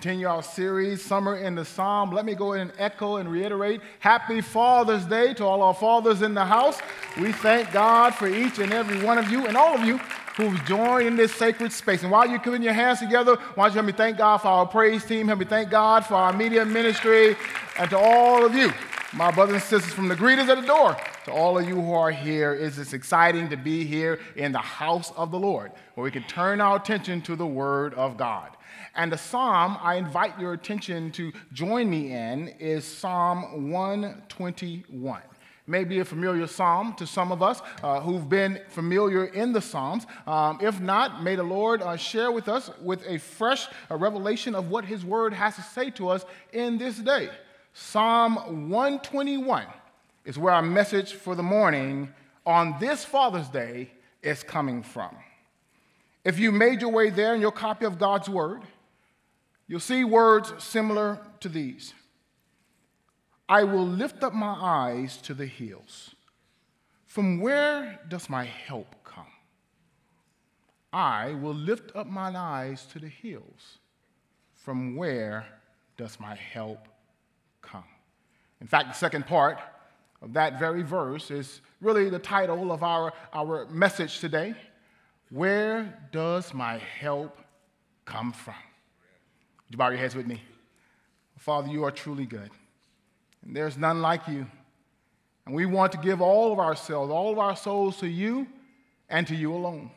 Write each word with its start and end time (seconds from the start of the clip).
continue 0.00 0.26
our 0.26 0.42
series, 0.42 1.04
Summer 1.04 1.36
in 1.36 1.54
the 1.54 1.62
Psalm, 1.62 2.10
let 2.10 2.24
me 2.24 2.34
go 2.34 2.54
and 2.54 2.72
echo 2.78 3.16
and 3.16 3.30
reiterate 3.30 3.82
Happy 3.98 4.40
Father's 4.40 5.04
Day 5.04 5.34
to 5.34 5.44
all 5.44 5.60
our 5.60 5.74
fathers 5.74 6.22
in 6.22 6.32
the 6.32 6.42
house. 6.42 6.78
We 7.20 7.32
thank 7.32 7.70
God 7.70 8.14
for 8.14 8.26
each 8.26 8.58
and 8.60 8.72
every 8.72 9.04
one 9.04 9.18
of 9.18 9.30
you 9.30 9.46
and 9.46 9.58
all 9.58 9.74
of 9.74 9.84
you 9.84 9.98
who've 10.38 10.64
joined 10.64 11.06
in 11.06 11.16
this 11.16 11.34
sacred 11.34 11.70
space. 11.70 12.02
And 12.02 12.10
while 12.10 12.26
you're 12.26 12.38
putting 12.38 12.62
your 12.62 12.72
hands 12.72 13.00
together, 13.00 13.36
why 13.56 13.64
don't 13.64 13.72
you 13.72 13.74
help 13.74 13.86
me 13.88 13.92
thank 13.92 14.16
God 14.16 14.38
for 14.38 14.48
our 14.48 14.66
praise 14.66 15.04
team, 15.04 15.26
help 15.26 15.40
me 15.40 15.44
thank 15.44 15.68
God 15.68 16.06
for 16.06 16.14
our 16.14 16.32
media 16.32 16.64
ministry, 16.64 17.36
and 17.78 17.90
to 17.90 17.98
all 17.98 18.42
of 18.42 18.54
you, 18.54 18.72
my 19.12 19.30
brothers 19.30 19.56
and 19.56 19.64
sisters 19.64 19.92
from 19.92 20.08
the 20.08 20.16
greeters 20.16 20.48
at 20.48 20.62
the 20.62 20.66
door, 20.66 20.96
to 21.26 21.30
all 21.30 21.58
of 21.58 21.68
you 21.68 21.74
who 21.74 21.92
are 21.92 22.10
here, 22.10 22.54
it's 22.54 22.94
exciting 22.94 23.50
to 23.50 23.58
be 23.58 23.84
here 23.84 24.18
in 24.34 24.52
the 24.52 24.60
house 24.60 25.12
of 25.14 25.30
the 25.30 25.38
Lord, 25.38 25.72
where 25.94 26.04
we 26.04 26.10
can 26.10 26.22
turn 26.22 26.62
our 26.62 26.76
attention 26.76 27.20
to 27.20 27.36
the 27.36 27.46
Word 27.46 27.92
of 27.92 28.16
God. 28.16 28.56
And 28.94 29.12
the 29.12 29.18
psalm 29.18 29.78
I 29.80 29.94
invite 29.94 30.38
your 30.38 30.52
attention 30.52 31.12
to 31.12 31.32
join 31.52 31.88
me 31.88 32.12
in 32.12 32.48
is 32.58 32.84
Psalm 32.84 33.70
121 33.70 35.22
may 35.70 35.84
be 35.84 36.00
a 36.00 36.04
familiar 36.04 36.48
psalm 36.48 36.92
to 36.94 37.06
some 37.06 37.30
of 37.30 37.42
us 37.42 37.62
uh, 37.82 38.00
who've 38.00 38.28
been 38.28 38.60
familiar 38.68 39.26
in 39.26 39.52
the 39.52 39.60
psalms. 39.60 40.04
Um, 40.26 40.58
if 40.60 40.80
not, 40.80 41.22
may 41.22 41.36
the 41.36 41.44
Lord 41.44 41.80
uh, 41.80 41.96
share 41.96 42.32
with 42.32 42.48
us 42.48 42.70
with 42.82 43.06
a 43.06 43.18
fresh 43.18 43.68
uh, 43.88 43.96
revelation 43.96 44.54
of 44.56 44.68
what 44.68 44.84
his 44.84 45.04
word 45.04 45.32
has 45.32 45.54
to 45.54 45.62
say 45.62 45.90
to 45.90 46.08
us 46.08 46.24
in 46.52 46.76
this 46.76 46.98
day. 46.98 47.30
Psalm 47.72 48.68
121 48.68 49.64
is 50.24 50.36
where 50.36 50.52
our 50.52 50.62
message 50.62 51.12
for 51.12 51.36
the 51.36 51.42
morning 51.42 52.12
on 52.44 52.74
this 52.80 53.04
Father's 53.04 53.48
Day 53.48 53.90
is 54.22 54.42
coming 54.42 54.82
from. 54.82 55.14
If 56.24 56.38
you 56.38 56.50
made 56.50 56.80
your 56.80 56.90
way 56.90 57.10
there 57.10 57.34
in 57.34 57.40
your 57.40 57.52
copy 57.52 57.86
of 57.86 57.98
God's 57.98 58.28
word, 58.28 58.62
you'll 59.70 59.78
see 59.78 60.02
words 60.02 60.52
similar 60.58 61.20
to 61.38 61.48
these 61.48 61.94
I 63.48 63.64
will 63.64 63.86
lift 63.86 64.22
up 64.22 64.32
my 64.32 64.56
eyes 64.60 65.16
to 65.22 65.34
the 65.34 65.46
hills. 65.46 66.14
From 67.06 67.40
where 67.40 67.98
does 68.08 68.30
my 68.30 68.44
help 68.44 68.94
come? 69.02 69.26
I 70.92 71.34
will 71.34 71.54
lift 71.54 71.90
up 71.96 72.06
mine 72.06 72.36
eyes 72.36 72.86
to 72.92 73.00
the 73.00 73.08
hills. 73.08 73.78
From 74.54 74.94
where 74.94 75.46
does 75.96 76.20
my 76.20 76.36
help 76.36 76.86
come? 77.60 77.90
In 78.60 78.68
fact, 78.68 78.88
the 78.88 78.94
second 78.94 79.26
part 79.26 79.58
of 80.22 80.32
that 80.34 80.60
very 80.60 80.82
verse 80.82 81.32
is 81.32 81.60
really 81.80 82.08
the 82.08 82.20
title 82.20 82.70
of 82.70 82.84
our, 82.84 83.12
our 83.32 83.66
message 83.66 84.20
today. 84.20 84.54
Where 85.30 86.08
does 86.12 86.54
my 86.54 86.78
help 86.78 87.36
come 88.04 88.32
from? 88.32 88.54
Would 89.70 89.74
you 89.74 89.78
bow 89.78 89.90
your 89.90 89.98
heads 89.98 90.16
with 90.16 90.26
me? 90.26 90.42
Father, 91.38 91.68
you 91.68 91.84
are 91.84 91.92
truly 91.92 92.26
good, 92.26 92.50
and 93.44 93.54
there's 93.54 93.78
none 93.78 94.02
like 94.02 94.26
you. 94.26 94.44
And 95.46 95.54
we 95.54 95.64
want 95.64 95.92
to 95.92 95.98
give 95.98 96.20
all 96.20 96.52
of 96.52 96.58
ourselves, 96.58 97.12
all 97.12 97.30
of 97.30 97.38
our 97.38 97.54
souls 97.54 97.98
to 97.98 98.08
you 98.08 98.48
and 99.08 99.28
to 99.28 99.36
you 99.36 99.54
alone. 99.54 99.92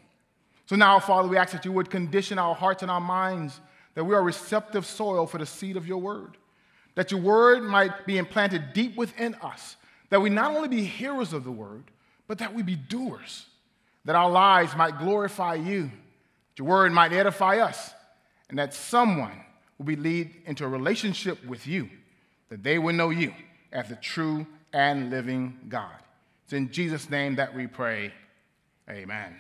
So 0.68 0.76
now, 0.76 1.00
Father, 1.00 1.28
we 1.28 1.38
ask 1.38 1.54
that 1.54 1.66
you 1.66 1.72
would 1.72 1.90
condition 1.90 2.38
our 2.38 2.54
hearts 2.54 2.84
and 2.84 2.92
our 2.92 3.02
minds 3.02 3.60
that 3.96 4.04
we 4.04 4.14
are 4.14 4.22
receptive 4.22 4.86
soil 4.86 5.26
for 5.26 5.40
the 5.40 5.46
seed 5.48 5.76
of 5.76 5.88
your 5.88 5.98
word, 5.98 6.38
that 6.94 7.10
your 7.10 7.22
word 7.22 7.64
might 7.64 8.06
be 8.06 8.20
implanted 8.20 8.74
deep 8.74 8.96
within 8.96 9.34
us, 9.42 9.76
that 10.12 10.22
we 10.22 10.30
not 10.30 10.56
only 10.56 10.68
be 10.68 10.84
hearers 10.84 11.34
of 11.34 11.46
the 11.46 11.52
word, 11.52 11.86
but 12.28 12.38
that 12.38 12.54
we 12.54 12.62
be 12.62 12.76
doers, 12.76 13.48
that 14.06 14.16
our 14.16 14.30
lives 14.30 14.76
might 14.76 15.00
glorify 15.00 15.56
you, 15.56 15.86
that 15.86 16.60
your 16.60 16.68
word 16.68 16.92
might 16.92 17.12
edify 17.12 17.58
us, 17.58 17.92
and 18.50 18.60
that 18.60 18.76
someone 18.76 19.44
will 19.84 19.96
be 19.96 20.02
lead 20.02 20.32
into 20.46 20.64
a 20.64 20.68
relationship 20.68 21.44
with 21.46 21.68
you, 21.68 21.90
that 22.50 22.64
they 22.64 22.80
will 22.80 22.94
know 22.94 23.10
you 23.10 23.34
as 23.74 23.90
the 23.90 23.96
true 23.98 24.48
and 24.72 25.10
living 25.10 25.60
God. 25.68 25.92
It's 26.46 26.54
in 26.54 26.72
Jesus' 26.72 27.10
name 27.10 27.36
that 27.36 27.54
we 27.54 27.68
pray. 27.68 28.14
Amen. 28.90 29.36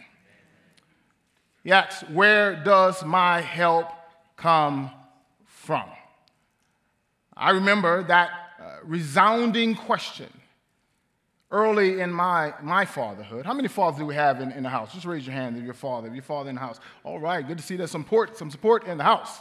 Yes, 1.63 2.03
where 2.11 2.61
does 2.61 3.05
my 3.05 3.39
help 3.39 3.87
come 4.35 4.91
from? 5.45 5.85
I 7.35 7.51
remember 7.51 8.03
that 8.03 8.29
uh, 8.59 8.77
resounding 8.83 9.75
question 9.75 10.29
early 11.51 12.01
in 12.01 12.11
my, 12.11 12.53
my 12.61 12.83
fatherhood. 12.83 13.45
How 13.45 13.53
many 13.53 13.69
fathers 13.69 13.99
do 13.99 14.05
we 14.05 14.15
have 14.15 14.41
in, 14.41 14.51
in 14.51 14.63
the 14.63 14.69
house? 14.69 14.91
Just 14.91 15.05
raise 15.05 15.25
your 15.25 15.35
hand 15.35 15.55
if 15.57 15.63
you're 15.63 15.73
father, 15.73 16.09
if 16.09 16.13
your 16.13 16.23
father 16.23 16.49
in 16.49 16.55
the 16.55 16.61
house. 16.61 16.81
All 17.05 17.19
right, 17.19 17.47
good 17.47 17.57
to 17.57 17.63
see 17.63 17.77
there's 17.77 17.91
some 17.91 18.03
support, 18.03 18.37
some 18.37 18.51
support 18.51 18.85
in 18.85 18.97
the 18.97 19.03
house. 19.05 19.39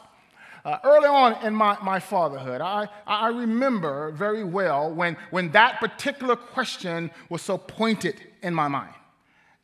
Uh, 0.65 0.79
early 0.85 1.09
on 1.09 1.45
in 1.45 1.55
my, 1.55 1.77
my 1.83 1.99
fatherhood, 1.99 2.61
I, 2.61 2.89
I 3.07 3.29
remember 3.29 4.13
very 4.13 4.45
well 4.45 4.93
when, 4.93 5.17
when 5.31 5.51
that 5.53 5.81
particular 5.81 6.37
question 6.37 7.11
was 7.29 7.43
so 7.43 7.59
pointed 7.59 8.21
in 8.43 8.55
my 8.55 8.69
mind. 8.69 8.95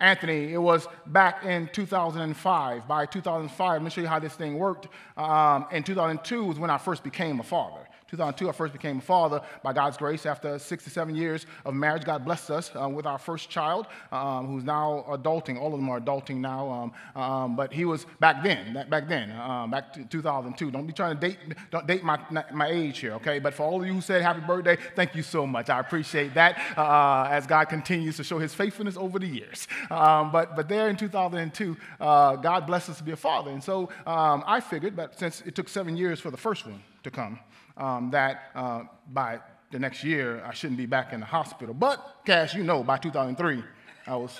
Anthony, 0.00 0.52
it 0.52 0.58
was 0.58 0.86
back 1.06 1.44
in 1.44 1.68
2005. 1.72 2.86
By 2.86 3.06
2005, 3.06 3.72
let 3.72 3.82
me 3.82 3.90
show 3.90 4.00
you 4.00 4.06
how 4.06 4.18
this 4.18 4.34
thing 4.34 4.58
worked. 4.58 4.88
Um, 5.16 5.66
in 5.72 5.82
2002 5.82 6.44
was 6.44 6.58
when 6.58 6.70
I 6.70 6.78
first 6.78 7.02
became 7.02 7.40
a 7.40 7.42
father. 7.42 7.87
2002, 8.08 8.48
I 8.48 8.52
first 8.52 8.72
became 8.72 8.98
a 8.98 9.02
father 9.02 9.42
by 9.62 9.74
God's 9.74 9.98
grace. 9.98 10.24
After 10.24 10.58
six 10.58 10.84
to 10.84 10.90
seven 10.90 11.14
years 11.14 11.44
of 11.66 11.74
marriage, 11.74 12.04
God 12.04 12.24
blessed 12.24 12.50
us 12.50 12.70
uh, 12.74 12.88
with 12.88 13.04
our 13.04 13.18
first 13.18 13.50
child, 13.50 13.86
um, 14.10 14.46
who's 14.46 14.64
now 14.64 15.04
adulting. 15.10 15.60
All 15.60 15.74
of 15.74 15.78
them 15.78 15.90
are 15.90 16.00
adulting 16.00 16.36
now, 16.36 16.92
um, 17.14 17.22
um, 17.22 17.56
but 17.56 17.72
he 17.72 17.84
was 17.84 18.06
back 18.18 18.42
then. 18.42 18.86
Back 18.88 19.08
then, 19.08 19.30
um, 19.32 19.70
back 19.70 19.92
to 19.92 20.04
2002. 20.04 20.70
Don't 20.70 20.86
be 20.86 20.92
trying 20.92 21.18
to 21.18 21.28
date, 21.28 21.38
don't 21.70 21.86
date 21.86 22.02
my, 22.02 22.18
my 22.52 22.68
age 22.68 22.98
here, 22.98 23.12
okay? 23.14 23.38
But 23.38 23.52
for 23.52 23.64
all 23.64 23.80
of 23.80 23.86
you 23.86 23.92
who 23.92 24.00
said 24.00 24.22
happy 24.22 24.40
birthday, 24.40 24.78
thank 24.96 25.14
you 25.14 25.22
so 25.22 25.46
much. 25.46 25.68
I 25.68 25.78
appreciate 25.78 26.32
that 26.34 26.58
uh, 26.78 27.28
as 27.30 27.46
God 27.46 27.66
continues 27.66 28.16
to 28.16 28.24
show 28.24 28.38
His 28.38 28.54
faithfulness 28.54 28.96
over 28.96 29.18
the 29.18 29.26
years. 29.26 29.68
Um, 29.90 30.32
but 30.32 30.56
but 30.56 30.68
there 30.68 30.88
in 30.88 30.96
2002, 30.96 31.76
uh, 32.00 32.36
God 32.36 32.66
blessed 32.66 32.88
us 32.88 32.98
to 32.98 33.04
be 33.04 33.12
a 33.12 33.16
father, 33.16 33.50
and 33.50 33.62
so 33.62 33.90
um, 34.06 34.42
I 34.46 34.60
figured 34.60 34.96
but 34.96 35.18
since 35.18 35.42
it 35.42 35.54
took 35.54 35.68
seven 35.68 35.94
years 35.94 36.20
for 36.20 36.30
the 36.30 36.36
first 36.36 36.66
one 36.66 36.82
to 37.02 37.10
come 37.10 37.38
um, 37.78 38.10
that 38.10 38.50
uh, 38.54 38.82
by 39.12 39.40
the 39.70 39.78
next 39.78 40.04
year 40.04 40.42
I 40.44 40.52
shouldn't 40.52 40.78
be 40.78 40.86
back 40.86 41.12
in 41.12 41.20
the 41.20 41.26
hospital. 41.26 41.74
But, 41.74 42.22
Cash, 42.24 42.54
you 42.54 42.64
know, 42.64 42.82
by 42.82 42.98
2003, 42.98 43.62
I 44.06 44.16
was 44.16 44.38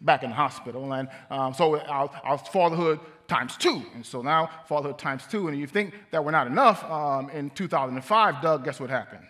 back 0.00 0.22
in 0.22 0.30
the 0.30 0.36
hospital. 0.36 0.92
And 0.92 1.08
um, 1.30 1.54
so 1.54 1.76
I 1.76 2.30
was 2.30 2.46
fatherhood 2.48 3.00
times 3.26 3.56
two. 3.56 3.82
And 3.94 4.04
so 4.04 4.22
now 4.22 4.50
fatherhood 4.66 4.98
times 4.98 5.26
two. 5.26 5.48
And 5.48 5.58
you 5.58 5.66
think 5.66 5.94
that 6.10 6.24
we're 6.24 6.30
not 6.30 6.46
enough, 6.46 6.84
um, 6.84 7.30
in 7.30 7.50
2005, 7.50 8.42
Doug, 8.42 8.64
guess 8.64 8.80
what 8.80 8.90
happened? 8.90 9.24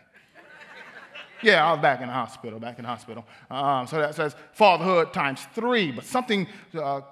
yeah, 1.42 1.64
I 1.64 1.72
was 1.72 1.82
back 1.82 2.00
in 2.00 2.08
the 2.08 2.12
hospital, 2.12 2.58
back 2.58 2.78
in 2.78 2.82
the 2.82 2.88
hospital. 2.88 3.24
Um, 3.50 3.86
so 3.86 3.98
that 3.98 4.14
says 4.14 4.34
fatherhood 4.52 5.12
times 5.12 5.46
three. 5.54 5.92
But 5.92 6.04
something 6.04 6.48
uh, 6.74 7.02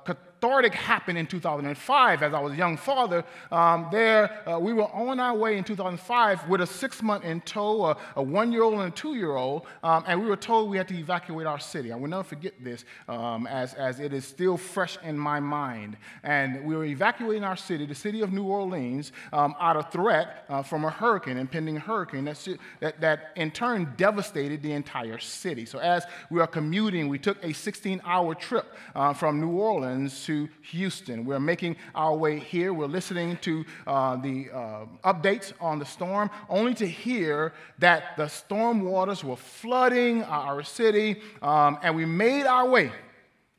cathartic 0.43 0.75
happened 0.75 1.17
in 1.17 1.25
2005 1.25 2.23
as 2.23 2.35
I 2.35 2.41
was 2.41 2.53
a 2.53 2.57
young 2.57 2.77
father. 2.77 3.25
Um, 3.53 3.87
there, 3.93 4.43
uh, 4.49 4.59
we 4.59 4.73
were 4.73 4.93
on 4.93 5.21
our 5.21 5.37
way 5.37 5.57
in 5.57 5.63
2005 5.63 6.49
with 6.49 6.61
a 6.61 6.67
six 6.67 7.01
month 7.01 7.25
in 7.25 7.41
tow, 7.43 7.85
a, 7.85 7.97
a 8.17 8.23
one 8.23 8.51
year 8.51 8.65
old 8.65 8.75
and 8.81 8.93
a 8.93 8.97
two 8.97 9.15
year 9.15 9.37
old, 9.37 9.67
um, 9.85 10.03
and 10.09 10.21
we 10.21 10.27
were 10.27 10.37
told 10.37 10.69
we 10.69 10.77
had 10.77 10.89
to 10.89 10.99
evacuate 10.99 11.47
our 11.47 11.61
city. 11.61 11.93
I 11.93 11.97
will 11.97 12.09
never 12.09 12.25
forget 12.25 12.55
this 12.61 12.85
um, 13.09 13.47
as, 13.47 13.75
as 13.75 14.01
it 14.01 14.13
is 14.13 14.25
still 14.25 14.57
fresh 14.57 14.99
in 15.05 15.17
my 15.17 15.39
mind. 15.39 15.97
And 16.25 16.65
we 16.65 16.75
were 16.75 16.87
evacuating 16.87 17.45
our 17.45 17.57
city, 17.57 17.87
the 17.87 17.95
city 17.95 18.21
of 18.21 18.33
New 18.33 18.45
Orleans, 18.45 19.13
um, 19.33 19.55
out 19.61 19.77
of 19.77 19.93
threat 19.93 20.45
uh, 20.49 20.65
from 20.65 20.85
a 20.85 20.91
hurricane, 20.91 21.39
impending 21.39 21.77
hurricane 21.77 22.25
that, 22.25 22.59
that, 22.81 23.01
that 23.01 23.31
in 23.37 23.53
turn 23.53 23.95
devastated 23.97 24.61
the 24.61 24.73
entire 24.73 25.21
city. 25.21 25.67
So 25.67 25.79
as 25.79 26.05
we 26.31 26.41
were 26.41 26.49
commuting, 26.49 27.09
we 27.09 27.21
took 27.21 27.43
a 27.45 27.53
16 27.53 28.01
hour 28.05 28.35
trip 28.35 28.67
uh, 28.97 29.13
from 29.13 29.41
New 29.41 29.53
Orleans 29.53 30.25
to 30.25 30.32
to 30.33 30.49
Houston. 30.63 31.27
We're 31.27 31.39
making 31.39 31.77
our 31.95 32.17
way 32.17 32.39
here. 32.39 32.73
We're 32.73 32.87
listening 32.87 33.37
to 33.43 33.67
uh, 33.87 34.17
the 34.17 34.49
uh, 34.51 34.87
updates 35.05 35.53
on 35.61 35.79
the 35.79 35.85
storm, 35.85 36.31
only 36.49 36.73
to 36.75 36.87
hear 36.87 37.53
that 37.81 38.17
the 38.17 38.29
storm 38.29 38.81
waters 38.81 39.23
were 39.23 39.37
flooding 39.37 40.23
our 40.23 40.63
city, 40.63 41.21
um, 41.43 41.79
and 41.83 41.95
we 41.95 42.07
made 42.07 42.47
our 42.47 42.67
way 42.67 42.91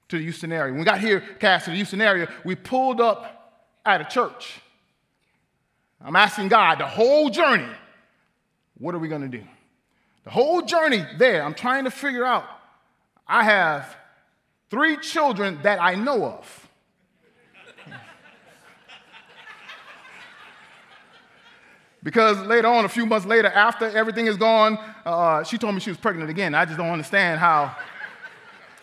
to 0.10 0.18
the 0.18 0.24
Houston 0.24 0.52
area. 0.52 0.72
When 0.72 0.80
we 0.80 0.86
got 0.86 1.00
here, 1.00 1.22
cast 1.40 1.66
to 1.66 1.72
the 1.72 1.76
Houston 1.76 2.02
area, 2.02 2.28
we 2.44 2.56
pulled 2.56 3.00
up 3.00 3.22
at 3.86 4.02
a 4.02 4.06
church. 4.06 4.60
I'm 6.04 6.16
asking 6.16 6.48
God 6.48 6.80
the 6.80 6.88
whole 6.88 7.30
journey, 7.30 7.70
what 8.80 8.96
are 8.96 9.00
we 9.00 9.10
going 9.10 9.22
to 9.22 9.38
do? 9.38 9.44
The 10.24 10.32
whole 10.32 10.64
journey 10.64 11.06
there, 11.20 11.44
I'm 11.44 11.54
trying 11.54 11.84
to 11.84 11.92
figure 11.92 12.26
out. 12.26 12.46
I 13.28 13.44
have 13.44 13.96
three 14.72 14.98
children 14.98 15.60
that 15.62 15.80
I 15.80 15.94
know 15.94 16.26
of. 16.26 16.63
Because 22.04 22.38
later 22.42 22.68
on, 22.68 22.84
a 22.84 22.90
few 22.90 23.06
months 23.06 23.26
later, 23.26 23.48
after 23.48 23.86
everything 23.86 24.28
is 24.28 24.36
gone, 24.36 24.78
uh, 25.06 25.44
she 25.44 25.58
told 25.58 25.74
me 25.74 25.80
she 25.80 25.90
was 25.90 25.98
pregnant 25.98 26.30
again. 26.30 26.54
I 26.54 26.66
just 26.66 26.78
don't 26.78 26.90
understand 26.90 27.40
how, 27.40 27.76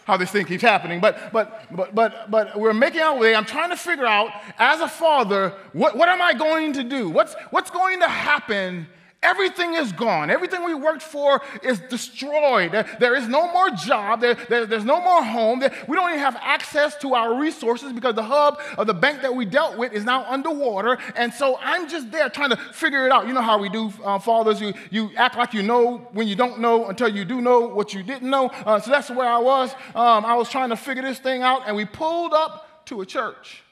how 0.07 0.17
this 0.17 0.31
thing 0.31 0.47
keeps 0.47 0.63
happening. 0.63 1.01
But, 1.01 1.31
but, 1.31 1.67
but, 1.71 1.95
but, 1.95 2.31
but 2.31 2.59
we're 2.59 2.73
making 2.73 3.03
our 3.03 3.19
way. 3.19 3.35
I'm 3.35 3.45
trying 3.45 3.71
to 3.71 3.77
figure 3.77 4.07
out, 4.07 4.31
as 4.59 4.81
a 4.81 4.89
father, 4.89 5.53
what, 5.75 5.97
what 5.97 6.09
am 6.09 6.23
I 6.23 6.33
going 6.33 6.73
to 6.73 6.83
do? 6.83 7.11
What's, 7.11 7.35
what's 7.51 7.71
going 7.71 8.01
to 8.01 8.09
happen 8.09 8.89
Everything 9.23 9.75
is 9.75 9.93
gone. 9.93 10.31
Everything 10.31 10.65
we 10.65 10.73
worked 10.73 11.03
for 11.03 11.43
is 11.63 11.79
destroyed. 11.79 12.73
There, 12.99 13.15
is 13.15 13.29
no 13.29 13.53
more 13.53 13.69
job. 13.69 14.23
There, 14.23 14.35
there, 14.49 14.65
there's 14.65 14.85
no 14.85 14.99
more 14.99 15.23
home. 15.23 15.61
We 15.87 15.95
don't 15.95 16.09
even 16.09 16.21
have 16.21 16.37
access 16.41 16.97
to 16.99 17.13
our 17.13 17.39
resources 17.39 17.93
because 17.93 18.15
the 18.15 18.23
hub 18.23 18.59
of 18.79 18.87
the 18.87 18.95
bank 18.95 19.21
that 19.21 19.35
we 19.35 19.45
dealt 19.45 19.77
with 19.77 19.93
is 19.93 20.05
now 20.05 20.25
underwater. 20.25 20.97
And 21.17 21.35
so 21.35 21.59
I'm 21.61 21.87
just 21.87 22.11
there 22.11 22.31
trying 22.31 22.49
to 22.51 22.57
figure 22.57 23.05
it 23.05 23.13
out. 23.13 23.27
You 23.27 23.35
know 23.35 23.43
how 23.43 23.59
we 23.59 23.69
do, 23.69 23.93
uh, 24.03 24.19
fathers. 24.19 24.59
You, 24.59 24.73
you 24.91 25.11
act 25.17 25.37
like 25.37 25.53
you 25.53 25.63
know 25.63 25.99
when 26.13 26.27
you 26.27 26.35
don't 26.35 26.59
know 26.59 26.89
until 26.89 27.09
you 27.09 27.27
do 27.27 27.43
know 27.43 27.61
what 27.61 27.93
you 27.93 28.03
didn't 28.03 28.31
know. 28.31 28.47
Uh, 28.47 28.81
so 28.81 28.91
that's 28.91 29.11
where 29.11 29.29
I 29.29 29.39
was. 29.39 29.75
Um, 29.95 30.25
I 30.25 30.35
was 30.35 30.49
trying 30.49 30.71
to 30.71 30.77
figure 30.77 31.03
this 31.03 31.19
thing 31.19 31.43
out, 31.43 31.65
and 31.67 31.77
we 31.77 31.85
pulled 31.85 32.33
up 32.33 32.87
to 32.87 33.03
a 33.03 33.07
church. 33.07 33.63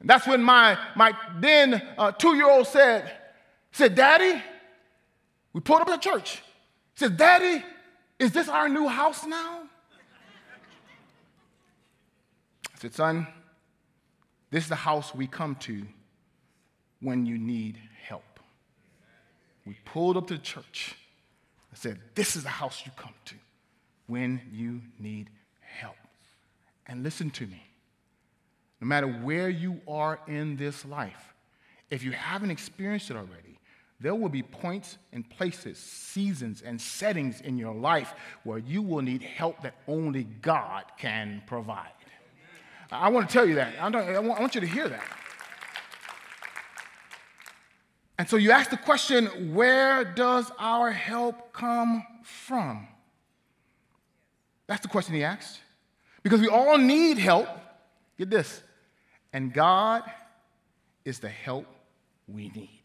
And 0.00 0.10
that's 0.10 0.26
when 0.26 0.42
my, 0.42 0.76
my 0.96 1.12
then 1.38 1.80
uh, 1.96 2.10
two 2.10 2.34
year 2.34 2.50
old 2.50 2.66
said, 2.66 3.12
said, 3.72 3.94
Daddy, 3.94 4.42
we 5.52 5.60
pulled 5.60 5.82
up 5.82 5.88
at 5.88 6.02
church. 6.02 6.42
He 6.94 7.04
said, 7.04 7.16
Daddy, 7.16 7.64
is 8.18 8.32
this 8.32 8.48
our 8.48 8.68
new 8.68 8.88
house 8.88 9.24
now? 9.26 9.62
I 12.74 12.78
said, 12.78 12.94
Son, 12.94 13.26
this 14.50 14.64
is 14.64 14.68
the 14.68 14.76
house 14.76 15.14
we 15.14 15.26
come 15.26 15.54
to 15.56 15.86
when 17.00 17.26
you 17.26 17.38
need 17.38 17.78
help. 18.06 18.40
We 19.66 19.76
pulled 19.84 20.16
up 20.16 20.26
to 20.28 20.34
the 20.34 20.42
church. 20.42 20.96
I 21.72 21.76
said, 21.76 21.98
This 22.14 22.36
is 22.36 22.42
the 22.42 22.48
house 22.48 22.82
you 22.84 22.92
come 22.96 23.14
to 23.26 23.34
when 24.06 24.40
you 24.52 24.80
need 24.98 25.30
help. 25.60 25.96
And 26.86 27.02
listen 27.02 27.30
to 27.30 27.46
me. 27.46 27.62
No 28.80 28.86
matter 28.86 29.06
where 29.06 29.48
you 29.48 29.80
are 29.86 30.18
in 30.26 30.56
this 30.56 30.84
life, 30.84 31.34
if 31.90 32.02
you 32.02 32.12
haven't 32.12 32.50
experienced 32.50 33.10
it 33.10 33.16
already, 33.16 33.49
there 34.00 34.14
will 34.14 34.30
be 34.30 34.42
points 34.42 34.96
and 35.12 35.28
places, 35.28 35.78
seasons 35.78 36.62
and 36.62 36.80
settings 36.80 37.42
in 37.42 37.58
your 37.58 37.74
life 37.74 38.14
where 38.44 38.58
you 38.58 38.80
will 38.80 39.02
need 39.02 39.22
help 39.22 39.62
that 39.62 39.74
only 39.86 40.24
God 40.24 40.84
can 40.96 41.42
provide. 41.46 41.90
I 42.90 43.10
want 43.10 43.28
to 43.28 43.32
tell 43.32 43.46
you 43.46 43.56
that. 43.56 43.74
I 43.78 44.18
want 44.20 44.54
you 44.54 44.62
to 44.62 44.66
hear 44.66 44.88
that. 44.88 45.04
And 48.18 48.28
so 48.28 48.36
you 48.36 48.50
ask 48.50 48.70
the 48.70 48.76
question 48.76 49.54
where 49.54 50.04
does 50.04 50.50
our 50.58 50.90
help 50.90 51.52
come 51.52 52.02
from? 52.22 52.88
That's 54.66 54.82
the 54.82 54.88
question 54.88 55.14
he 55.14 55.24
asked. 55.24 55.60
Because 56.22 56.40
we 56.40 56.48
all 56.48 56.78
need 56.78 57.18
help. 57.18 57.48
Get 58.18 58.28
this. 58.30 58.62
And 59.32 59.52
God 59.52 60.02
is 61.04 61.18
the 61.18 61.28
help 61.28 61.66
we 62.28 62.48
need. 62.50 62.79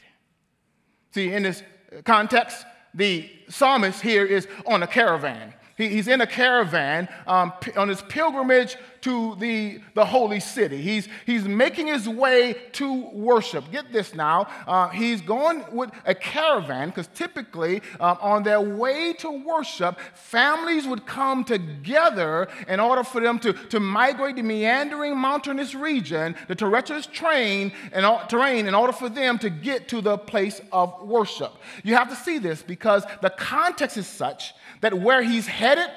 See, 1.16 1.32
in 1.32 1.44
this 1.44 1.64
context, 2.04 2.66
the 2.94 3.32
psalmist 3.48 4.02
here 4.02 4.26
is 4.26 4.50
on 4.66 4.84
a 4.84 4.88
caravan. 4.88 5.54
He, 5.76 5.90
he's 5.90 6.08
in 6.08 6.22
a 6.22 6.28
caravan 6.28 7.10
um, 7.28 7.52
on 7.76 7.90
his 7.90 8.02
pilgrimage 8.02 8.78
to 9.02 9.36
the, 9.36 9.82
the 9.94 10.06
holy 10.06 10.40
city. 10.40 10.82
He's, 10.82 11.08
he's 11.26 11.44
making 11.44 11.88
his 11.88 12.10
way 12.10 12.56
to 12.72 13.08
worship. 13.12 13.70
Get 13.72 13.92
this 13.92 14.16
now. 14.16 14.48
Uh, 14.66 14.90
he's 14.90 15.22
going 15.22 15.64
with 15.72 15.92
a 16.06 16.16
caravan 16.16 16.90
because 16.90 17.08
typically 17.14 17.82
um, 18.00 18.18
on 18.22 18.44
their 18.44 18.62
way 18.62 19.14
to 19.20 19.30
worship, 19.30 20.00
families 20.16 20.88
would 20.88 21.06
come 21.06 21.44
together 21.44 22.48
in 22.68 22.80
order 22.80 23.04
for 23.04 23.22
them 23.22 23.38
to, 23.40 23.54
to 23.54 23.80
migrate 23.80 24.38
the 24.38 24.42
meandering 24.42 25.16
mountainous 25.16 25.76
region, 25.76 26.36
the 26.48 26.56
treacherous 26.56 27.06
terrain, 27.06 27.74
and 27.92 28.06
terrain 28.30 28.66
in 28.66 28.74
order 28.74 28.94
for 28.94 29.10
them 29.10 29.38
to 29.38 29.50
get 29.52 29.88
to 29.90 30.02
the 30.02 30.18
place 30.18 30.62
of 30.72 31.04
worship. 31.04 31.52
You 31.84 31.96
have 31.96 32.10
to 32.10 32.16
see 32.16 32.40
this 32.40 32.64
because 32.64 33.04
the 33.22 33.30
context 33.30 33.98
is 33.98 34.08
such 34.08 34.54
that 34.86 34.94
where 34.94 35.24
he's 35.24 35.48
headed 35.48 35.90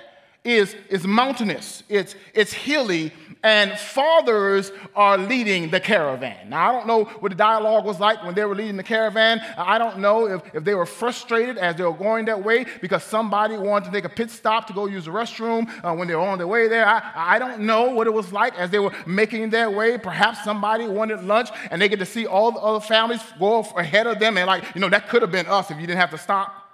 is, 0.44 0.75
is 0.88 1.06
mountainous, 1.06 1.82
it's, 1.90 2.14
it's 2.32 2.55
hilly, 2.55 3.12
and 3.43 3.79
fathers 3.79 4.73
are 4.96 5.19
leading 5.19 5.69
the 5.69 5.79
caravan. 5.79 6.49
Now, 6.49 6.70
I 6.70 6.73
don't 6.73 6.87
know 6.87 7.05
what 7.05 7.29
the 7.29 7.37
dialogue 7.37 7.85
was 7.85 8.00
like 8.00 8.25
when 8.25 8.35
they 8.35 8.46
were 8.46 8.55
leading 8.55 8.79
the 8.79 8.82
caravan. 8.82 9.43
I 9.58 9.76
don't 9.76 9.99
know 9.99 10.26
if, 10.26 10.55
if 10.55 10.64
they 10.64 10.75
were 10.75 10.87
frustrated 10.87 11.58
as 11.58 11.76
they 11.76 11.85
were 11.85 11.93
going 11.93 12.25
that 12.25 12.43
way 12.43 12.64
because 12.81 13.05
somebody 13.05 13.58
wanted 13.58 13.87
to 13.87 13.93
take 13.93 14.06
a 14.06 14.08
pit 14.08 14.31
stop 14.31 14.67
to 14.69 14.73
go 14.73 14.87
use 14.87 15.05
the 15.05 15.11
restroom 15.11 15.69
uh, 15.85 15.94
when 15.94 16.08
they 16.08 16.14
were 16.14 16.23
on 16.23 16.38
their 16.38 16.49
way 16.49 16.67
there. 16.67 16.88
I, 16.88 17.12
I 17.14 17.38
don't 17.38 17.61
know 17.61 17.90
what 17.90 18.06
it 18.06 18.14
was 18.14 18.32
like 18.32 18.58
as 18.58 18.70
they 18.70 18.79
were 18.79 18.94
making 19.06 19.50
their 19.50 19.70
way. 19.70 19.99
Perhaps 19.99 20.44
somebody 20.44 20.87
wanted 20.88 21.23
lunch 21.25 21.50
and 21.70 21.82
they 21.82 21.90
get 21.90 21.99
to 21.99 22.06
see 22.06 22.26
all 22.26 22.52
the 22.52 22.61
other 22.61 22.81
families 22.81 23.20
go 23.38 23.61
ahead 23.76 24.06
of 24.06 24.19
them 24.19 24.38
and, 24.38 24.46
like, 24.46 24.64
you 24.75 24.81
know, 24.81 24.88
that 24.88 25.11
could 25.11 25.20
have 25.20 25.31
been 25.31 25.46
us 25.46 25.70
if 25.70 25.79
you 25.79 25.87
didn't 25.87 26.00
have 26.00 26.11
to 26.12 26.19
stop. 26.19 26.67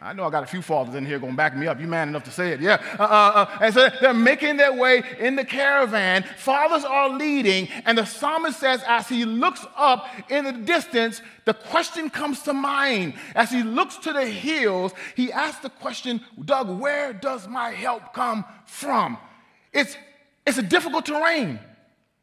I 0.00 0.12
know 0.12 0.24
I 0.24 0.30
got 0.30 0.44
a 0.44 0.46
few 0.46 0.62
fathers 0.62 0.94
in 0.94 1.04
here 1.04 1.18
going 1.18 1.32
to 1.32 1.36
back 1.36 1.56
me 1.56 1.66
up. 1.66 1.80
You 1.80 1.88
man 1.88 2.08
enough 2.08 2.22
to 2.24 2.30
say 2.30 2.52
it, 2.52 2.60
yeah. 2.60 2.80
Uh, 2.98 3.02
uh, 3.02 3.32
uh, 3.34 3.58
and 3.60 3.74
so 3.74 3.88
they're 4.00 4.14
making 4.14 4.56
their 4.56 4.72
way 4.72 5.02
in 5.18 5.34
the 5.34 5.44
caravan. 5.44 6.22
Fathers 6.36 6.84
are 6.84 7.08
leading, 7.08 7.68
and 7.84 7.98
the 7.98 8.04
psalmist 8.04 8.60
says, 8.60 8.80
as 8.86 9.08
he 9.08 9.24
looks 9.24 9.66
up 9.76 10.06
in 10.28 10.44
the 10.44 10.52
distance, 10.52 11.20
the 11.46 11.54
question 11.54 12.10
comes 12.10 12.42
to 12.42 12.52
mind. 12.52 13.14
As 13.34 13.50
he 13.50 13.64
looks 13.64 13.96
to 13.98 14.12
the 14.12 14.26
hills, 14.26 14.92
he 15.16 15.32
asks 15.32 15.62
the 15.62 15.70
question, 15.70 16.20
Doug, 16.44 16.80
where 16.80 17.12
does 17.12 17.48
my 17.48 17.70
help 17.70 18.14
come 18.14 18.44
from? 18.66 19.18
It's, 19.72 19.96
it's 20.46 20.58
a 20.58 20.62
difficult 20.62 21.06
terrain 21.06 21.58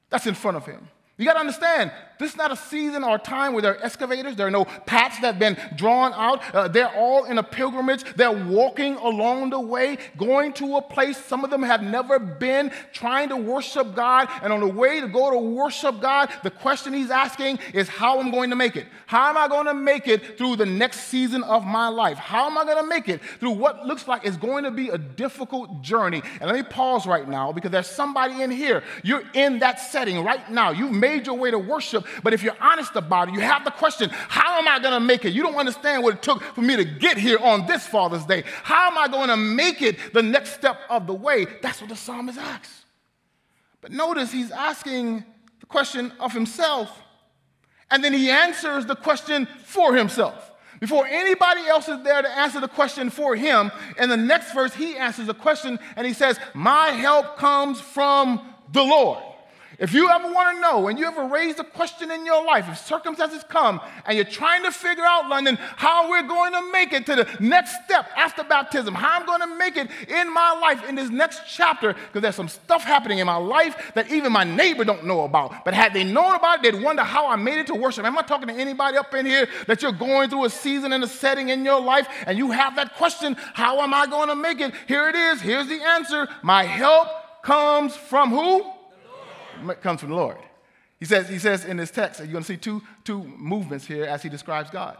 that's 0.09 0.27
in 0.27 0.33
front 0.33 0.55
of 0.55 0.65
him. 0.65 0.87
You 1.17 1.25
got 1.25 1.33
to 1.33 1.39
understand, 1.39 1.91
this 2.19 2.31
is 2.31 2.37
not 2.37 2.51
a 2.51 2.55
season 2.55 3.03
or 3.03 3.17
time 3.17 3.53
where 3.53 3.61
there 3.61 3.73
are 3.73 3.83
excavators. 3.83 4.35
There 4.35 4.47
are 4.47 4.51
no 4.51 4.65
paths 4.65 5.19
that 5.21 5.27
have 5.27 5.39
been 5.39 5.57
drawn 5.75 6.13
out. 6.13 6.41
Uh, 6.53 6.67
they're 6.67 6.93
all 6.93 7.23
in 7.25 7.37
a 7.37 7.43
pilgrimage. 7.43 8.03
They're 8.15 8.31
walking 8.31 8.95
along 8.95 9.51
the 9.51 9.59
way, 9.59 9.97
going 10.17 10.53
to 10.53 10.77
a 10.77 10.81
place 10.81 11.17
some 11.17 11.43
of 11.43 11.49
them 11.49 11.63
have 11.63 11.81
never 11.81 12.19
been, 12.19 12.71
trying 12.91 13.29
to 13.29 13.37
worship 13.37 13.95
God. 13.95 14.27
And 14.41 14.51
on 14.51 14.59
the 14.59 14.67
way 14.67 14.99
to 14.99 15.07
go 15.07 15.31
to 15.31 15.37
worship 15.37 16.01
God, 16.01 16.29
the 16.43 16.51
question 16.51 16.93
he's 16.93 17.11
asking 17.11 17.59
is 17.73 17.87
how 17.87 18.19
am 18.19 18.25
I'm 18.25 18.31
going 18.31 18.49
to 18.49 18.55
make 18.55 18.75
it. 18.75 18.87
How 19.05 19.29
am 19.29 19.37
I 19.37 19.47
going 19.47 19.67
to 19.67 19.73
make 19.75 20.07
it 20.07 20.35
through 20.35 20.55
the 20.55 20.65
next 20.65 21.01
season 21.01 21.43
of 21.43 21.63
my 21.63 21.89
life? 21.89 22.17
How 22.17 22.47
am 22.47 22.57
I 22.57 22.63
going 22.63 22.77
to 22.77 22.89
make 22.89 23.07
it 23.07 23.21
through 23.39 23.51
what 23.51 23.85
looks 23.85 24.07
like 24.07 24.25
is 24.25 24.35
going 24.35 24.63
to 24.63 24.71
be 24.71 24.89
a 24.89 24.97
difficult 24.97 25.83
journey? 25.83 26.23
And 26.41 26.49
let 26.49 26.55
me 26.55 26.63
pause 26.63 27.05
right 27.05 27.27
now 27.27 27.51
because 27.51 27.69
there's 27.69 27.87
somebody 27.87 28.41
in 28.41 28.49
here. 28.49 28.81
You're 29.03 29.21
in 29.35 29.59
that 29.59 29.79
setting 29.79 30.23
right 30.23 30.49
now. 30.49 30.71
You've 30.71 30.91
made 30.91 31.27
your 31.27 31.37
way 31.37 31.51
to 31.51 31.59
worship, 31.59 32.04
but 32.23 32.33
if 32.33 32.43
you're 32.43 32.57
honest 32.59 32.95
about 32.95 33.29
it, 33.29 33.33
you 33.33 33.41
have 33.41 33.63
the 33.65 33.71
question 33.71 34.09
how 34.11 34.57
am 34.59 34.67
I 34.67 34.79
going 34.79 34.93
to 34.93 34.99
make 34.99 35.25
it? 35.25 35.33
You 35.33 35.43
don't 35.43 35.55
understand 35.55 36.03
what 36.03 36.15
it 36.15 36.21
took 36.21 36.41
for 36.41 36.61
me 36.61 36.75
to 36.75 36.85
get 36.85 37.17
here 37.17 37.37
on 37.39 37.65
this 37.65 37.85
Father's 37.85 38.25
Day. 38.25 38.43
How 38.63 38.89
am 38.89 38.97
I 38.97 39.07
going 39.07 39.29
to 39.29 39.37
make 39.37 39.81
it 39.81 40.13
the 40.13 40.23
next 40.23 40.53
step 40.53 40.79
of 40.89 41.07
the 41.07 41.13
way? 41.13 41.45
That's 41.61 41.81
what 41.81 41.89
the 41.89 41.95
psalmist 41.95 42.39
asks. 42.39 42.85
But 43.81 43.91
notice 43.91 44.31
he's 44.31 44.51
asking 44.51 45.23
the 45.59 45.65
question 45.65 46.11
of 46.19 46.33
himself, 46.33 47.03
and 47.91 48.03
then 48.03 48.13
he 48.13 48.29
answers 48.29 48.85
the 48.85 48.95
question 48.95 49.47
for 49.63 49.95
himself. 49.95 50.51
Before 50.79 51.05
anybody 51.07 51.61
else 51.67 51.87
is 51.87 52.03
there 52.03 52.21
to 52.21 52.29
answer 52.29 52.59
the 52.59 52.67
question 52.67 53.09
for 53.09 53.35
him, 53.35 53.71
in 53.99 54.09
the 54.09 54.17
next 54.17 54.53
verse, 54.53 54.73
he 54.73 54.97
answers 54.97 55.27
the 55.27 55.33
question 55.33 55.79
and 55.95 56.05
he 56.05 56.13
says, 56.13 56.37
My 56.53 56.89
help 56.89 57.37
comes 57.37 57.79
from 57.79 58.53
the 58.71 58.83
Lord. 58.83 59.23
If 59.77 59.93
you 59.93 60.09
ever 60.09 60.31
want 60.31 60.55
to 60.55 60.61
know 60.61 60.87
and 60.87 60.97
you 60.97 61.05
ever 61.05 61.25
raised 61.25 61.59
a 61.59 61.63
question 61.63 62.11
in 62.11 62.25
your 62.25 62.45
life, 62.45 62.67
if 62.69 62.77
circumstances 62.77 63.43
come 63.47 63.81
and 64.05 64.15
you're 64.15 64.25
trying 64.25 64.63
to 64.63 64.71
figure 64.71 65.03
out, 65.03 65.29
London, 65.29 65.57
how 65.59 66.09
we're 66.09 66.27
going 66.27 66.53
to 66.53 66.71
make 66.71 66.93
it 66.93 67.05
to 67.07 67.15
the 67.15 67.37
next 67.39 67.75
step 67.85 68.09
after 68.15 68.43
baptism, 68.43 68.93
how 68.93 69.19
I'm 69.19 69.25
going 69.25 69.41
to 69.41 69.55
make 69.57 69.77
it 69.77 69.89
in 70.07 70.33
my 70.33 70.57
life 70.61 70.87
in 70.87 70.95
this 70.95 71.09
next 71.09 71.41
chapter, 71.47 71.93
because 71.93 72.21
there's 72.21 72.35
some 72.35 72.47
stuff 72.47 72.83
happening 72.83 73.19
in 73.19 73.27
my 73.27 73.35
life 73.35 73.91
that 73.95 74.11
even 74.11 74.31
my 74.31 74.43
neighbor 74.43 74.83
don't 74.83 75.05
know 75.05 75.23
about. 75.23 75.65
But 75.65 75.73
had 75.73 75.93
they 75.93 76.03
known 76.03 76.35
about 76.35 76.63
it, 76.63 76.71
they'd 76.71 76.83
wonder 76.83 77.03
how 77.03 77.27
I 77.27 77.35
made 77.35 77.59
it 77.59 77.67
to 77.67 77.75
worship. 77.75 78.05
Am 78.05 78.17
I 78.17 78.21
talking 78.21 78.47
to 78.47 78.53
anybody 78.53 78.97
up 78.97 79.13
in 79.13 79.25
here 79.25 79.47
that 79.67 79.81
you're 79.81 79.91
going 79.91 80.29
through 80.29 80.45
a 80.45 80.49
season 80.49 80.93
and 80.93 81.03
a 81.03 81.07
setting 81.07 81.49
in 81.49 81.65
your 81.65 81.81
life 81.81 82.07
and 82.27 82.37
you 82.37 82.51
have 82.51 82.75
that 82.75 82.95
question, 82.95 83.35
how 83.53 83.81
am 83.81 83.93
I 83.93 84.05
going 84.07 84.29
to 84.29 84.35
make 84.35 84.61
it? 84.61 84.73
Here 84.87 85.09
it 85.09 85.15
is. 85.15 85.41
Here's 85.41 85.67
the 85.67 85.81
answer. 85.81 86.27
My 86.41 86.63
help 86.63 87.07
comes 87.41 87.95
from 87.95 88.31
who? 88.31 88.74
Comes 89.81 90.01
from 90.01 90.09
the 90.09 90.15
Lord. 90.15 90.37
He 90.99 91.05
says, 91.05 91.27
he 91.27 91.39
says 91.39 91.65
in 91.65 91.77
this 91.77 91.91
text, 91.91 92.19
you're 92.19 92.29
going 92.29 92.43
to 92.43 92.47
see 92.47 92.57
two, 92.57 92.81
two 93.03 93.23
movements 93.23 93.85
here 93.85 94.05
as 94.05 94.23
he 94.23 94.29
describes 94.29 94.69
God. 94.69 94.97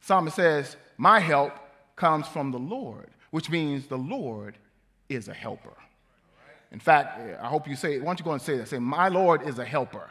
Psalmist 0.00 0.36
says, 0.36 0.76
My 0.96 1.20
help 1.20 1.52
comes 1.96 2.26
from 2.26 2.50
the 2.50 2.58
Lord, 2.58 3.10
which 3.30 3.50
means 3.50 3.86
the 3.86 3.98
Lord 3.98 4.56
is 5.08 5.28
a 5.28 5.34
helper. 5.34 5.76
In 6.70 6.80
fact, 6.80 7.40
I 7.40 7.46
hope 7.46 7.66
you 7.66 7.76
say, 7.76 7.98
why 7.98 8.06
don't 8.06 8.18
you 8.18 8.24
go 8.24 8.32
and 8.32 8.42
say 8.42 8.56
that? 8.58 8.68
Say, 8.68 8.78
My 8.78 9.08
Lord 9.08 9.46
is 9.46 9.58
a 9.58 9.64
helper. 9.64 10.10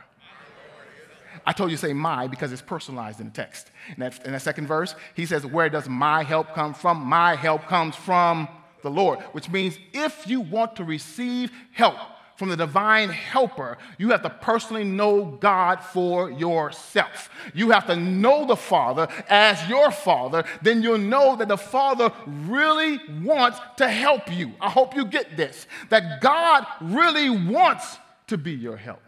I 1.45 1.53
told 1.53 1.69
you 1.69 1.77
to 1.77 1.81
say 1.81 1.93
my 1.93 2.27
because 2.27 2.51
it's 2.51 2.63
personalized 2.63 3.19
in 3.19 3.27
the 3.27 3.33
text. 3.33 3.69
In 3.89 3.99
that, 3.99 4.25
in 4.25 4.31
that 4.31 4.41
second 4.41 4.67
verse, 4.67 4.95
he 5.15 5.25
says, 5.25 5.45
Where 5.45 5.69
does 5.69 5.87
my 5.87 6.23
help 6.23 6.53
come 6.53 6.73
from? 6.73 6.97
My 6.97 7.35
help 7.35 7.67
comes 7.67 7.95
from 7.95 8.47
the 8.81 8.89
Lord, 8.89 9.19
which 9.31 9.49
means 9.49 9.77
if 9.93 10.27
you 10.27 10.41
want 10.41 10.75
to 10.77 10.83
receive 10.83 11.51
help 11.71 11.97
from 12.37 12.49
the 12.49 12.55
divine 12.55 13.09
helper, 13.09 13.79
you 13.97 14.09
have 14.11 14.21
to 14.21 14.29
personally 14.29 14.83
know 14.83 15.25
God 15.25 15.83
for 15.83 16.29
yourself. 16.31 17.29
You 17.53 17.71
have 17.71 17.87
to 17.87 17.95
know 17.95 18.45
the 18.45 18.55
Father 18.55 19.07
as 19.27 19.67
your 19.67 19.89
Father, 19.91 20.43
then 20.61 20.83
you'll 20.83 20.99
know 20.99 21.35
that 21.35 21.47
the 21.47 21.57
Father 21.57 22.11
really 22.27 22.99
wants 23.21 23.59
to 23.77 23.89
help 23.89 24.31
you. 24.31 24.53
I 24.61 24.69
hope 24.69 24.95
you 24.95 25.05
get 25.05 25.35
this 25.35 25.65
that 25.89 26.21
God 26.21 26.65
really 26.79 27.29
wants 27.29 27.97
to 28.27 28.37
be 28.37 28.51
your 28.51 28.77
help. 28.77 29.01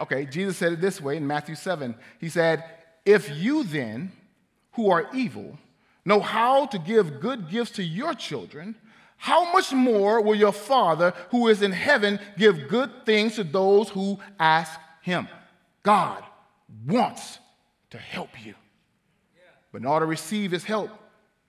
Okay, 0.00 0.24
Jesus 0.24 0.56
said 0.56 0.72
it 0.72 0.80
this 0.80 1.02
way 1.02 1.18
in 1.18 1.26
Matthew 1.26 1.54
7. 1.54 1.94
He 2.18 2.30
said, 2.30 2.64
If 3.04 3.30
you 3.36 3.62
then, 3.62 4.12
who 4.72 4.90
are 4.90 5.10
evil, 5.12 5.58
know 6.04 6.20
how 6.20 6.64
to 6.66 6.78
give 6.78 7.20
good 7.20 7.50
gifts 7.50 7.72
to 7.72 7.82
your 7.82 8.14
children, 8.14 8.76
how 9.18 9.52
much 9.52 9.72
more 9.72 10.22
will 10.22 10.36
your 10.36 10.52
Father 10.52 11.12
who 11.30 11.48
is 11.48 11.60
in 11.60 11.72
heaven 11.72 12.20
give 12.38 12.68
good 12.68 13.04
things 13.04 13.34
to 13.34 13.44
those 13.44 13.90
who 13.90 14.18
ask 14.38 14.78
him? 15.02 15.28
God 15.82 16.22
wants 16.86 17.40
to 17.90 17.98
help 17.98 18.30
you. 18.44 18.54
But 19.72 19.82
in 19.82 19.86
order 19.86 20.06
to 20.06 20.10
receive 20.10 20.52
his 20.52 20.64
help, 20.64 20.90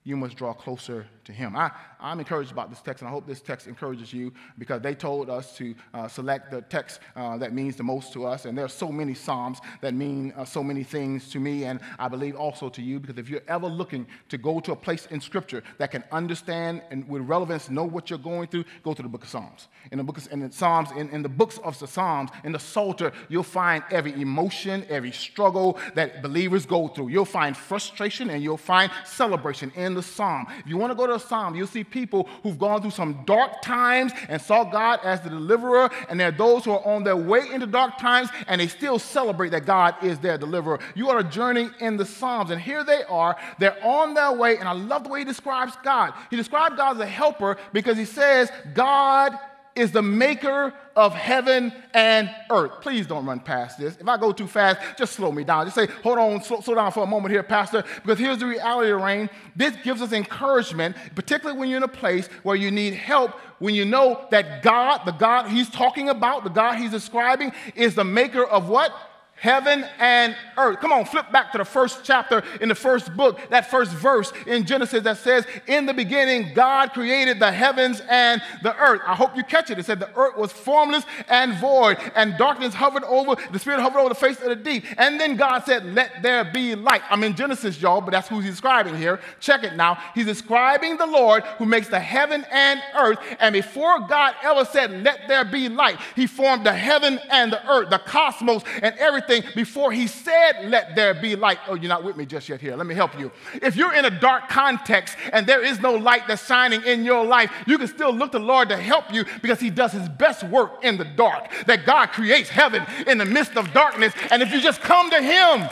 you 0.02 0.16
must 0.16 0.36
draw 0.36 0.52
closer 0.52 1.06
to 1.30 1.36
him. 1.36 1.56
I, 1.56 1.70
I'm 2.00 2.18
encouraged 2.18 2.52
about 2.52 2.70
this 2.70 2.80
text, 2.80 3.02
and 3.02 3.08
I 3.08 3.12
hope 3.12 3.26
this 3.26 3.40
text 3.40 3.66
encourages 3.66 4.12
you 4.12 4.32
because 4.58 4.82
they 4.82 4.94
told 4.94 5.30
us 5.30 5.56
to 5.56 5.74
uh, 5.94 6.08
select 6.08 6.50
the 6.50 6.62
text 6.62 7.00
uh, 7.16 7.38
that 7.38 7.52
means 7.52 7.76
the 7.76 7.82
most 7.82 8.12
to 8.14 8.26
us. 8.26 8.44
And 8.44 8.56
there 8.56 8.64
are 8.64 8.68
so 8.68 8.90
many 8.90 9.14
Psalms 9.14 9.58
that 9.80 9.94
mean 9.94 10.32
uh, 10.36 10.44
so 10.44 10.62
many 10.62 10.82
things 10.82 11.30
to 11.30 11.40
me, 11.40 11.64
and 11.64 11.80
I 11.98 12.08
believe 12.08 12.36
also 12.36 12.68
to 12.70 12.82
you, 12.82 13.00
because 13.00 13.18
if 13.18 13.28
you're 13.28 13.42
ever 13.48 13.66
looking 13.66 14.06
to 14.28 14.38
go 14.38 14.60
to 14.60 14.72
a 14.72 14.76
place 14.76 15.06
in 15.06 15.20
Scripture 15.20 15.62
that 15.78 15.90
can 15.90 16.04
understand 16.10 16.82
and 16.90 17.08
with 17.08 17.22
relevance 17.22 17.70
know 17.70 17.84
what 17.84 18.10
you're 18.10 18.18
going 18.18 18.48
through, 18.48 18.64
go 18.82 18.94
to 18.94 19.02
the 19.02 19.08
book 19.08 19.24
of 19.24 19.30
Psalms. 19.30 19.68
In 19.92 19.98
the 19.98 20.04
book 20.04 20.18
of, 20.18 20.32
in 20.32 20.40
the 20.40 20.52
Psalms, 20.52 20.90
in, 20.96 21.08
in 21.10 21.22
the 21.22 21.28
books 21.28 21.58
of 21.58 21.78
the 21.78 21.86
Psalms, 21.86 22.30
in 22.44 22.52
the 22.52 22.58
Psalter, 22.58 23.12
you'll 23.28 23.42
find 23.42 23.84
every 23.90 24.12
emotion, 24.20 24.84
every 24.88 25.12
struggle 25.12 25.78
that 25.94 26.22
believers 26.22 26.66
go 26.66 26.88
through. 26.88 27.08
You'll 27.08 27.24
find 27.24 27.56
frustration 27.56 28.30
and 28.30 28.42
you'll 28.42 28.56
find 28.56 28.90
celebration 29.04 29.70
in 29.76 29.94
the 29.94 30.02
Psalm. 30.02 30.46
If 30.58 30.66
you 30.66 30.76
want 30.76 30.90
to 30.90 30.94
go 30.94 31.06
to 31.06 31.19
Psalm, 31.20 31.54
you'll 31.54 31.66
see 31.66 31.84
people 31.84 32.28
who've 32.42 32.58
gone 32.58 32.80
through 32.80 32.90
some 32.90 33.24
dark 33.24 33.62
times 33.62 34.12
and 34.28 34.40
saw 34.40 34.64
God 34.64 35.00
as 35.04 35.20
the 35.20 35.30
deliverer, 35.30 35.90
and 36.08 36.18
there 36.18 36.28
are 36.28 36.32
those 36.32 36.64
who 36.64 36.72
are 36.72 36.86
on 36.86 37.04
their 37.04 37.16
way 37.16 37.48
into 37.52 37.66
dark 37.66 37.98
times 37.98 38.28
and 38.46 38.60
they 38.60 38.68
still 38.68 38.98
celebrate 38.98 39.50
that 39.50 39.66
God 39.66 39.94
is 40.02 40.18
their 40.18 40.38
deliverer. 40.38 40.80
You 40.94 41.10
are 41.10 41.18
a 41.18 41.24
journey 41.24 41.70
in 41.80 41.96
the 41.96 42.04
Psalms, 42.04 42.50
and 42.50 42.60
here 42.60 42.84
they 42.84 43.02
are. 43.04 43.36
They're 43.58 43.82
on 43.84 44.14
their 44.14 44.32
way, 44.32 44.56
and 44.56 44.68
I 44.68 44.72
love 44.72 45.04
the 45.04 45.10
way 45.10 45.20
he 45.20 45.24
describes 45.24 45.72
God. 45.82 46.12
He 46.30 46.36
describes 46.36 46.76
God 46.76 46.96
as 46.96 47.02
a 47.02 47.06
helper 47.06 47.56
because 47.72 47.96
he 47.96 48.04
says, 48.04 48.50
God 48.74 49.38
is 49.74 49.92
the 49.92 50.02
maker 50.02 50.74
of 50.96 51.14
heaven 51.14 51.72
and 51.94 52.30
earth. 52.50 52.72
Please 52.80 53.06
don't 53.06 53.24
run 53.24 53.40
past 53.40 53.78
this. 53.78 53.96
If 53.96 54.08
I 54.08 54.16
go 54.16 54.32
too 54.32 54.46
fast, 54.46 54.80
just 54.98 55.14
slow 55.14 55.32
me 55.32 55.44
down. 55.44 55.66
Just 55.66 55.76
say, 55.76 55.86
hold 56.02 56.18
on, 56.18 56.42
slow, 56.42 56.60
slow 56.60 56.74
down 56.74 56.92
for 56.92 57.04
a 57.04 57.06
moment 57.06 57.32
here, 57.32 57.42
Pastor, 57.42 57.84
because 58.02 58.18
here's 58.18 58.38
the 58.38 58.46
reality, 58.46 58.90
Rain. 58.90 59.30
This 59.54 59.74
gives 59.82 60.02
us 60.02 60.12
encouragement, 60.12 60.96
particularly 61.14 61.58
when 61.58 61.68
you're 61.68 61.78
in 61.78 61.82
a 61.84 61.88
place 61.88 62.26
where 62.42 62.56
you 62.56 62.70
need 62.70 62.94
help, 62.94 63.32
when 63.58 63.74
you 63.74 63.84
know 63.84 64.26
that 64.30 64.62
God, 64.62 65.02
the 65.04 65.12
God 65.12 65.48
he's 65.48 65.70
talking 65.70 66.08
about, 66.08 66.44
the 66.44 66.50
God 66.50 66.76
he's 66.76 66.90
describing, 66.90 67.52
is 67.74 67.94
the 67.94 68.04
maker 68.04 68.44
of 68.44 68.68
what? 68.68 68.92
Heaven 69.40 69.86
and 69.98 70.36
earth. 70.58 70.80
Come 70.80 70.92
on, 70.92 71.06
flip 71.06 71.32
back 71.32 71.50
to 71.52 71.58
the 71.58 71.64
first 71.64 72.04
chapter 72.04 72.44
in 72.60 72.68
the 72.68 72.74
first 72.74 73.16
book, 73.16 73.40
that 73.48 73.70
first 73.70 73.90
verse 73.90 74.32
in 74.46 74.66
Genesis 74.66 75.02
that 75.04 75.16
says, 75.16 75.46
In 75.66 75.86
the 75.86 75.94
beginning, 75.94 76.52
God 76.54 76.92
created 76.92 77.40
the 77.40 77.50
heavens 77.50 78.02
and 78.08 78.42
the 78.62 78.76
earth. 78.76 79.00
I 79.06 79.14
hope 79.14 79.34
you 79.36 79.42
catch 79.42 79.70
it. 79.70 79.78
It 79.78 79.86
said 79.86 79.98
the 79.98 80.14
earth 80.14 80.36
was 80.36 80.52
formless 80.52 81.04
and 81.28 81.54
void, 81.54 81.96
and 82.14 82.36
darkness 82.36 82.74
hovered 82.74 83.04
over, 83.04 83.34
the 83.50 83.58
Spirit 83.58 83.80
hovered 83.80 83.98
over 83.98 84.10
the 84.10 84.14
face 84.14 84.40
of 84.40 84.48
the 84.48 84.56
deep. 84.56 84.84
And 84.98 85.18
then 85.18 85.36
God 85.36 85.64
said, 85.64 85.86
Let 85.94 86.22
there 86.22 86.44
be 86.44 86.74
light. 86.74 87.02
I'm 87.08 87.24
in 87.24 87.34
Genesis, 87.34 87.80
y'all, 87.80 88.02
but 88.02 88.10
that's 88.10 88.28
who 88.28 88.40
he's 88.40 88.50
describing 88.50 88.96
here. 88.96 89.20
Check 89.40 89.64
it 89.64 89.74
now. 89.74 89.98
He's 90.14 90.26
describing 90.26 90.98
the 90.98 91.06
Lord 91.06 91.44
who 91.58 91.64
makes 91.64 91.88
the 91.88 92.00
heaven 92.00 92.44
and 92.52 92.80
earth. 92.98 93.18
And 93.38 93.54
before 93.54 94.00
God 94.00 94.34
ever 94.42 94.66
said, 94.66 95.02
Let 95.02 95.28
there 95.28 95.46
be 95.46 95.70
light, 95.70 95.96
he 96.14 96.26
formed 96.26 96.66
the 96.66 96.74
heaven 96.74 97.18
and 97.30 97.50
the 97.50 97.66
earth, 97.70 97.88
the 97.88 97.98
cosmos, 97.98 98.62
and 98.82 98.94
everything 98.98 99.29
everything 99.30 99.52
before 99.54 99.92
he 99.92 100.06
said, 100.06 100.64
Let 100.64 100.94
there 100.94 101.14
be 101.14 101.36
light. 101.36 101.58
Oh, 101.68 101.74
you're 101.74 101.88
not 101.88 102.04
with 102.04 102.16
me 102.16 102.26
just 102.26 102.48
yet 102.48 102.60
here. 102.60 102.76
Let 102.76 102.86
me 102.86 102.94
help 102.94 103.18
you. 103.18 103.30
If 103.54 103.76
you're 103.76 103.94
in 103.94 104.04
a 104.04 104.20
dark 104.20 104.48
context 104.48 105.16
and 105.32 105.46
there 105.46 105.62
is 105.62 105.80
no 105.80 105.94
light 105.94 106.26
that's 106.26 106.46
shining 106.46 106.82
in 106.82 107.04
your 107.04 107.24
life, 107.24 107.50
you 107.66 107.78
can 107.78 107.88
still 107.88 108.12
look 108.12 108.32
to 108.32 108.38
the 108.38 108.44
Lord 108.44 108.68
to 108.70 108.76
help 108.76 109.12
you 109.12 109.24
because 109.42 109.60
he 109.60 109.70
does 109.70 109.92
his 109.92 110.08
best 110.08 110.42
work 110.44 110.84
in 110.84 110.98
the 110.98 111.04
dark. 111.04 111.50
That 111.66 111.86
God 111.86 112.10
creates 112.10 112.48
heaven 112.48 112.84
in 113.06 113.18
the 113.18 113.24
midst 113.24 113.56
of 113.56 113.72
darkness. 113.72 114.12
And 114.30 114.42
if 114.42 114.52
you 114.52 114.60
just 114.60 114.80
come 114.80 115.10
to 115.10 115.22
him, 115.22 115.68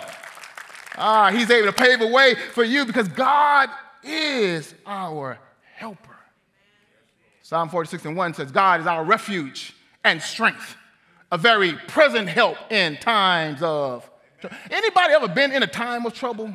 ah, 0.97 1.31
he's 1.33 1.51
able 1.51 1.67
to 1.67 1.73
pave 1.73 2.01
a 2.01 2.07
way 2.07 2.35
for 2.53 2.65
you 2.65 2.85
because 2.85 3.09
God 3.09 3.69
is 4.03 4.75
our 4.87 5.39
helper. 5.77 6.05
Psalm 7.43 7.71
46 7.71 8.05
and 8.05 8.17
1 8.17 8.35
says, 8.35 8.53
God 8.53 8.81
is 8.81 8.87
our 8.87 9.05
refuge 9.05 9.75
and 10.05 10.21
strength 10.21 10.77
a 11.31 11.39
very 11.39 11.73
present 11.89 12.29
help 12.29 12.57
in 12.71 12.97
times 12.97 13.63
of 13.63 14.09
anybody 14.71 15.13
ever 15.15 15.29
been 15.29 15.53
in 15.53 15.63
a 15.63 15.67
time 15.67 16.07
of 16.07 16.15
trouble? 16.15 16.55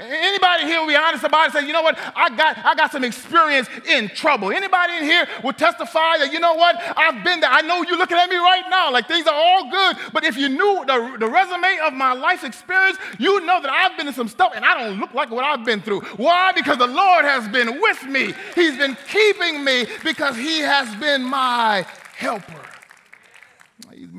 Anybody 0.00 0.64
here 0.66 0.80
will 0.80 0.86
be 0.86 0.94
honest 0.94 1.24
about 1.24 1.48
it 1.48 1.52
say 1.52 1.66
you 1.66 1.72
know 1.72 1.82
what? 1.82 1.98
I 2.14 2.28
got 2.36 2.56
i 2.64 2.74
got 2.76 2.92
some 2.92 3.02
experience 3.02 3.68
in 3.86 4.08
trouble. 4.08 4.52
Anybody 4.52 4.96
in 4.96 5.02
here 5.02 5.26
will 5.42 5.52
testify 5.52 6.18
that 6.18 6.32
you 6.32 6.38
know 6.38 6.54
what? 6.54 6.76
I've 6.96 7.24
been 7.24 7.40
there. 7.40 7.50
I 7.50 7.62
know 7.62 7.82
you're 7.82 7.98
looking 7.98 8.16
at 8.16 8.30
me 8.30 8.36
right 8.36 8.62
now 8.70 8.92
like 8.92 9.08
things 9.08 9.26
are 9.26 9.34
all 9.34 9.70
good 9.70 9.96
but 10.12 10.24
if 10.24 10.36
you 10.36 10.48
knew 10.48 10.84
the, 10.86 11.16
the 11.18 11.28
resume 11.28 11.78
of 11.84 11.92
my 11.94 12.12
life 12.12 12.44
experience 12.44 12.96
you 13.18 13.44
know 13.44 13.60
that 13.60 13.70
i've 13.70 13.96
been 13.96 14.06
in 14.06 14.14
some 14.14 14.28
stuff 14.28 14.52
and 14.54 14.64
i 14.64 14.74
don't 14.74 15.00
look 15.00 15.12
like 15.14 15.30
what 15.30 15.44
i've 15.44 15.64
been 15.64 15.80
through. 15.80 16.00
Why? 16.16 16.52
Because 16.52 16.78
the 16.78 16.86
lord 16.86 17.24
has 17.24 17.48
been 17.48 17.80
with 17.80 18.04
me. 18.04 18.34
He's 18.54 18.76
been 18.76 18.96
keeping 19.08 19.64
me 19.64 19.86
because 20.04 20.36
he 20.36 20.60
has 20.60 20.94
been 20.96 21.24
my 21.24 21.84
helper 22.16 22.57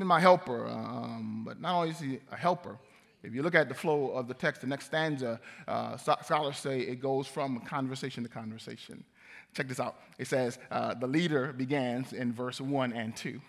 been 0.00 0.08
my 0.08 0.18
helper. 0.18 0.66
Um, 0.66 1.42
but 1.46 1.60
not 1.60 1.76
only 1.76 1.90
is 1.90 2.00
he 2.00 2.18
a 2.32 2.36
helper, 2.36 2.76
if 3.22 3.34
you 3.34 3.42
look 3.42 3.54
at 3.54 3.68
the 3.68 3.74
flow 3.74 4.10
of 4.10 4.26
the 4.26 4.34
text, 4.34 4.62
the 4.62 4.66
next 4.66 4.86
stanza, 4.86 5.38
uh, 5.68 5.96
scholars 5.96 6.56
say 6.56 6.80
it 6.80 7.00
goes 7.00 7.26
from 7.26 7.60
conversation 7.60 8.22
to 8.24 8.28
conversation. 8.28 9.04
Check 9.54 9.68
this 9.68 9.78
out. 9.78 9.96
It 10.18 10.26
says 10.26 10.58
uh, 10.70 10.94
the 10.94 11.06
leader 11.06 11.52
begins 11.52 12.12
in 12.12 12.32
verse 12.32 12.60
1 12.60 12.92
and 12.92 13.14
2, 13.14 13.40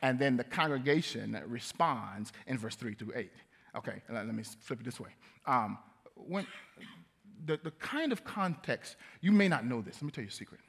and 0.00 0.18
then 0.18 0.36
the 0.36 0.44
congregation 0.44 1.38
responds 1.46 2.32
in 2.46 2.56
verse 2.56 2.76
3 2.76 2.94
through 2.94 3.12
8. 3.14 3.30
Okay, 3.76 4.02
let 4.10 4.26
me 4.26 4.42
flip 4.42 4.80
it 4.80 4.84
this 4.84 4.98
way. 4.98 5.10
Um, 5.46 5.78
when, 6.14 6.46
the, 7.44 7.60
the 7.62 7.72
kind 7.72 8.10
of 8.10 8.24
context, 8.24 8.96
you 9.20 9.32
may 9.32 9.48
not 9.48 9.66
know 9.66 9.82
this. 9.82 9.96
Let 9.96 10.02
me 10.02 10.10
tell 10.10 10.24
you 10.24 10.28
a 10.28 10.32
secret. 10.32 10.60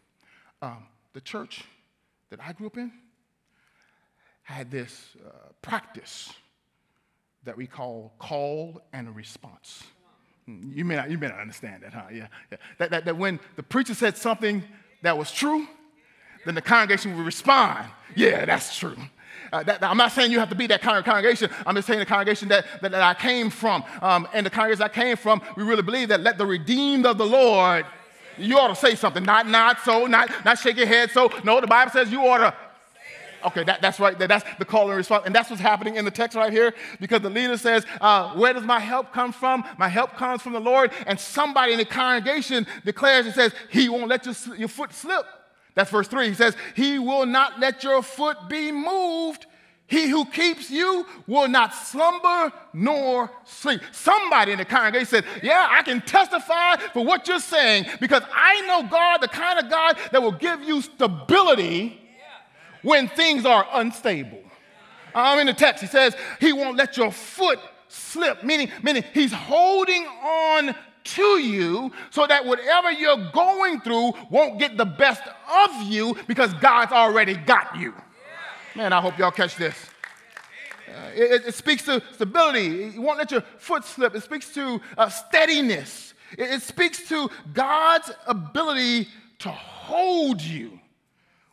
Um, 0.62 0.88
the 1.14 1.22
church 1.22 1.64
that 2.30 2.40
I 2.42 2.54
grew 2.54 2.68
up 2.68 2.78
in, 2.78 2.92
had 4.44 4.72
this 4.72 5.16
uh, 5.26 5.30
practice 5.62 6.32
that 7.44 7.58
we 7.58 7.68
call 7.68 8.14
call 8.20 8.82
and 8.94 9.16
response. 9.16 9.84
Hmm, 10.46 10.72
you 10.74 10.86
may 10.86 10.96
not, 10.96 11.10
you 11.10 11.18
may 11.18 11.28
not 11.28 11.40
understand 11.40 11.84
that, 11.84 11.94
huh? 11.94 12.04
Yeah, 12.12 12.28
yeah. 12.52 12.58
That, 12.78 12.92
that, 12.92 13.06
that 13.06 13.18
when 13.18 13.40
the 13.56 13.64
preacher 13.64 13.94
said 13.94 14.18
something 14.18 14.64
that 15.04 15.18
was 15.18 15.32
true, 15.32 15.68
then 16.46 16.56
the 16.56 16.62
congregation 16.62 17.16
would 17.18 17.26
respond, 17.26 17.88
yeah, 18.16 18.46
that's 18.46 18.78
true. 18.78 18.98
Uh, 19.54 19.64
that, 19.64 19.84
I'm 19.84 19.98
not 19.98 20.12
saying 20.12 20.32
you 20.32 20.40
have 20.40 20.50
to 20.50 20.56
be 20.56 20.68
that 20.68 20.82
kind 20.82 20.98
of 20.98 21.06
congregation. 21.06 21.50
I'm 21.66 21.76
just 21.76 21.88
saying 21.88 22.00
the 22.00 22.06
congregation 22.06 22.48
that, 22.50 22.66
that, 22.82 22.92
that 22.92 23.02
I 23.02 23.14
came 23.14 23.50
from. 23.50 23.84
Um, 24.02 24.28
and 24.34 24.46
the 24.46 24.50
congregation 24.50 24.84
I 24.84 24.88
came 24.88 25.18
from, 25.18 25.42
we 25.58 25.64
really 25.64 25.82
believe 25.82 26.10
that 26.10 26.22
let 26.22 26.38
the 26.38 26.46
redeemed 26.46 27.06
of 27.06 27.18
the 27.18 27.26
Lord, 27.26 27.86
you 28.38 28.58
ought 28.58 28.70
to 28.70 28.76
say 28.76 28.96
something. 28.96 29.24
Not, 29.24 29.48
not 29.48 29.82
so, 29.82 30.06
not, 30.06 30.30
not 30.46 30.58
shake 30.58 30.78
your 30.78 30.88
head 30.88 31.12
so. 31.12 31.32
No, 31.44 31.60
the 31.60 31.68
Bible 31.68 31.92
says 31.92 32.12
you 32.12 32.26
ought 32.26 32.38
to 32.38 32.54
Okay, 33.44 33.64
that, 33.64 33.82
that's 33.82 34.00
right. 34.00 34.18
That's 34.18 34.46
the 34.58 34.66
call 34.66 34.88
and 34.88 34.98
response. 34.98 35.24
And 35.26 35.36
that's 35.36 35.50
what's 35.50 35.62
happening 35.62 35.96
in 35.96 36.06
the 36.06 36.12
text 36.12 36.36
right 36.36 36.52
here 36.52 36.74
because 37.00 37.22
the 37.22 37.30
leader 37.30 37.58
says, 37.58 37.86
uh, 38.00 38.34
Where 38.36 38.54
does 38.54 38.64
my 38.64 38.80
help 38.80 39.12
come 39.14 39.32
from? 39.32 39.64
My 39.78 39.88
help 39.88 40.16
comes 40.16 40.42
from 40.42 40.54
the 40.54 40.60
Lord. 40.60 40.92
And 41.08 41.20
somebody 41.20 41.74
in 41.74 41.78
the 41.78 41.86
congregation 41.86 42.68
declares 42.86 43.26
and 43.26 43.36
says, 43.36 43.54
He 43.70 43.90
won't 43.90 44.08
let 44.08 44.26
your, 44.26 44.36
your 44.56 44.68
foot 44.68 44.94
slip. 44.94 45.26
That's 45.74 45.90
verse 45.90 46.08
3. 46.08 46.30
He 46.30 46.34
says, 46.34 46.56
He 46.76 47.00
will 47.00 47.26
not 47.26 47.60
let 47.60 47.84
your 47.84 48.02
foot 48.04 48.38
be 48.50 48.72
moved. 48.72 49.46
He 49.92 50.08
who 50.08 50.24
keeps 50.24 50.72
you 50.72 51.06
will 51.28 51.50
not 51.50 51.76
slumber 51.76 52.54
nor 52.74 53.30
sleep. 53.44 53.82
Somebody 53.92 54.54
in 54.54 54.58
the 54.58 54.64
congregation 54.64 55.06
said, 55.06 55.26
Yeah, 55.44 55.68
I 55.70 55.82
can 55.82 56.00
testify 56.00 56.78
for 56.94 57.04
what 57.04 57.28
you're 57.28 57.42
saying 57.42 57.88
because 58.00 58.24
I 58.34 58.62
know 58.68 58.88
God, 58.90 59.18
the 59.18 59.28
kind 59.28 59.60
of 59.60 59.70
God 59.70 59.98
that 60.14 60.22
will 60.22 60.32
give 60.32 60.64
you 60.64 60.82
stability 60.82 62.01
when 62.82 63.08
things 63.08 63.46
are 63.46 63.68
unstable. 63.74 64.42
I'm 65.14 65.40
in 65.40 65.48
the 65.48 65.54
text. 65.54 65.82
He 65.82 65.88
says 65.88 66.16
he 66.40 66.54
won't 66.54 66.78
let 66.78 66.98
your 66.98 67.12
foot 67.12 67.60
slip, 67.88 68.44
meaning, 68.44 68.72
meaning 68.82 69.04
he's 69.14 69.34
holding 69.34 70.06
on 70.06 70.76
to 71.04 71.40
you 71.40 71.92
so 72.10 72.28
that 72.28 72.46
whatever 72.46 72.92
you're 72.92 73.32
going 73.32 73.82
through 73.82 74.14
won't 74.30 74.60
get 74.60 74.78
the 74.78 74.86
best 74.86 75.24
of 75.66 75.82
you 75.84 76.16
because 76.28 76.54
God's 76.56 76.92
already 76.92 77.36
got 77.36 77.78
you. 77.78 77.94
Man, 78.76 78.94
I 78.94 79.02
hope 79.02 79.18
y'all 79.18 79.32
catch 79.32 79.56
this. 79.56 79.76
Uh, 80.88 81.10
it, 81.16 81.46
it, 81.48 81.56
speaks 81.56 81.84
to 81.84 82.02
stability. 82.14 82.92
You 82.94 83.02
won't 83.02 83.18
let 83.18 83.32
your 83.32 83.42
foot 83.58 83.86
slip. 83.86 84.14
It 84.14 84.24
speaks 84.24 84.54
to 84.54 84.82
uh, 84.98 85.10
steadiness. 85.10 86.14
It, 86.38 86.52
it 86.52 86.62
speaks 86.62 87.08
to 87.10 87.30
God's 87.54 88.12
ability 88.28 89.08
to 89.40 89.50
hold 89.50 90.42
you 90.42 90.81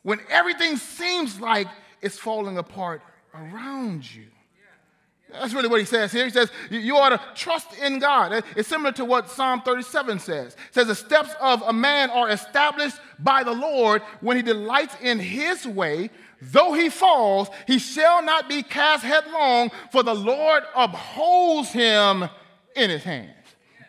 when 0.02 0.20
everything 0.28 0.76
seems 0.76 1.40
like 1.40 1.68
it's 2.00 2.18
falling 2.18 2.58
apart 2.58 3.02
around 3.34 4.14
you. 4.14 4.26
That's 5.30 5.52
really 5.52 5.68
what 5.68 5.80
he 5.80 5.86
says 5.86 6.10
here. 6.10 6.24
He 6.24 6.30
says, 6.30 6.50
You 6.70 6.96
ought 6.96 7.10
to 7.10 7.20
trust 7.34 7.76
in 7.78 7.98
God. 7.98 8.42
It's 8.56 8.68
similar 8.68 8.92
to 8.92 9.04
what 9.04 9.28
Psalm 9.28 9.60
37 9.60 10.20
says. 10.20 10.54
It 10.54 10.74
says, 10.74 10.86
The 10.86 10.94
steps 10.94 11.34
of 11.40 11.62
a 11.62 11.72
man 11.72 12.08
are 12.10 12.30
established 12.30 12.96
by 13.18 13.42
the 13.42 13.52
Lord 13.52 14.00
when 14.20 14.36
he 14.36 14.42
delights 14.42 14.96
in 15.02 15.18
his 15.18 15.66
way. 15.66 16.10
Though 16.40 16.72
he 16.72 16.88
falls, 16.88 17.48
he 17.66 17.78
shall 17.78 18.22
not 18.22 18.48
be 18.48 18.62
cast 18.62 19.04
headlong, 19.04 19.70
for 19.90 20.02
the 20.02 20.14
Lord 20.14 20.62
upholds 20.74 21.72
him 21.72 22.24
in 22.76 22.90
his 22.90 23.02
hands. 23.02 23.34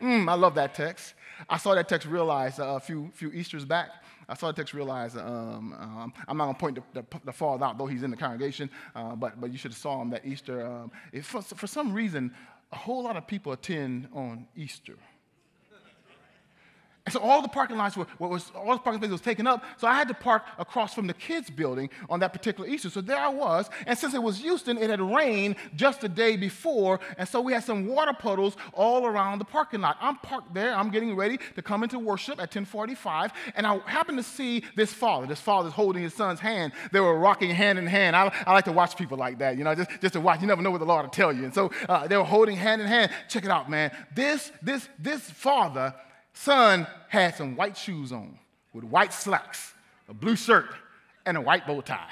Mm, 0.02 0.30
I 0.30 0.34
love 0.34 0.56
that 0.56 0.74
text. 0.74 1.14
I 1.48 1.58
saw 1.58 1.76
that 1.76 1.88
text 1.88 2.08
realized 2.08 2.60
uh, 2.60 2.76
a 2.76 2.80
few, 2.80 3.12
few 3.14 3.32
Easters 3.32 3.66
back. 3.66 3.90
I 4.30 4.36
saw 4.36 4.48
the 4.48 4.54
text 4.54 4.74
realize 4.74 5.16
um, 5.16 5.74
um, 5.80 6.14
I'm 6.28 6.38
not 6.38 6.46
going 6.46 6.56
to 6.56 6.60
point 6.60 6.76
the, 6.94 7.02
the, 7.02 7.32
the, 7.32 7.64
out, 7.64 7.78
though 7.78 7.88
he's 7.88 8.04
in 8.04 8.12
the 8.12 8.18
congregation, 8.18 8.70
uh, 8.96 9.16
but, 9.16 9.42
but 9.42 9.52
you 9.52 9.58
should 9.58 9.72
have 9.72 9.80
saw 9.80 10.02
him 10.02 10.12
that 10.12 10.26
Easter. 10.26 10.66
Um, 10.66 10.92
for, 11.24 11.42
for 11.42 11.68
some 11.68 11.94
reason, 11.94 12.34
a 12.72 12.76
whole 12.76 13.04
lot 13.04 13.18
of 13.18 13.26
people 13.28 13.52
attend 13.52 14.08
on 14.14 14.48
Easter. 14.56 14.96
And 17.10 17.14
so 17.16 17.22
all 17.22 17.42
the 17.42 17.48
parking 17.48 17.76
lots 17.76 17.98
were, 17.98 18.06
was, 18.20 18.52
all 18.54 18.74
the 18.74 18.78
parking 18.78 19.02
spaces 19.02 19.14
was 19.14 19.22
taken 19.22 19.48
up. 19.48 19.64
So 19.78 19.88
I 19.88 19.96
had 19.96 20.08
to 20.10 20.14
park 20.14 20.44
across 20.60 20.94
from 20.94 21.08
the 21.08 21.16
kids' 21.16 21.50
building 21.50 21.90
on 22.08 22.20
that 22.20 22.34
particular 22.34 22.70
Easter. 22.70 22.92
So 22.92 23.02
there 23.02 23.18
I 23.18 23.30
was. 23.30 23.68
And 23.88 23.98
since 23.98 24.14
it 24.14 24.22
was 24.22 24.38
Houston, 24.38 24.78
it 24.78 24.92
had 24.92 25.02
rained 25.02 25.56
just 25.76 26.02
the 26.02 26.08
day 26.10 26.38
before. 26.38 27.00
And 27.18 27.28
so 27.28 27.42
we 27.42 27.52
had 27.52 27.64
some 27.64 27.88
water 27.88 28.14
puddles 28.14 28.58
all 28.74 29.08
around 29.08 29.40
the 29.40 29.46
parking 29.46 29.82
lot. 29.82 29.98
I'm 30.00 30.18
parked 30.18 30.54
there. 30.54 30.76
I'm 30.76 30.92
getting 30.92 31.16
ready 31.16 31.40
to 31.56 31.64
come 31.64 31.82
into 31.82 31.98
worship 31.98 32.34
at 32.34 32.54
1045. 32.54 33.32
And 33.56 33.66
I 33.66 33.80
happened 33.88 34.20
to 34.20 34.24
see 34.24 34.64
this 34.76 34.94
father. 34.94 35.26
This 35.26 35.42
father's 35.42 35.74
holding 35.74 36.04
his 36.04 36.14
son's 36.14 36.40
hand. 36.40 36.74
They 36.92 37.00
were 37.00 37.18
rocking 37.18 37.50
hand 37.50 37.80
in 37.80 37.88
hand. 37.88 38.16
I, 38.16 38.32
I 38.46 38.54
like 38.54 38.66
to 38.66 38.72
watch 38.72 38.96
people 38.96 39.18
like 39.18 39.40
that, 39.40 39.58
you 39.58 39.64
know, 39.64 39.74
just, 39.74 39.90
just 40.00 40.14
to 40.14 40.22
watch. 40.22 40.42
You 40.42 40.48
never 40.48 40.62
know 40.62 40.70
what 40.70 40.80
the 40.80 40.86
Lord 40.86 41.06
will 41.06 41.10
tell 41.10 41.34
you. 41.34 41.46
And 41.46 41.56
so 41.56 41.72
uh, 41.88 42.06
they 42.06 42.18
were 42.18 42.24
holding 42.24 42.56
hand 42.56 42.84
in 42.84 42.88
hand. 42.88 43.12
Check 43.30 43.46
it 43.46 43.50
out, 43.50 43.68
man. 43.68 43.90
This, 44.14 44.52
this, 44.62 44.88
this 45.00 45.22
father 45.22 45.96
son 46.40 46.88
had 47.10 47.36
some 47.36 47.56
white 47.56 47.76
shoes 47.76 48.12
on 48.14 48.40
with 48.74 48.86
white 48.86 49.12
slacks, 49.14 49.74
a 50.08 50.14
blue 50.14 50.38
shirt, 50.38 50.74
and 51.26 51.36
a 51.36 51.42
white 51.42 51.68
bow 51.68 51.82
tie. 51.82 52.10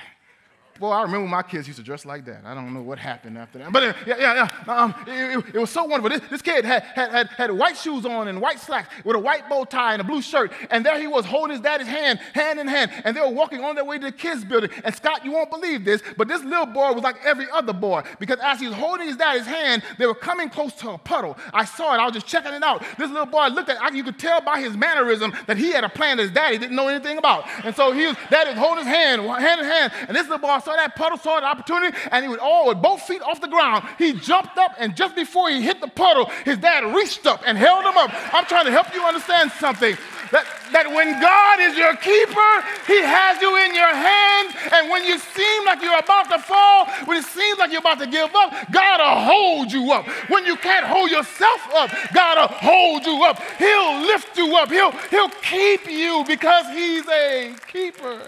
Boy, 0.80 0.90
I 0.90 1.02
remember 1.02 1.28
my 1.28 1.44
kids 1.44 1.68
used 1.68 1.80
to 1.80 1.84
dress 1.84 2.06
like 2.06 2.26
that. 2.26 2.42
I 2.46 2.54
don't 2.54 2.74
know 2.74 2.82
what 2.82 3.00
happened 3.00 3.38
after 3.38 3.60
that. 3.60 3.72
But 3.72 3.84
uh, 3.84 3.94
yeah, 4.06 4.16
yeah, 4.20 4.50
yeah. 4.68 4.74
Um, 4.74 4.96
it, 5.08 5.38
it, 5.38 5.56
it, 5.56 5.60
was 5.60 5.70
so 5.70 5.86
wonderful. 5.86 6.18
This, 6.18 6.30
this 6.30 6.42
kid 6.42 6.66
had, 6.66 6.84
had, 6.84 7.12
had, 7.12 7.28
had, 7.30 7.52
white 7.52 7.78
shoes 7.78 8.06
on 8.06 8.28
and 8.28 8.42
white 8.42 8.60
slacks 8.60 8.94
with 9.04 9.16
a 9.16 9.20
white 9.20 9.50
bow 9.50 9.64
tie 9.66 9.94
and 9.94 10.02
a 10.02 10.06
blue 10.06 10.22
shirt. 10.22 10.52
And 10.70 10.86
there 10.86 11.00
he 11.00 11.08
was 11.08 11.26
holding 11.26 11.52
his 11.52 11.62
daddy's 11.62 11.88
hand, 11.88 12.20
hand 12.34 12.60
in 12.60 12.68
hand. 12.68 12.92
And 13.04 13.16
they 13.16 13.22
were 13.22 13.30
walking 13.30 13.64
on 13.64 13.76
their 13.76 13.86
way 13.86 13.98
to 13.98 14.06
the 14.06 14.12
kids' 14.12 14.46
building. 14.46 14.70
And 14.84 14.94
Scott, 14.94 15.26
you 15.26 15.32
won't 15.32 15.50
believe 15.50 15.86
this, 15.86 16.02
but 16.16 16.28
this 16.28 16.44
little 16.44 16.66
boy 16.66 16.94
was 16.94 17.04
like 17.04 17.18
every 17.26 17.48
other 17.52 17.74
boy. 17.74 18.04
Because 18.20 18.40
as 18.44 18.60
he 18.60 18.68
was 18.68 18.76
holding 18.76 19.08
his 19.08 19.18
daddy's 19.18 19.48
hand, 19.48 19.84
they 19.98 20.06
were 20.06 20.16
coming 20.16 20.50
close 20.50 20.74
to 20.74 20.92
a 20.92 20.98
puddle. 20.98 21.38
I 21.54 21.66
saw 21.66 21.96
it. 21.96 21.98
I 21.98 22.06
was 22.06 22.14
just 22.14 22.28
checking 22.28 22.54
it 22.54 22.64
out. 22.64 22.84
This 22.98 23.10
little 23.10 23.26
boy 23.26 23.48
looked 23.48 23.70
at. 23.70 23.94
You 23.94 24.04
could 24.04 24.20
tell 24.20 24.42
by 24.42 24.60
his 24.60 24.78
mannerism 24.78 25.34
that 25.48 25.58
he 25.58 25.72
had 25.72 25.84
a 25.84 25.90
plan 25.90 26.18
that 26.18 26.24
his 26.24 26.32
daddy 26.32 26.58
didn't 26.58 26.76
know 26.76 26.88
anything 26.88 27.18
about. 27.18 27.46
And 27.64 27.76
so 27.76 27.92
he 27.92 28.06
was, 28.06 28.16
daddy 28.30 28.52
was 28.52 28.60
holding 28.60 28.86
his 28.86 28.94
hand, 28.94 29.22
hand 29.22 29.62
in 29.62 29.66
hand. 29.66 29.94
And 30.08 30.16
this 30.16 30.24
little 30.28 30.38
boy 30.38 30.60
saw 30.68 30.76
that 30.76 30.96
puddle, 30.96 31.18
saw 31.18 31.38
it 31.38 31.44
opportunity, 31.46 31.96
and 32.12 32.24
he 32.24 32.30
would 32.30 32.40
all 32.40 32.68
with 32.68 32.82
both 32.82 33.02
feet 33.04 33.22
off 33.22 33.40
the 33.40 33.48
ground. 33.48 33.88
He 33.98 34.12
jumped 34.14 34.58
up, 34.58 34.76
and 34.78 34.96
just 34.96 35.16
before 35.16 35.50
he 35.50 35.62
hit 35.62 35.80
the 35.80 35.88
puddle, 35.88 36.26
his 36.44 36.58
dad 36.58 36.94
reached 36.94 37.26
up 37.26 37.42
and 37.46 37.58
held 37.58 37.86
him 37.86 37.98
up. 37.98 38.12
I'm 38.34 38.46
trying 38.46 38.66
to 38.66 38.72
help 38.72 38.94
you 38.94 39.02
understand 39.02 39.52
something. 39.54 39.96
That, 40.32 40.44
that 40.74 40.92
when 40.92 41.16
God 41.22 41.64
is 41.64 41.78
your 41.78 41.96
keeper, 41.96 42.52
He 42.84 43.00
has 43.00 43.40
you 43.40 43.48
in 43.64 43.72
your 43.74 43.96
hands. 43.96 44.60
And 44.74 44.90
when 44.90 45.06
you 45.06 45.18
seem 45.20 45.64
like 45.64 45.82
you're 45.82 45.98
about 45.98 46.28
to 46.32 46.40
fall, 46.40 46.86
when 47.08 47.16
it 47.18 47.24
seems 47.24 47.58
like 47.60 47.72
you're 47.72 47.80
about 47.80 48.00
to 48.00 48.08
give 48.08 48.36
up, 48.36 48.52
God 48.72 49.00
will 49.00 49.24
hold 49.24 49.72
you 49.72 49.94
up. 49.94 50.06
When 50.28 50.46
you 50.46 50.58
can't 50.58 50.86
hold 50.86 51.12
yourself 51.12 51.62
up, 51.74 51.92
God 52.14 52.44
will 52.44 52.58
hold 52.60 53.06
you 53.06 53.24
up. 53.24 53.40
He'll 53.58 54.02
lift 54.04 54.36
you 54.36 54.54
up. 54.58 54.70
He'll, 54.70 54.92
he'll 55.08 55.32
keep 55.42 55.90
you 55.90 56.26
because 56.28 56.68
He's 56.76 57.08
a 57.08 57.56
keeper. 57.72 58.20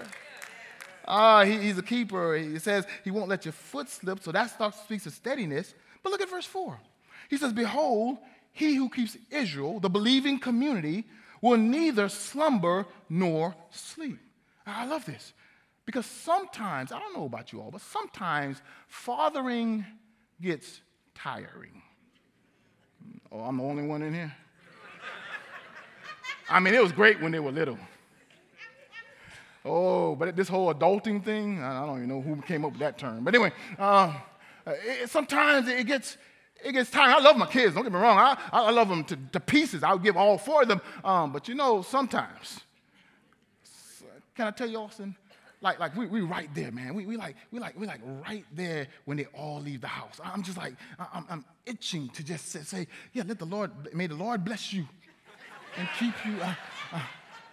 Ah, 1.12 1.42
he, 1.42 1.58
he's 1.58 1.76
a 1.76 1.82
keeper. 1.82 2.36
He 2.36 2.60
says 2.60 2.86
he 3.02 3.10
won't 3.10 3.28
let 3.28 3.44
your 3.44 3.52
foot 3.52 3.88
slip. 3.88 4.22
So 4.22 4.30
that 4.30 4.50
starts, 4.50 4.80
speaks 4.80 5.06
of 5.06 5.12
steadiness. 5.12 5.74
But 6.04 6.10
look 6.10 6.20
at 6.20 6.30
verse 6.30 6.46
4. 6.46 6.78
He 7.28 7.36
says, 7.36 7.52
Behold, 7.52 8.18
he 8.52 8.76
who 8.76 8.88
keeps 8.88 9.16
Israel, 9.28 9.80
the 9.80 9.90
believing 9.90 10.38
community, 10.38 11.04
will 11.42 11.56
neither 11.56 12.08
slumber 12.08 12.86
nor 13.08 13.56
sleep. 13.70 14.18
I 14.64 14.86
love 14.86 15.04
this 15.04 15.32
because 15.84 16.06
sometimes, 16.06 16.92
I 16.92 17.00
don't 17.00 17.16
know 17.16 17.24
about 17.24 17.52
you 17.52 17.60
all, 17.60 17.72
but 17.72 17.80
sometimes 17.80 18.62
fathering 18.86 19.84
gets 20.40 20.80
tiring. 21.16 21.82
Oh, 23.32 23.40
I'm 23.40 23.56
the 23.56 23.64
only 23.64 23.82
one 23.82 24.02
in 24.02 24.14
here? 24.14 24.32
I 26.48 26.60
mean, 26.60 26.74
it 26.74 26.82
was 26.82 26.92
great 26.92 27.20
when 27.20 27.32
they 27.32 27.40
were 27.40 27.50
little. 27.50 27.78
Oh, 29.64 30.16
but 30.16 30.34
this 30.36 30.48
whole 30.48 30.72
adulting 30.72 31.22
thing, 31.22 31.62
I 31.62 31.84
don't 31.84 31.98
even 31.98 32.08
know 32.08 32.20
who 32.22 32.40
came 32.42 32.64
up 32.64 32.72
with 32.72 32.80
that 32.80 32.96
term. 32.96 33.24
But 33.24 33.34
anyway, 33.34 33.52
uh, 33.78 34.14
it, 34.66 35.10
sometimes 35.10 35.68
it 35.68 35.86
gets, 35.86 36.16
it 36.64 36.72
gets 36.72 36.90
tiring. 36.90 37.16
I 37.16 37.18
love 37.20 37.36
my 37.36 37.46
kids, 37.46 37.74
don't 37.74 37.82
get 37.82 37.92
me 37.92 37.98
wrong. 37.98 38.18
I, 38.18 38.38
I 38.52 38.70
love 38.70 38.88
them 38.88 39.04
to, 39.04 39.18
to 39.32 39.40
pieces. 39.40 39.82
I 39.82 39.92
would 39.92 40.02
give 40.02 40.16
all 40.16 40.38
four 40.38 40.62
of 40.62 40.68
them. 40.68 40.80
Um, 41.04 41.32
but 41.32 41.46
you 41.46 41.54
know, 41.54 41.82
sometimes, 41.82 42.60
can 44.34 44.46
I 44.46 44.50
tell 44.50 44.68
you, 44.68 44.78
Austin? 44.78 45.14
Like, 45.60 45.78
like 45.78 45.94
we, 45.94 46.06
we 46.06 46.22
right 46.22 46.48
there, 46.54 46.72
man. 46.72 46.94
We, 46.94 47.04
we, 47.04 47.18
like, 47.18 47.36
we, 47.50 47.60
like, 47.60 47.78
we 47.78 47.86
like 47.86 48.00
right 48.26 48.46
there 48.54 48.88
when 49.04 49.18
they 49.18 49.26
all 49.34 49.60
leave 49.60 49.82
the 49.82 49.88
house. 49.88 50.18
I'm 50.24 50.42
just 50.42 50.56
like, 50.56 50.72
I'm, 51.12 51.26
I'm 51.28 51.44
itching 51.66 52.08
to 52.10 52.24
just 52.24 52.48
say, 52.48 52.60
say, 52.60 52.86
yeah, 53.12 53.24
let 53.26 53.38
the 53.38 53.44
Lord, 53.44 53.70
may 53.94 54.06
the 54.06 54.14
Lord 54.14 54.42
bless 54.42 54.72
you 54.72 54.86
and 55.76 55.86
keep 55.98 56.14
you. 56.24 56.40
Uh, 56.40 56.54
uh, 56.94 57.02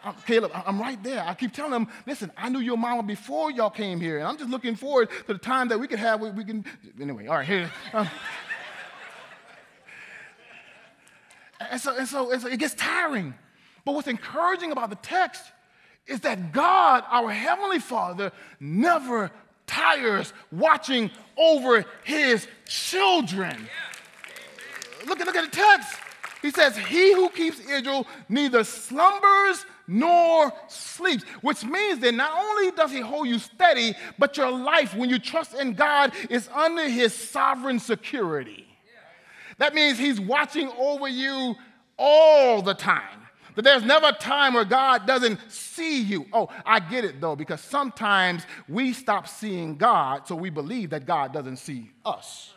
I'm, 0.07 0.15
Caleb, 0.25 0.51
I'm 0.53 0.79
right 0.79 1.01
there. 1.03 1.21
I 1.21 1.33
keep 1.33 1.51
telling 1.51 1.71
them, 1.71 1.87
listen, 2.05 2.31
I 2.37 2.47
knew 2.47 2.59
your 2.59 2.77
mama 2.77 3.03
before 3.03 3.51
y'all 3.51 3.69
came 3.69 3.99
here, 3.99 4.19
and 4.19 4.27
I'm 4.27 4.37
just 4.37 4.49
looking 4.49 4.75
forward 4.75 5.09
to 5.09 5.33
the 5.33 5.39
time 5.39 5.67
that 5.67 5.79
we 5.79 5.87
can 5.87 5.97
have, 5.97 6.21
we, 6.21 6.29
we 6.31 6.45
can, 6.45 6.63
anyway, 6.99 7.27
all 7.27 7.35
right, 7.35 7.45
here. 7.45 7.69
Um, 7.93 8.09
and, 11.71 11.81
so, 11.81 11.97
and, 11.97 12.07
so, 12.07 12.31
and 12.31 12.41
so 12.41 12.47
it 12.47 12.57
gets 12.57 12.73
tiring. 12.75 13.33
But 13.83 13.95
what's 13.95 14.07
encouraging 14.07 14.71
about 14.71 14.89
the 14.89 14.95
text 14.97 15.43
is 16.05 16.21
that 16.21 16.53
God, 16.53 17.03
our 17.09 17.29
Heavenly 17.29 17.79
Father, 17.79 18.31
never 18.61 19.29
tires 19.65 20.31
watching 20.53 21.11
over 21.37 21.83
his 22.05 22.47
children. 22.65 23.67
Look 25.05 25.19
at, 25.19 25.27
look 25.27 25.35
at 25.35 25.51
the 25.51 25.57
text. 25.57 25.99
He 26.47 26.51
says, 26.51 26.77
He 26.77 27.13
who 27.13 27.27
keeps 27.27 27.59
Israel 27.59 28.07
neither 28.29 28.63
slumbers 28.63 29.65
nor 29.85 30.53
sleeps, 30.69 31.25
which 31.41 31.65
means 31.65 31.99
that 31.99 32.13
not 32.13 32.31
only 32.31 32.71
does 32.71 32.89
he 32.89 33.01
hold 33.01 33.27
you 33.27 33.37
steady, 33.37 33.95
but 34.17 34.37
your 34.37 34.49
life, 34.49 34.95
when 34.95 35.09
you 35.09 35.19
trust 35.19 35.55
in 35.55 35.73
God, 35.73 36.13
is 36.29 36.47
under 36.55 36.87
his 36.87 37.13
sovereign 37.13 37.79
security. 37.79 38.65
That 39.57 39.75
means 39.75 39.99
he's 39.99 40.21
watching 40.21 40.71
over 40.77 41.09
you 41.09 41.55
all 41.97 42.61
the 42.61 42.73
time. 42.73 43.27
That 43.55 43.63
there's 43.63 43.83
never 43.83 44.07
a 44.07 44.13
time 44.13 44.53
where 44.53 44.63
God 44.63 45.05
doesn't 45.05 45.51
see 45.51 46.01
you. 46.01 46.27
Oh, 46.31 46.47
I 46.65 46.79
get 46.79 47.03
it 47.03 47.19
though, 47.19 47.35
because 47.35 47.59
sometimes 47.59 48.43
we 48.69 48.93
stop 48.93 49.27
seeing 49.27 49.75
God, 49.75 50.29
so 50.29 50.35
we 50.37 50.49
believe 50.49 50.91
that 50.91 51.05
God 51.05 51.33
doesn't 51.33 51.57
see 51.57 51.91
us. 52.05 52.53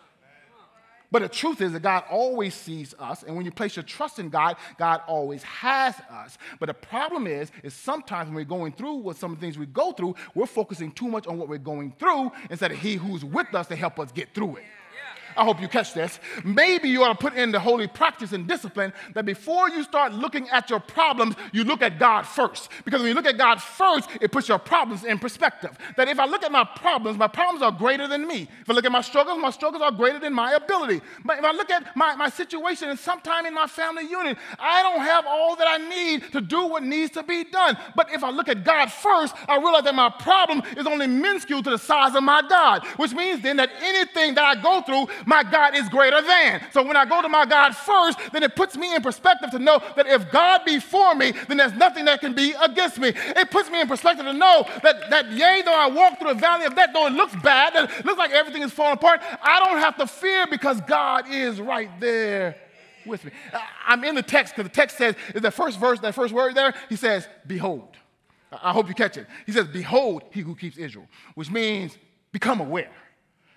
But 1.11 1.23
the 1.23 1.29
truth 1.29 1.61
is 1.61 1.73
that 1.73 1.83
God 1.83 2.05
always 2.11 2.55
sees 2.55 2.95
us, 2.99 3.25
and 3.25 3.35
when 3.37 3.45
you 3.45 3.51
place 3.51 3.75
your 3.75 3.83
trust 3.83 4.19
in 4.19 4.29
God, 4.29 4.57
God 4.79 5.03
always 5.07 5.43
has 5.43 5.95
us. 6.11 6.39
But 6.61 6.67
the 6.67 6.75
problem 6.75 7.27
is, 7.27 7.51
is 7.63 7.75
sometimes 7.75 8.29
when 8.29 8.37
we're 8.37 8.45
going 8.45 8.73
through 8.73 8.95
what 8.95 9.17
some 9.17 9.33
of 9.33 9.41
the 9.41 9.45
things 9.45 9.59
we 9.59 9.67
go 9.67 9.93
through, 9.93 10.15
we're 10.35 10.47
focusing 10.47 10.93
too 10.93 11.09
much 11.09 11.27
on 11.27 11.39
what 11.39 11.49
we're 11.49 11.59
going 11.59 11.93
through 11.99 12.31
instead 12.49 12.71
of 12.71 12.79
He 12.79 12.95
who's 12.95 13.25
with 13.25 13.53
us 13.55 13.67
to 13.69 13.77
help 13.77 13.99
us 13.99 14.13
get 14.13 14.33
through 14.35 14.57
it. 14.57 14.65
I 15.37 15.45
hope 15.45 15.61
you 15.61 15.69
catch 15.69 15.95
this. 15.95 16.19
Maybe 16.45 16.89
you 16.89 17.03
ought 17.05 17.19
to 17.19 17.19
put 17.19 17.35
in 17.35 17.53
the 17.53 17.61
holy 17.61 17.87
practice 17.87 18.33
and 18.33 18.47
discipline 18.47 18.93
that 19.15 19.25
before 19.25 19.71
you 19.71 19.83
start 19.83 20.13
looking 20.13 20.49
at 20.51 20.71
your 20.71 20.81
problems, 20.81 21.35
you 21.53 21.65
look 21.65 21.83
at 21.83 21.99
God 21.99 22.23
first. 22.23 22.69
Because 22.85 23.01
when 23.01 23.09
you 23.09 23.15
look 23.15 23.27
at 23.27 23.39
God 23.39 23.61
first, 23.63 24.09
it 24.21 24.33
puts 24.33 24.49
your 24.49 24.59
problems 24.59 25.05
in 25.05 25.19
perspective. 25.19 25.77
That 25.97 26.09
if 26.09 26.19
I 26.19 26.27
look 26.27 26.43
at 26.43 26.53
my 26.53 26.65
problems, 26.65 27.19
my 27.19 27.29
problems 27.29 27.63
are 27.63 27.73
greater 27.73 28.07
than 28.09 28.27
me. 28.27 28.49
If 28.61 28.71
I 28.71 28.73
look 28.73 28.85
at 28.85 28.93
my 28.93 29.01
struggles, 29.01 29.39
my 29.41 29.51
struggles 29.51 29.83
are 29.83 29.93
greater 29.93 30.19
than 30.19 30.33
my 30.33 30.53
ability. 30.53 31.01
But 31.25 31.39
if 31.39 31.45
I 31.45 31.53
look 31.53 31.71
at 31.71 31.97
my, 31.97 32.15
my 32.17 32.29
situation 32.29 32.89
and 32.89 32.99
sometime 32.99 33.47
in 33.47 33.55
my 33.55 33.67
family 33.67 34.07
unit, 34.09 34.37
I 34.59 34.83
don't 34.83 35.01
have 35.01 35.27
all 35.27 35.57
that 35.57 35.67
I 35.69 35.79
need 35.89 36.33
to 36.33 36.41
do 36.41 36.67
what 36.67 36.83
needs 36.83 37.13
to 37.13 37.23
be 37.23 37.45
done. 37.45 37.77
But 37.97 38.13
if 38.13 38.23
I 38.25 38.31
look 38.31 38.49
at 38.49 38.65
God 38.65 38.91
first, 38.91 39.35
I 39.49 39.57
realize 39.57 39.85
that 39.85 39.95
my 39.95 40.11
problem 40.11 40.63
is 40.77 40.87
only 40.87 41.07
minuscule 41.07 41.63
to 41.63 41.71
the 41.71 41.79
size 41.79 42.15
of 42.15 42.23
my 42.23 42.43
God, 42.49 42.85
which 42.97 43.13
means 43.13 43.43
then 43.43 43.57
that 43.57 43.71
anything 43.83 44.35
that 44.35 44.45
I 44.45 44.61
go 44.61 44.83
through, 44.83 45.07
my 45.27 45.43
God 45.43 45.77
is 45.77 45.89
greater 45.89 46.21
than. 46.23 46.63
So 46.73 46.83
when 46.83 46.97
I 46.97 47.05
go 47.05 47.23
to 47.23 47.29
my 47.29 47.47
God 47.47 47.77
first, 47.77 48.19
then 48.33 48.43
it 48.43 48.57
puts 48.57 48.77
me 48.77 48.95
in 48.95 49.03
perspective 49.03 49.51
to 49.51 49.59
know 49.59 49.83
that 49.97 50.07
if 50.07 50.31
God 50.31 50.63
be 50.65 50.79
for 50.79 51.15
me, 51.15 51.33
then 51.49 51.57
there's 51.57 51.75
nothing 51.75 52.05
that 52.07 52.21
can 52.21 52.35
be 52.35 52.55
against 52.63 52.99
me. 52.99 53.13
It 53.15 53.51
puts 53.51 53.71
me 53.71 53.81
in 53.81 53.89
perspective 53.89 54.27
to 54.27 54.33
know 54.33 54.67
that, 54.83 55.11
that 55.11 55.31
yea, 55.33 55.63
though 55.65 55.79
I 55.79 55.89
walk 55.89 56.19
through 56.19 56.35
the 56.35 56.41
valley 56.41 56.67
of 56.67 56.75
death, 56.75 56.91
though 56.93 57.07
it 57.07 57.13
looks 57.13 57.35
bad, 57.43 57.75
it 57.75 58.05
looks 58.05 58.19
like 58.19 58.33
everything 58.33 58.63
is 58.63 58.73
falling 58.73 58.95
apart, 58.95 59.21
I 59.43 59.61
don't 59.65 59.79
have 59.79 59.97
to 59.99 60.07
fear 60.07 60.47
because 60.47 60.81
God 60.83 61.25
is 61.31 61.61
right 61.61 61.91
there 62.01 62.57
with 63.07 63.25
me. 63.25 63.33
I'm 63.87 64.05
in 64.05 64.15
the 64.15 64.23
text 64.23 64.55
because 64.55 64.69
the 64.69 64.75
text 64.75 64.99
says, 64.99 65.15
is 65.35 65.43
the 65.43 65.51
first 65.51 65.79
verse, 65.79 66.01
that 66.01 66.15
first 66.15 66.33
word 66.33 66.55
there, 66.55 66.75
he 66.89 66.97
says, 66.97 67.29
Behold. 67.47 67.97
I 68.53 68.73
hope 68.73 68.89
you 68.89 68.95
catch 68.95 69.17
it. 69.17 69.27
He 69.47 69.53
says, 69.53 69.69
Behold, 69.69 70.25
he 70.33 70.41
who 70.41 70.57
keeps 70.57 70.77
Israel, 70.77 71.07
which 71.35 71.51
means 71.51 71.97
become 72.33 72.61
aware. 72.61 72.91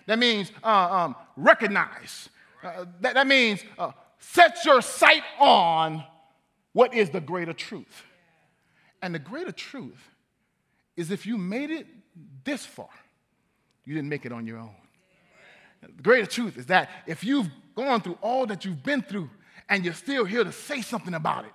That 0.06 0.18
means 0.18 0.52
uh, 0.62 0.68
um, 0.68 1.16
recognize. 1.36 2.28
Uh, 2.62 2.86
that, 3.00 3.14
that, 3.14 3.26
means 3.26 3.62
uh, 3.78 3.92
set 4.18 4.64
your 4.64 4.80
sight 4.82 5.22
on 5.38 6.04
what 6.72 6.94
is 6.94 7.10
the 7.10 7.20
greater 7.20 7.52
truth. 7.52 8.04
And 9.02 9.14
the 9.14 9.18
greater 9.18 9.52
truth 9.52 10.10
is 10.96 11.10
if 11.10 11.26
you 11.26 11.36
made 11.36 11.70
it 11.70 11.86
this 12.44 12.64
far, 12.64 12.88
you 13.84 13.94
didn't 13.94 14.08
make 14.08 14.24
it 14.24 14.32
on 14.32 14.46
your 14.46 14.58
own. 14.58 14.74
The 15.82 16.02
greater 16.02 16.26
truth 16.26 16.56
is 16.56 16.66
that 16.66 16.88
if 17.06 17.22
you've 17.22 17.48
gone 17.74 18.00
through 18.00 18.18
all 18.22 18.46
that 18.46 18.64
you've 18.64 18.82
been 18.82 19.02
through 19.02 19.28
and 19.68 19.84
you're 19.84 19.94
still 19.94 20.24
here 20.24 20.44
to 20.44 20.52
say 20.52 20.80
something 20.80 21.14
about 21.14 21.44
it, 21.44 21.52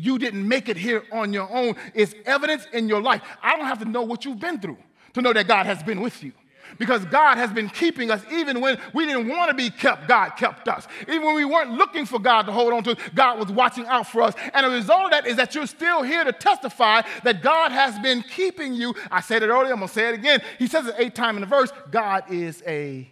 you 0.00 0.18
didn't 0.18 0.46
make 0.46 0.68
it 0.68 0.76
here 0.76 1.04
on 1.12 1.32
your 1.32 1.50
own. 1.50 1.76
It's 1.94 2.14
evidence 2.26 2.66
in 2.72 2.88
your 2.88 3.00
life. 3.00 3.22
I 3.42 3.56
don't 3.56 3.66
have 3.66 3.78
to 3.80 3.84
know 3.84 4.02
what 4.02 4.24
you've 4.24 4.40
been 4.40 4.60
through 4.60 4.78
to 5.14 5.22
know 5.22 5.32
that 5.32 5.46
God 5.48 5.66
has 5.66 5.82
been 5.82 6.00
with 6.00 6.22
you. 6.22 6.32
Because 6.78 7.04
God 7.06 7.38
has 7.38 7.52
been 7.52 7.68
keeping 7.68 8.10
us 8.10 8.22
even 8.32 8.60
when 8.60 8.78
we 8.92 9.06
didn't 9.06 9.28
want 9.28 9.50
to 9.50 9.54
be 9.54 9.70
kept, 9.70 10.08
God 10.08 10.30
kept 10.30 10.68
us. 10.68 10.86
Even 11.02 11.22
when 11.22 11.34
we 11.34 11.44
weren't 11.44 11.72
looking 11.72 12.06
for 12.06 12.18
God 12.18 12.42
to 12.42 12.52
hold 12.52 12.72
on 12.72 12.82
to, 12.84 12.96
God 13.14 13.38
was 13.38 13.48
watching 13.48 13.86
out 13.86 14.06
for 14.06 14.22
us. 14.22 14.34
And 14.54 14.66
the 14.66 14.70
result 14.70 15.06
of 15.06 15.10
that 15.12 15.26
is 15.26 15.36
that 15.36 15.54
you're 15.54 15.66
still 15.66 16.02
here 16.02 16.24
to 16.24 16.32
testify 16.32 17.02
that 17.24 17.42
God 17.42 17.72
has 17.72 17.98
been 17.98 18.22
keeping 18.22 18.74
you. 18.74 18.94
I 19.10 19.20
said 19.20 19.42
it 19.42 19.48
earlier, 19.48 19.72
I'm 19.72 19.78
going 19.78 19.88
to 19.88 19.94
say 19.94 20.08
it 20.08 20.14
again. 20.14 20.40
He 20.58 20.66
says 20.66 20.86
it 20.86 20.94
eight 20.98 21.14
times 21.14 21.36
in 21.36 21.40
the 21.42 21.46
verse 21.46 21.72
God 21.90 22.24
is 22.30 22.62
a 22.66 23.08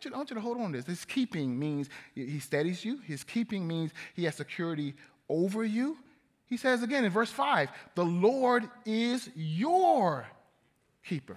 want 0.00 0.04
you, 0.04 0.10
I 0.14 0.16
want 0.16 0.30
you 0.30 0.34
to 0.34 0.40
hold 0.40 0.60
on 0.60 0.72
to 0.72 0.78
this. 0.78 0.86
His 0.86 1.04
keeping 1.04 1.58
means 1.58 1.88
he 2.14 2.38
steadies 2.40 2.84
you. 2.84 2.98
His 3.06 3.24
keeping 3.24 3.66
means 3.66 3.92
he 4.14 4.24
has 4.24 4.34
security 4.34 4.94
over 5.28 5.64
you. 5.64 5.98
He 6.46 6.56
says 6.56 6.82
again 6.82 7.04
in 7.04 7.10
verse 7.10 7.30
5 7.30 7.70
the 7.94 8.04
Lord 8.04 8.68
is 8.84 9.30
your 9.34 10.26
keeper. 11.10 11.36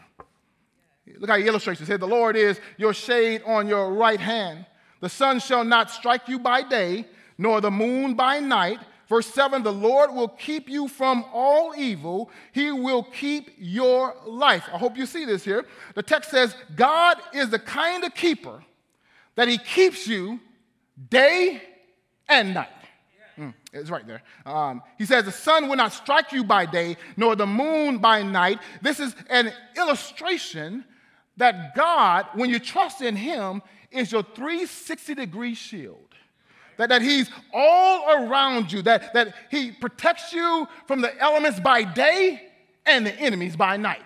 Look 1.18 1.32
how 1.32 1.38
he 1.38 1.48
illustrates 1.48 1.82
it. 1.82 1.86
He 1.86 1.88
said, 1.88 2.00
The 2.00 2.08
Lord 2.08 2.36
is 2.36 2.60
your 2.78 2.94
shade 2.94 3.42
on 3.46 3.68
your 3.68 3.92
right 3.92 4.20
hand. 4.20 4.66
The 5.02 5.10
sun 5.10 5.40
shall 5.40 5.64
not 5.64 5.90
strike 5.90 6.30
you 6.30 6.38
by 6.38 6.62
day, 6.62 7.08
nor 7.40 7.60
the 7.60 7.72
moon 7.72 8.14
by 8.14 8.40
night. 8.40 8.80
Verse 9.10 9.26
7 9.26 9.64
The 9.64 9.74
Lord 9.74 10.14
will 10.14 10.28
keep 10.28 10.70
you 10.70 10.88
from 10.88 11.26
all 11.34 11.74
evil. 11.76 12.30
He 12.52 12.72
will 12.72 13.04
keep 13.04 13.50
your 13.58 14.16
life. 14.28 14.64
I 14.72 14.78
hope 14.78 14.96
you 14.96 15.08
see 15.08 15.26
this 15.26 15.44
here. 15.44 15.66
The 15.96 16.04
text 16.04 16.30
says, 16.30 16.56
God 16.76 17.18
is 17.34 17.50
the 17.50 17.60
kind 17.60 18.04
of 18.04 18.14
keeper 18.14 18.64
that 19.36 19.48
He 19.48 19.58
keeps 19.58 20.08
you 20.08 20.40
day 21.10 21.64
and 22.30 22.54
night. 22.54 22.83
Mm, 23.38 23.54
it's 23.72 23.90
right 23.90 24.06
there. 24.06 24.22
Um, 24.46 24.82
he 24.98 25.06
says, 25.06 25.26
The 25.26 25.32
sun 25.32 25.68
will 25.68 25.76
not 25.76 25.94
strike 25.94 26.32
you 26.32 26.44
by 26.44 26.66
day, 26.66 26.98
nor 27.18 27.36
the 27.36 27.48
moon 27.48 27.98
by 27.98 28.22
night. 28.24 28.60
This 28.82 29.00
is 29.00 29.16
an 29.30 29.52
illustration 29.76 30.86
that 31.38 31.76
God, 31.76 32.28
when 32.34 32.50
you 32.50 32.60
trust 32.60 33.02
in 33.02 33.16
Him, 33.16 33.62
is 33.92 34.12
your 34.12 34.24
360 34.24 35.16
degree 35.16 35.56
shield 35.56 36.14
that, 36.78 36.90
that 36.90 37.02
he's 37.02 37.30
all 37.54 38.12
around 38.12 38.72
you, 38.72 38.82
that, 38.84 39.14
that 39.14 39.34
he 39.52 39.72
protects 39.72 40.34
you 40.34 40.68
from 40.88 41.02
the 41.02 41.18
elements 41.22 41.60
by 41.60 41.84
day 41.84 42.42
and 42.86 43.06
the 43.06 43.14
enemies 43.14 43.56
by 43.56 43.78
night. 43.78 44.04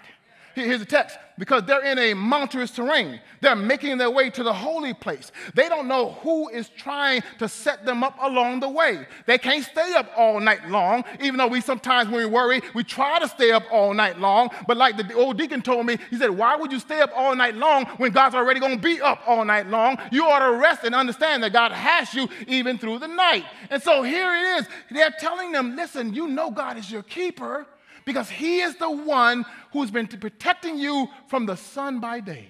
Here's 0.65 0.80
the 0.80 0.86
text 0.86 1.17
because 1.38 1.63
they're 1.63 1.84
in 1.84 2.00
a 2.00 2.13
mountainous 2.13 2.72
terrain. 2.72 3.20
They're 3.41 3.56
making 3.56 3.98
their 3.98 4.10
way 4.10 4.30
to 4.32 4.43
the 4.43 4.54
holy 4.54 4.93
place. 4.93 5.32
They 5.54 5.70
don't 5.70 5.88
know 5.88 6.13
who 6.24 6.50
is 6.50 6.70
trying 6.70 7.22
to 7.39 7.48
set 7.48 7.86
them 7.86 8.04
up 8.04 8.17
along 8.22 8.62
the 8.62 8.70
way. 8.70 9.06
They 9.26 9.38
can't 9.38 9.63
stay 9.63 9.93
up 9.93 10.10
all 10.17 10.39
night 10.39 10.67
long, 10.70 11.04
even 11.20 11.38
though 11.38 11.48
we 11.48 11.62
sometimes, 11.62 12.10
when 12.10 12.22
we 12.22 12.26
worry, 12.26 12.62
we 12.74 12.84
try 12.84 13.20
to 13.20 13.28
stay 13.28 13.52
up 13.52 13.63
all 13.72 13.93
night 13.93 14.20
long. 14.20 14.50
But 14.67 14.78
like 14.78 14.98
the 14.98 15.13
old 15.13 15.38
deacon 15.38 15.62
told 15.62 15.86
me, 15.86 15.98
he 16.10 16.17
said, 16.17 16.32
Why 16.32 16.56
would 16.56 16.72
you 16.72 16.80
stay 16.80 17.02
up 17.02 17.12
all 17.15 17.36
night 17.36 17.56
long 17.56 17.86
when 17.98 18.12
God's 18.12 18.36
already 18.36 18.60
going 18.60 18.76
to 18.76 18.82
be 18.82 19.00
up 19.00 19.22
all 19.28 19.46
night 19.46 19.67
long? 19.67 19.98
You 20.12 20.26
ought 20.26 20.39
to 20.39 20.58
rest 20.58 20.84
and 20.84 20.96
understand 20.96 21.43
that 21.43 21.54
God 21.54 21.72
has 21.72 22.13
you 22.13 22.28
even 22.48 22.78
through 22.78 23.00
the 23.00 23.08
night. 23.08 23.46
And 23.70 23.82
so 23.82 24.02
here 24.02 24.34
it 24.34 24.62
is. 24.62 24.67
They're 24.89 25.13
telling 25.20 25.52
them, 25.52 25.76
Listen, 25.76 26.13
you 26.13 26.28
know 26.28 26.50
God 26.50 26.78
is 26.78 26.89
your 26.89 27.04
keeper 27.04 27.67
because 28.08 28.30
He 28.30 28.62
is 28.62 28.78
the 28.78 28.89
one 28.89 29.46
who's 29.74 29.91
been 29.91 30.08
protecting 30.08 30.80
you 30.80 31.10
from 31.28 31.46
the 31.46 31.58
sun 31.58 32.00
by 32.00 32.22
day. 32.22 32.48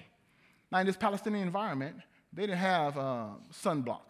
Now, 0.70 0.78
in 0.78 0.86
this 0.86 0.96
Palestinian 0.96 1.44
environment, 1.44 1.96
they 2.32 2.42
didn't 2.42 2.58
have 2.58 2.96
uh, 2.96 3.26
sunblock. 3.52 4.06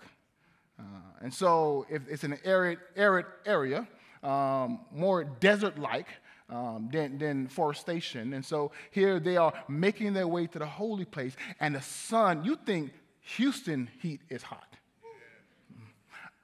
Uh, 0.79 0.83
and 1.23 1.33
so, 1.33 1.87
if 1.89 2.07
it's 2.07 2.23
an 2.23 2.39
arid, 2.45 2.79
arid 2.95 3.25
area, 3.47 3.89
um, 4.23 4.81
more 4.93 5.25
desert 5.25 5.79
like 5.79 6.09
um, 6.51 6.91
than, 6.93 7.17
than 7.17 7.49
forestation. 7.49 8.35
And 8.35 8.45
so, 8.45 8.71
here 8.91 9.19
they 9.19 9.39
are 9.39 9.55
making 9.69 10.13
their 10.13 10.29
way 10.29 10.47
to 10.49 10.59
the 10.59 10.67
holy 10.67 11.07
place, 11.07 11.35
and 11.61 11.75
the 11.75 11.81
sun, 11.81 12.45
you 12.45 12.59
think 12.67 12.93
Houston 13.37 13.89
heat 14.03 14.21
is 14.29 14.43
hot. 14.43 14.77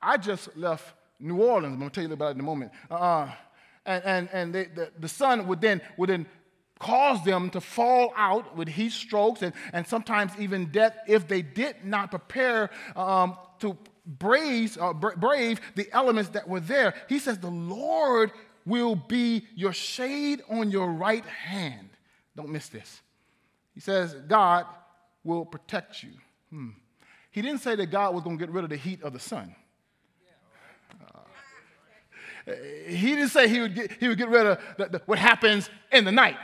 I 0.01 0.17
just 0.17 0.57
left 0.57 0.95
New 1.21 1.43
Orleans. 1.43 1.75
I'm 1.75 1.79
going 1.79 1.91
to 1.91 1.95
tell 1.95 2.09
you 2.09 2.15
about 2.15 2.31
it 2.31 2.35
in 2.37 2.41
a 2.41 2.45
moment. 2.45 2.73
Uh, 2.91 3.31
and, 3.87 4.05
and, 4.05 4.29
and 4.33 4.55
they, 4.55 4.65
the, 4.65 4.91
the 4.99 5.09
sun 5.09 5.47
would 5.47 5.61
then, 5.61 5.81
would 5.97 6.09
then 6.11 6.27
cause 6.79 7.25
them 7.25 7.51
to 7.51 7.61
fall 7.61 8.13
out 8.17 8.57
with 8.57 8.69
heat 8.69 8.93
strokes 8.93 9.43
and, 9.43 9.55
and 9.73 9.87
sometimes 9.87 10.33
even 10.39 10.67
death 10.67 10.97
if 11.07 11.29
they 11.29 11.43
did 11.43 11.77
not 11.85 12.11
prepare 12.11 12.71
um, 12.97 13.37
to 13.61 13.77
brave, 14.07 14.77
uh, 14.81 14.93
brave 14.93 15.61
the 15.77 15.89
elements 15.93 16.31
that 16.31 16.49
were 16.49 16.61
there. 16.61 16.95
He 17.09 17.19
says, 17.19 17.39
The 17.39 17.51
Lord 17.51 18.33
will 18.67 18.97
be 18.97 19.47
your 19.55 19.73
shade 19.73 20.43
on 20.49 20.71
your 20.71 20.91
right 20.91 21.25
hand. 21.25 21.91
Don't 22.37 22.51
miss 22.51 22.69
this. 22.69 23.03
He 23.75 23.81
says, 23.81 24.15
God 24.29 24.67
will 25.23 25.45
protect 25.45 26.03
you. 26.03 26.11
Hmm. 26.51 26.71
He 27.31 27.43
didn't 27.43 27.61
say 27.61 27.75
that 27.77 27.87
God 27.87 28.15
was 28.15 28.23
going 28.23 28.39
to 28.39 28.45
get 28.45 28.53
rid 28.53 28.65
of 28.65 28.71
the 28.71 28.77
heat 28.77 29.03
of 29.03 29.13
the 29.13 29.19
sun. 29.19 29.55
He 32.47 33.15
didn't 33.15 33.31
say 33.31 33.49
he 33.49 33.61
would 33.61 33.75
get, 33.75 33.93
he 33.93 34.09
would 34.09 34.19
get 34.19 34.29
rid 34.29 34.47
of 34.47 34.61
the, 34.77 34.87
the, 34.87 35.03
what 35.07 35.19
happens 35.19 35.71
in 35.91 36.05
the 36.05 36.13
night. 36.13 36.37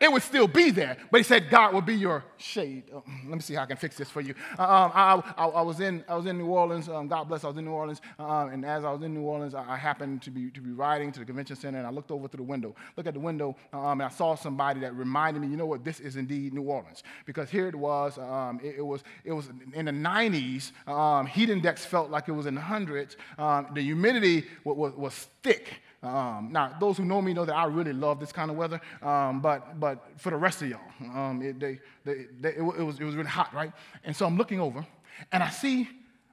It 0.00 0.10
would 0.10 0.22
still 0.22 0.48
be 0.48 0.70
there, 0.70 0.96
but 1.10 1.18
he 1.18 1.24
said 1.24 1.50
God 1.50 1.74
will 1.74 1.82
be 1.82 1.94
your 1.94 2.24
shade. 2.38 2.84
Oh, 2.92 3.02
let 3.26 3.34
me 3.34 3.40
see 3.40 3.54
how 3.54 3.62
I 3.62 3.66
can 3.66 3.76
fix 3.76 3.96
this 3.96 4.08
for 4.08 4.22
you. 4.22 4.34
Uh, 4.58 4.62
um, 4.62 4.92
I, 4.94 5.22
I, 5.36 5.46
I, 5.46 5.62
was 5.62 5.80
in, 5.80 6.02
I 6.08 6.16
was 6.16 6.26
in 6.26 6.38
New 6.38 6.46
Orleans. 6.46 6.88
Um, 6.88 7.06
God 7.06 7.24
bless, 7.24 7.44
I 7.44 7.48
was 7.48 7.58
in 7.58 7.66
New 7.66 7.72
Orleans. 7.72 8.00
Uh, 8.18 8.48
and 8.50 8.64
as 8.64 8.84
I 8.84 8.90
was 8.90 9.02
in 9.02 9.12
New 9.12 9.22
Orleans, 9.22 9.54
I, 9.54 9.64
I, 9.68 9.76
happened 9.76 10.22
to 10.22 10.30
be, 10.30 10.50
to 10.52 10.60
be 10.60 10.70
riding 10.70 11.12
to 11.12 11.20
the 11.20 11.26
convention 11.26 11.56
center, 11.56 11.78
and 11.78 11.86
I 11.86 11.90
looked 11.90 12.10
over 12.10 12.28
through 12.28 12.44
the 12.44 12.50
window. 12.50 12.74
Look 12.96 13.06
at 13.06 13.14
the 13.14 13.20
window, 13.20 13.56
um, 13.72 14.00
and 14.00 14.04
I 14.04 14.08
saw 14.08 14.34
somebody 14.34 14.80
that 14.80 14.94
reminded 14.96 15.42
me, 15.42 15.48
you 15.48 15.56
know 15.56 15.66
what, 15.66 15.84
this 15.84 16.00
is 16.00 16.16
indeed 16.16 16.54
New 16.54 16.62
Orleans. 16.62 17.02
Because 17.26 17.50
here 17.50 17.68
it 17.68 17.76
was, 17.76 18.16
um, 18.18 18.58
it, 18.64 18.76
it, 18.78 18.86
was, 18.86 19.04
it 19.24 19.32
was 19.32 19.50
in 19.74 19.84
the 19.84 19.92
90s, 19.92 20.72
um, 20.88 21.26
heat 21.26 21.50
index 21.50 21.84
felt 21.84 22.10
like 22.10 22.28
it 22.28 22.32
was 22.32 22.46
in 22.46 22.54
the 22.54 22.60
hundreds. 22.60 23.16
Um, 23.36 23.68
the 23.74 23.82
humidity 23.82 24.46
was, 24.64 24.94
was 24.94 25.19
thick. 25.42 25.80
Um, 26.02 26.48
now, 26.50 26.76
those 26.80 26.96
who 26.96 27.04
know 27.04 27.20
me 27.20 27.34
know 27.34 27.44
that 27.44 27.54
I 27.54 27.66
really 27.66 27.92
love 27.92 28.20
this 28.20 28.32
kind 28.32 28.50
of 28.50 28.56
weather, 28.56 28.80
um, 29.02 29.40
but, 29.40 29.78
but 29.78 30.02
for 30.16 30.30
the 30.30 30.36
rest 30.36 30.62
of 30.62 30.68
y'all, 30.68 30.80
um, 31.14 31.42
it, 31.42 31.60
they, 31.60 31.78
they, 32.04 32.26
they, 32.40 32.56
it, 32.56 32.62
was, 32.62 32.98
it 32.98 33.04
was 33.04 33.14
really 33.14 33.28
hot, 33.28 33.52
right? 33.52 33.72
And 34.04 34.16
so 34.16 34.24
I'm 34.24 34.38
looking 34.38 34.60
over, 34.60 34.86
and 35.30 35.42
I 35.42 35.50
see, 35.50 35.86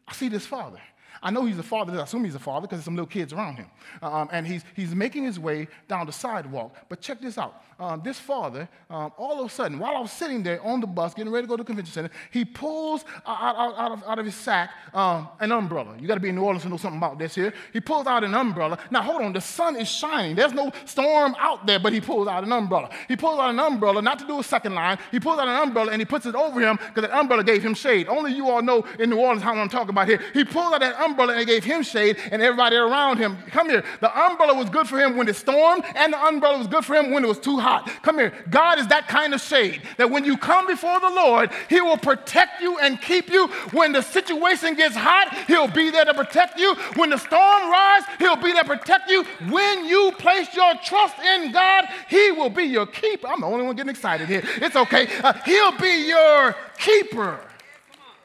I 0.08 0.14
see 0.14 0.30
this 0.30 0.46
father. 0.46 0.80
I 1.22 1.32
know 1.32 1.46
he's 1.46 1.58
a 1.58 1.64
father. 1.64 2.00
I 2.00 2.04
assume 2.04 2.24
he's 2.24 2.36
a 2.36 2.40
father 2.40 2.68
because 2.68 2.78
there's 2.78 2.86
some 2.86 2.96
little 2.96 3.08
kids 3.08 3.34
around 3.34 3.56
him. 3.56 3.68
Um, 4.02 4.30
and 4.32 4.46
he's, 4.46 4.64
he's 4.76 4.94
making 4.94 5.24
his 5.24 5.40
way 5.40 5.68
down 5.88 6.06
the 6.06 6.12
sidewalk. 6.12 6.76
But 6.90 7.02
check 7.02 7.22
this 7.22 7.38
out. 7.38 7.64
Um, 7.80 8.02
this 8.04 8.20
father, 8.20 8.68
um, 8.90 9.12
all 9.18 9.40
of 9.40 9.46
a 9.46 9.50
sudden, 9.50 9.78
while 9.78 9.96
I 9.96 10.00
was 10.00 10.12
sitting 10.12 10.42
there 10.42 10.60
on 10.66 10.82
the 10.82 10.88
bus 10.88 11.14
getting 11.14 11.32
ready 11.32 11.46
to 11.46 11.48
go 11.48 11.58
to 11.58 11.62
the 11.62 11.68
convention 11.68 11.94
center, 11.94 12.10
he 12.32 12.44
pulls 12.44 13.06
out, 13.24 13.56
out, 13.56 13.78
out, 13.78 13.92
of, 13.92 14.04
out 14.04 14.18
of, 14.18 14.26
his 14.26 14.34
sack 14.34 14.72
um, 14.96 15.28
an 15.40 15.52
umbrella. 15.52 15.96
You 16.00 16.08
got 16.08 16.16
to 16.16 16.20
be 16.20 16.30
in 16.30 16.36
New 16.36 16.42
Orleans 16.42 16.64
to 16.64 16.70
know 16.70 16.78
something 16.78 16.98
about 16.98 17.20
this 17.20 17.36
here. 17.36 17.54
He 17.74 17.80
pulls 17.80 18.08
out 18.08 18.24
an 18.24 18.34
umbrella. 18.34 18.80
Now, 18.90 19.04
hold 19.04 19.22
on. 19.22 19.32
The 19.32 19.42
sun 19.42 19.76
is 19.76 19.88
shining. 19.88 20.36
There's 20.36 20.54
no 20.54 20.72
storm 20.86 21.36
out 21.38 21.68
there, 21.68 21.78
but 21.78 21.94
he 21.94 22.02
pulls 22.02 22.28
out 22.28 22.44
an 22.44 22.52
umbrella. 22.52 22.90
He 23.08 23.16
pulls 23.16 23.40
out 23.40 23.52
an 23.52 23.60
umbrella, 23.60 24.02
not 24.02 24.18
to 24.20 24.26
do 24.26 24.40
a 24.40 24.44
second 24.44 24.74
line. 24.74 24.98
He 25.12 25.20
pulls 25.20 25.38
out 25.38 25.48
an 25.48 25.62
umbrella 25.68 25.92
and 25.92 26.02
he 26.02 26.06
puts 26.06 26.26
it 26.26 26.34
over 26.34 26.60
him 26.60 26.78
because 26.78 27.08
that 27.08 27.16
umbrella 27.16 27.44
gave 27.44 27.62
him 27.62 27.76
shade. 27.76 28.08
Only 28.08 28.34
you 28.34 28.50
all 28.50 28.64
know 28.64 28.88
in 28.98 29.12
New 29.12 29.18
Orleans 29.18 29.44
how 29.44 29.54
I'm 29.54 29.70
talking 29.70 29.92
about 29.92 30.08
here. 30.08 30.20
He 30.34 30.44
pulled 30.44 30.74
out 30.74 30.80
that 30.80 31.00
umbrella 31.00 31.34
and 31.34 31.44
it 31.44 31.46
gave 31.46 31.64
him 31.64 31.84
shade 31.84 32.18
and 32.32 32.42
everybody 32.42 32.76
around 32.76 33.18
him. 33.18 33.38
Come 33.52 33.70
here. 33.70 33.84
The 34.02 34.20
umbrella 34.20 34.56
was 34.56 34.72
good 34.72 34.88
for 34.88 34.98
him 34.98 35.16
when 35.16 35.28
it 35.28 35.36
stormed, 35.36 35.84
and 35.96 36.14
the 36.14 36.26
umbrella 36.26 36.58
was 36.58 36.66
good 36.66 36.84
for 36.84 36.96
him 36.96 37.12
when 37.12 37.24
it 37.24 37.28
was 37.28 37.38
too 37.38 37.60
hot. 37.60 37.67
Come 38.02 38.20
here. 38.20 38.34
God 38.50 38.80
is 38.80 38.88
that 38.88 39.08
kind 39.08 39.34
of 39.34 39.42
shade 39.42 39.82
that 39.98 40.10
when 40.10 40.26
you 40.26 40.38
come 40.38 40.68
before 40.68 41.00
the 41.00 41.10
Lord, 41.10 41.52
He 41.70 41.82
will 41.82 41.98
protect 41.98 42.62
you 42.62 42.78
and 42.80 43.02
keep 43.02 43.30
you. 43.30 43.48
When 43.72 43.92
the 43.92 44.02
situation 44.02 44.76
gets 44.76 44.96
hot, 44.96 45.34
He'll 45.48 45.68
be 45.68 45.90
there 45.90 46.06
to 46.06 46.14
protect 46.14 46.60
you. 46.60 46.76
When 46.96 47.10
the 47.10 47.18
storm 47.18 47.70
rises, 47.70 48.10
He'll 48.20 48.36
be 48.36 48.54
there 48.54 48.64
to 48.64 48.78
protect 48.78 49.10
you. 49.10 49.24
When 49.50 49.86
you 49.86 50.12
place 50.18 50.54
your 50.56 50.74
trust 50.84 51.20
in 51.20 51.52
God, 51.52 51.86
He 52.10 52.32
will 52.32 52.50
be 52.50 52.64
your 52.64 52.86
keeper. 52.86 53.28
I'm 53.28 53.42
the 53.42 53.48
only 53.48 53.66
one 53.66 53.76
getting 53.76 53.90
excited 53.90 54.28
here. 54.28 54.44
It's 54.58 54.76
okay. 54.76 55.08
Uh, 55.24 55.34
he'll 55.46 55.78
be 55.78 56.08
your 56.08 56.56
keeper. 56.78 57.40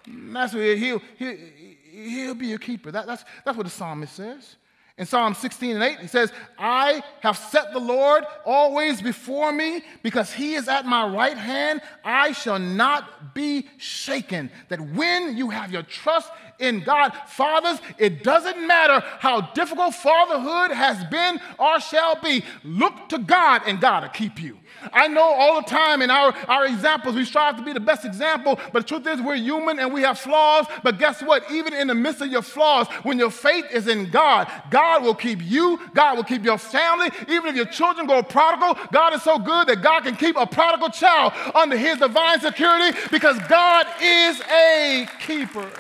That's 0.07 0.55
what 0.55 0.63
he'll, 0.63 1.03
he'll, 1.17 1.37
he'll 1.91 2.35
be 2.35 2.49
your 2.49 2.59
keeper. 2.59 2.91
That, 2.91 3.07
that's, 3.07 3.25
that's 3.45 3.57
what 3.57 3.65
the 3.65 3.71
psalmist 3.71 4.15
says. 4.15 4.57
In 4.99 5.07
Psalm 5.07 5.35
16 5.35 5.77
and 5.77 5.83
8, 5.83 5.99
he 6.01 6.07
says, 6.07 6.33
I 6.59 7.03
have 7.21 7.39
set 7.39 7.73
the 7.73 7.79
Lord 7.79 8.25
always 8.45 9.01
before 9.01 9.51
me 9.51 9.83
because 10.03 10.33
he 10.33 10.55
is 10.55 10.69
at 10.69 10.85
my 10.85 11.07
right 11.07 11.37
hand. 11.37 11.81
I 12.05 12.33
shall 12.33 12.59
not 12.59 13.35
be 13.35 13.69
shaken. 13.79 14.51
That 14.69 14.81
when 14.81 15.37
you 15.37 15.49
have 15.49 15.73
your 15.73 15.83
trust 15.83 16.31
in 16.59 16.81
God, 16.81 17.13
fathers, 17.27 17.81
it 17.99 18.23
doesn't 18.23 18.67
matter 18.67 19.05
how 19.19 19.41
difficult 19.53 19.95
fatherhood 19.95 20.71
has 20.77 21.03
been 21.05 21.41
or 21.59 21.81
shall 21.81 22.21
be, 22.21 22.45
look 22.65 23.09
to 23.09 23.19
God 23.19 23.63
and 23.67 23.81
God 23.81 24.03
will 24.03 24.11
keep 24.11 24.41
you. 24.41 24.59
I 24.93 25.09
know 25.09 25.23
all 25.23 25.61
the 25.61 25.69
time 25.69 26.03
in 26.03 26.11
our, 26.11 26.35
our 26.49 26.67
examples, 26.67 27.15
we 27.15 27.25
strive 27.25 27.57
to 27.57 27.63
be 27.63 27.73
the 27.73 27.81
best 27.81 28.05
example, 28.05 28.59
but 28.73 28.81
the 28.81 28.89
truth 28.89 29.07
is 29.07 29.21
we're 29.21 29.37
human 29.37 29.79
and 29.79 29.93
we 29.93 30.03
have 30.03 30.19
flaws. 30.19 30.67
But 30.83 30.99
guess 30.99 31.23
what? 31.23 31.51
Even 31.51 31.73
in 31.73 31.89
the 31.89 31.95
midst 31.95 32.21
of 32.21 32.29
your 32.29 32.43
flaws, 32.43 32.89
when 33.03 33.19
your 33.19 33.31
faith 33.31 33.67
is 33.73 33.87
in 33.87 34.11
God, 34.11 34.51
God 34.71 35.03
will 35.03 35.15
keep 35.15 35.43
you, 35.43 35.79
God 35.95 36.17
will 36.17 36.25
keep 36.25 36.45
your 36.45 36.59
family. 36.59 37.11
Even 37.29 37.51
if 37.51 37.57
your 37.57 37.67
children 37.67 38.07
go 38.07 38.23
prodigal, 38.23 38.77
God 38.93 39.15
is 39.15 39.23
so 39.23 39.39
good 39.39 39.69
that 39.69 39.83
God 39.83 40.05
can 40.05 40.17
keep 40.17 40.37
a 40.37 40.47
prodigal 40.47 40.89
child 40.89 41.33
under 41.55 41.77
his 41.77 41.99
divine 41.99 42.41
security 42.41 42.99
because 43.11 43.39
God 43.49 43.87
is 44.01 44.41
a 44.41 45.09
keeper. 45.21 45.71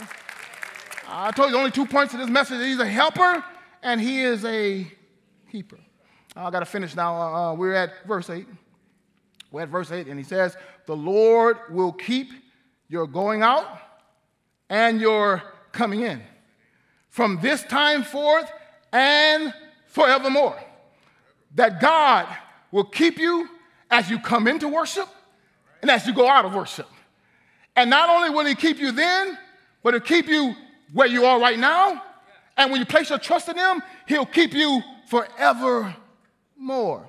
I 1.14 1.30
told 1.30 1.50
you 1.50 1.58
only 1.58 1.70
two 1.70 1.84
points 1.84 2.12
to 2.12 2.18
this 2.18 2.30
message. 2.30 2.64
He's 2.64 2.78
a 2.78 2.86
helper 2.86 3.44
and 3.82 4.00
he 4.00 4.22
is 4.22 4.44
a 4.46 4.90
keeper. 5.50 5.78
I 6.34 6.50
got 6.50 6.60
to 6.60 6.66
finish 6.66 6.96
now. 6.96 7.14
Uh, 7.14 7.52
uh 7.52 7.54
we're 7.54 7.74
at 7.74 8.06
verse 8.06 8.30
8. 8.30 8.46
We're 9.50 9.62
at 9.62 9.68
verse 9.68 9.92
8, 9.92 10.06
and 10.06 10.18
he 10.18 10.24
says, 10.24 10.56
The 10.86 10.96
Lord 10.96 11.58
will 11.68 11.92
keep 11.92 12.30
your 12.88 13.06
going 13.06 13.42
out 13.42 13.66
and 14.70 14.98
your 14.98 15.42
coming 15.72 16.00
in 16.00 16.22
from 17.10 17.38
this 17.42 17.62
time 17.64 18.02
forth 18.02 18.50
and 18.90 19.52
forevermore. 19.88 20.58
That 21.56 21.78
God 21.82 22.26
will 22.70 22.84
keep 22.84 23.18
you 23.18 23.50
as 23.90 24.08
you 24.08 24.18
come 24.18 24.48
into 24.48 24.66
worship 24.68 25.08
and 25.82 25.90
as 25.90 26.06
you 26.06 26.14
go 26.14 26.26
out 26.26 26.46
of 26.46 26.54
worship. 26.54 26.88
And 27.76 27.90
not 27.90 28.08
only 28.08 28.30
will 28.30 28.46
He 28.46 28.54
keep 28.54 28.78
you 28.78 28.92
then, 28.92 29.36
but 29.82 29.92
He'll 29.92 30.00
keep 30.00 30.28
you 30.28 30.54
where 30.92 31.08
you 31.08 31.24
are 31.24 31.40
right 31.40 31.58
now. 31.58 32.02
And 32.56 32.70
when 32.70 32.80
you 32.80 32.86
place 32.86 33.10
your 33.10 33.18
trust 33.18 33.48
in 33.48 33.56
Him, 33.56 33.82
He'll 34.06 34.26
keep 34.26 34.52
you 34.52 34.82
forevermore. 35.08 37.08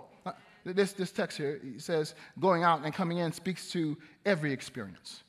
This, 0.66 0.94
this 0.94 1.12
text 1.12 1.38
here 1.38 1.60
says, 1.78 2.16
going 2.40 2.64
out 2.64 2.86
and 2.86 2.94
coming 2.94 3.18
in 3.18 3.34
speaks 3.34 3.70
to 3.72 3.98
every 4.26 4.54
experience, 4.54 5.24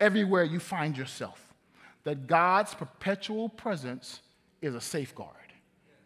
everywhere 0.00 0.42
you 0.42 0.58
find 0.58 0.98
yourself. 0.98 1.54
That 2.02 2.26
God's 2.26 2.74
perpetual 2.74 3.48
presence 3.48 4.20
is 4.60 4.74
a 4.74 4.80
safeguard. 4.80 5.34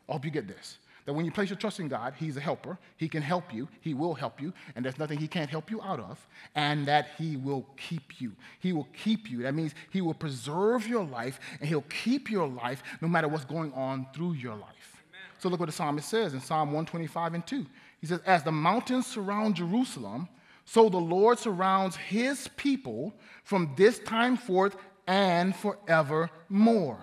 I 0.09 0.13
hope 0.13 0.25
you 0.25 0.31
get 0.31 0.49
this. 0.49 0.79
That 1.05 1.15
when 1.15 1.25
you 1.25 1.33
place 1.33 1.51
your 1.51 1.59
trust 1.59 1.81
in 1.81 1.89
God, 1.89 2.15
He's 2.17 2.37
a 2.37 2.41
helper. 2.41 2.79
He 2.97 3.09
can 3.09 3.23
help 3.23 3.53
you. 3.53 3.69
He 3.81 3.95
will 3.95 4.15
help 4.15 4.41
you. 4.41 4.53
And 4.75 4.85
there's 4.85 4.99
nothing 4.99 5.19
He 5.19 5.29
can't 5.29 5.51
help 5.51 5.71
you 5.71 5.83
out 5.83 6.01
of. 6.01 6.27
And 6.55 6.87
that 6.87 7.09
He 7.19 7.37
will 7.37 7.67
keep 7.77 8.21
you. 8.21 8.33
He 8.61 8.73
will 8.73 8.89
keep 8.93 9.31
you. 9.31 9.43
That 9.43 9.55
means 9.55 9.75
He 9.91 10.01
will 10.01 10.15
preserve 10.15 10.87
your 10.87 11.05
life 11.05 11.41
and 11.61 11.69
He'll 11.69 11.83
keep 11.83 12.31
your 12.31 12.47
life 12.47 12.83
no 13.01 13.09
matter 13.09 13.29
what's 13.29 13.45
going 13.45 13.73
on 13.73 14.07
through 14.15 14.35
your 14.35 14.55
life. 14.55 15.03
Amen. 15.11 15.39
So 15.39 15.49
look 15.49 15.61
what 15.61 15.67
the 15.67 15.73
psalmist 15.73 16.09
says 16.09 16.35
in 16.35 16.41
Psalm 16.41 16.69
125 16.69 17.35
and 17.35 17.47
2. 17.47 17.67
He 18.01 18.07
says, 18.07 18.21
As 18.27 18.43
the 18.43 18.53
mountains 18.53 19.07
surround 19.07 19.57
Jerusalem, 19.57 20.29
so 20.65 20.89
the 20.89 20.99
Lord 20.99 21.39
surrounds 21.39 21.97
his 21.97 22.49
people 22.57 23.15
from 23.45 23.73
this 23.77 23.99
time 23.99 24.37
forth 24.37 24.77
and 25.07 25.55
forevermore. 25.55 26.99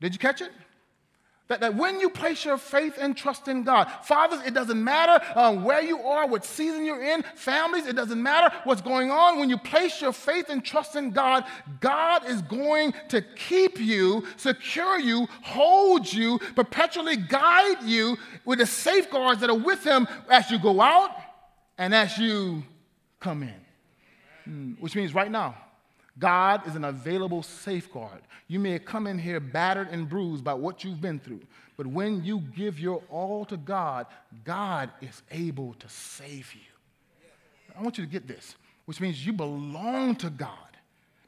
Did 0.00 0.12
you 0.12 0.18
catch 0.18 0.40
it? 0.40 0.50
That, 1.50 1.58
that 1.62 1.74
when 1.74 1.98
you 1.98 2.10
place 2.10 2.44
your 2.44 2.58
faith 2.58 2.96
and 2.96 3.16
trust 3.16 3.48
in 3.48 3.64
God, 3.64 3.90
fathers, 4.04 4.38
it 4.46 4.54
doesn't 4.54 4.82
matter 4.82 5.20
um, 5.34 5.64
where 5.64 5.82
you 5.82 5.98
are, 5.98 6.28
what 6.28 6.44
season 6.44 6.84
you're 6.84 7.02
in, 7.02 7.24
families, 7.34 7.86
it 7.86 7.96
doesn't 7.96 8.22
matter 8.22 8.54
what's 8.62 8.80
going 8.80 9.10
on. 9.10 9.40
When 9.40 9.50
you 9.50 9.58
place 9.58 10.00
your 10.00 10.12
faith 10.12 10.48
and 10.48 10.64
trust 10.64 10.94
in 10.94 11.10
God, 11.10 11.44
God 11.80 12.24
is 12.24 12.40
going 12.42 12.94
to 13.08 13.20
keep 13.20 13.80
you, 13.80 14.24
secure 14.36 15.00
you, 15.00 15.26
hold 15.42 16.12
you, 16.12 16.38
perpetually 16.54 17.16
guide 17.16 17.82
you 17.82 18.16
with 18.44 18.60
the 18.60 18.66
safeguards 18.66 19.40
that 19.40 19.50
are 19.50 19.58
with 19.58 19.82
Him 19.82 20.06
as 20.30 20.52
you 20.52 20.58
go 20.60 20.80
out 20.80 21.10
and 21.78 21.92
as 21.92 22.16
you 22.16 22.62
come 23.18 23.42
in. 23.42 23.60
Mm, 24.48 24.78
which 24.78 24.94
means 24.94 25.12
right 25.14 25.32
now, 25.32 25.56
God 26.20 26.66
is 26.68 26.76
an 26.76 26.84
available 26.84 27.42
safeguard. 27.42 28.20
You 28.46 28.60
may 28.60 28.78
come 28.78 29.06
in 29.06 29.18
here 29.18 29.40
battered 29.40 29.88
and 29.90 30.08
bruised 30.08 30.44
by 30.44 30.54
what 30.54 30.84
you've 30.84 31.00
been 31.00 31.18
through, 31.18 31.40
but 31.76 31.86
when 31.86 32.22
you 32.22 32.40
give 32.54 32.78
your 32.78 33.02
all 33.10 33.44
to 33.46 33.56
God, 33.56 34.06
God 34.44 34.90
is 35.00 35.22
able 35.30 35.74
to 35.74 35.88
save 35.88 36.54
you. 36.54 36.60
I 37.76 37.82
want 37.82 37.98
you 37.98 38.04
to 38.04 38.10
get 38.10 38.28
this, 38.28 38.54
which 38.84 39.00
means 39.00 39.24
you 39.24 39.32
belong 39.32 40.14
to 40.16 40.30
God. 40.30 40.69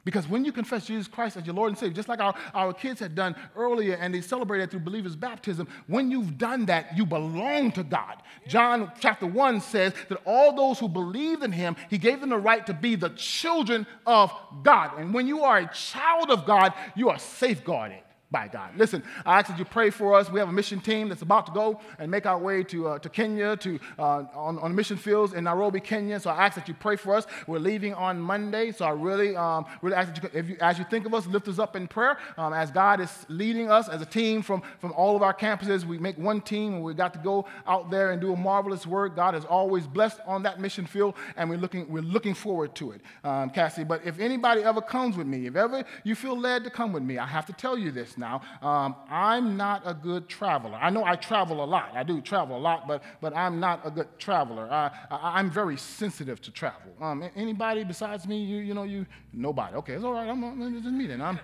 Because 0.05 0.27
when 0.27 0.43
you 0.43 0.51
confess 0.51 0.85
Jesus 0.85 1.07
Christ 1.07 1.37
as 1.37 1.45
your 1.45 1.55
Lord 1.55 1.69
and 1.69 1.77
Savior, 1.77 1.95
just 1.95 2.09
like 2.09 2.19
our, 2.19 2.35
our 2.53 2.73
kids 2.73 2.99
had 2.99 3.15
done 3.15 3.35
earlier 3.55 3.95
and 3.95 4.13
they 4.13 4.19
celebrated 4.19 4.69
through 4.69 4.81
believers' 4.81 5.15
baptism, 5.15 5.67
when 5.87 6.11
you've 6.11 6.37
done 6.37 6.65
that, 6.65 6.97
you 6.97 7.05
belong 7.05 7.71
to 7.71 7.83
God. 7.83 8.21
John 8.47 8.91
chapter 8.99 9.25
1 9.25 9.61
says 9.61 9.93
that 10.09 10.21
all 10.25 10.53
those 10.53 10.77
who 10.77 10.89
believed 10.89 11.43
in 11.43 11.53
him, 11.53 11.77
he 11.89 11.97
gave 11.97 12.19
them 12.19 12.29
the 12.29 12.37
right 12.37 12.65
to 12.67 12.73
be 12.73 12.95
the 12.95 13.09
children 13.11 13.87
of 14.05 14.31
God. 14.61 14.99
And 14.99 15.13
when 15.13 15.25
you 15.25 15.43
are 15.43 15.59
a 15.59 15.73
child 15.73 16.31
of 16.31 16.45
God, 16.45 16.73
you 16.95 17.09
are 17.09 17.19
safeguarded 17.19 18.02
by 18.33 18.47
God. 18.47 18.71
Listen, 18.75 19.03
I 19.25 19.39
ask 19.39 19.47
that 19.47 19.59
you 19.59 19.63
pray 19.63 19.91
for 19.91 20.15
us. 20.15 20.29
We 20.29 20.39
have 20.39 20.49
a 20.49 20.51
mission 20.51 20.81
team 20.81 21.07
that's 21.07 21.21
about 21.21 21.45
to 21.45 21.51
go 21.53 21.79
and 21.99 22.09
make 22.09 22.25
our 22.25 22.39
way 22.39 22.63
to, 22.63 22.87
uh, 22.89 22.99
to 22.99 23.07
Kenya, 23.07 23.55
to, 23.57 23.79
uh, 23.99 24.25
on, 24.33 24.57
on 24.57 24.75
mission 24.75 24.97
fields 24.97 25.33
in 25.33 25.43
Nairobi, 25.43 25.79
Kenya. 25.79 26.19
So 26.19 26.31
I 26.31 26.47
ask 26.47 26.55
that 26.55 26.67
you 26.67 26.73
pray 26.73 26.95
for 26.95 27.15
us. 27.15 27.27
We're 27.45 27.59
leaving 27.59 27.93
on 27.93 28.19
Monday. 28.19 28.71
So 28.71 28.85
I 28.85 28.89
really, 28.89 29.37
um, 29.37 29.65
really 29.83 29.95
ask 29.95 30.13
that 30.13 30.23
you, 30.23 30.29
if 30.33 30.49
you, 30.49 30.57
as 30.59 30.79
you 30.79 30.85
think 30.89 31.05
of 31.05 31.13
us, 31.13 31.27
lift 31.27 31.47
us 31.47 31.59
up 31.59 31.75
in 31.75 31.87
prayer. 31.87 32.17
Um, 32.37 32.53
as 32.53 32.71
God 32.71 32.99
is 32.99 33.25
leading 33.29 33.69
us 33.69 33.87
as 33.87 34.01
a 34.01 34.05
team 34.05 34.41
from, 34.41 34.63
from 34.79 34.91
all 34.93 35.15
of 35.15 35.21
our 35.21 35.33
campuses, 35.33 35.85
we 35.85 35.99
make 35.99 36.17
one 36.17 36.41
team 36.41 36.73
and 36.73 36.83
we 36.83 36.95
got 36.95 37.13
to 37.13 37.19
go 37.19 37.45
out 37.67 37.91
there 37.91 38.11
and 38.11 38.19
do 38.19 38.33
a 38.33 38.35
marvelous 38.35 38.87
work. 38.87 39.15
God 39.15 39.35
is 39.35 39.45
always 39.45 39.85
blessed 39.85 40.19
on 40.25 40.41
that 40.43 40.59
mission 40.59 40.87
field, 40.87 41.13
and 41.37 41.49
we're 41.49 41.57
looking, 41.57 41.87
we're 41.87 42.01
looking 42.01 42.33
forward 42.33 42.73
to 42.75 42.93
it, 42.93 43.01
um, 43.23 43.51
Cassie. 43.51 43.83
But 43.83 44.01
if 44.05 44.19
anybody 44.19 44.63
ever 44.63 44.81
comes 44.81 45.17
with 45.17 45.27
me, 45.27 45.45
if 45.45 45.55
ever 45.55 45.83
you 46.03 46.15
feel 46.15 46.37
led 46.37 46.63
to 46.63 46.71
come 46.71 46.93
with 46.93 47.03
me, 47.03 47.19
I 47.19 47.27
have 47.27 47.45
to 47.45 47.53
tell 47.53 47.77
you 47.77 47.91
this 47.91 48.17
now. 48.23 48.41
Um, 48.61 48.95
I'm 49.09 49.57
not 49.57 49.83
a 49.85 49.93
good 49.93 50.23
traveler. 50.27 50.77
I 50.81 50.89
know 50.89 51.03
I 51.03 51.15
travel 51.15 51.63
a 51.63 51.67
lot. 51.75 51.91
I 51.93 52.03
do 52.03 52.21
travel 52.21 52.57
a 52.57 52.63
lot, 52.69 52.87
but, 52.87 53.03
but 53.21 53.35
I'm 53.35 53.59
not 53.59 53.81
a 53.83 53.91
good 53.91 54.07
traveler. 54.17 54.65
I, 54.71 54.85
I, 55.11 55.39
am 55.39 55.49
very 55.51 55.77
sensitive 55.77 56.41
to 56.41 56.51
travel. 56.51 56.91
Um, 57.01 57.29
anybody 57.35 57.83
besides 57.83 58.25
me, 58.25 58.37
you, 58.51 58.57
you 58.57 58.73
know, 58.73 58.83
you, 58.83 59.05
nobody. 59.33 59.75
Okay, 59.81 59.93
it's 59.93 60.05
all 60.05 60.13
right. 60.13 60.29
I'm, 60.29 60.43
I'm 60.43 60.73
just 60.73 60.85
me 60.85 61.07
then. 61.07 61.21
I'm, 61.21 61.39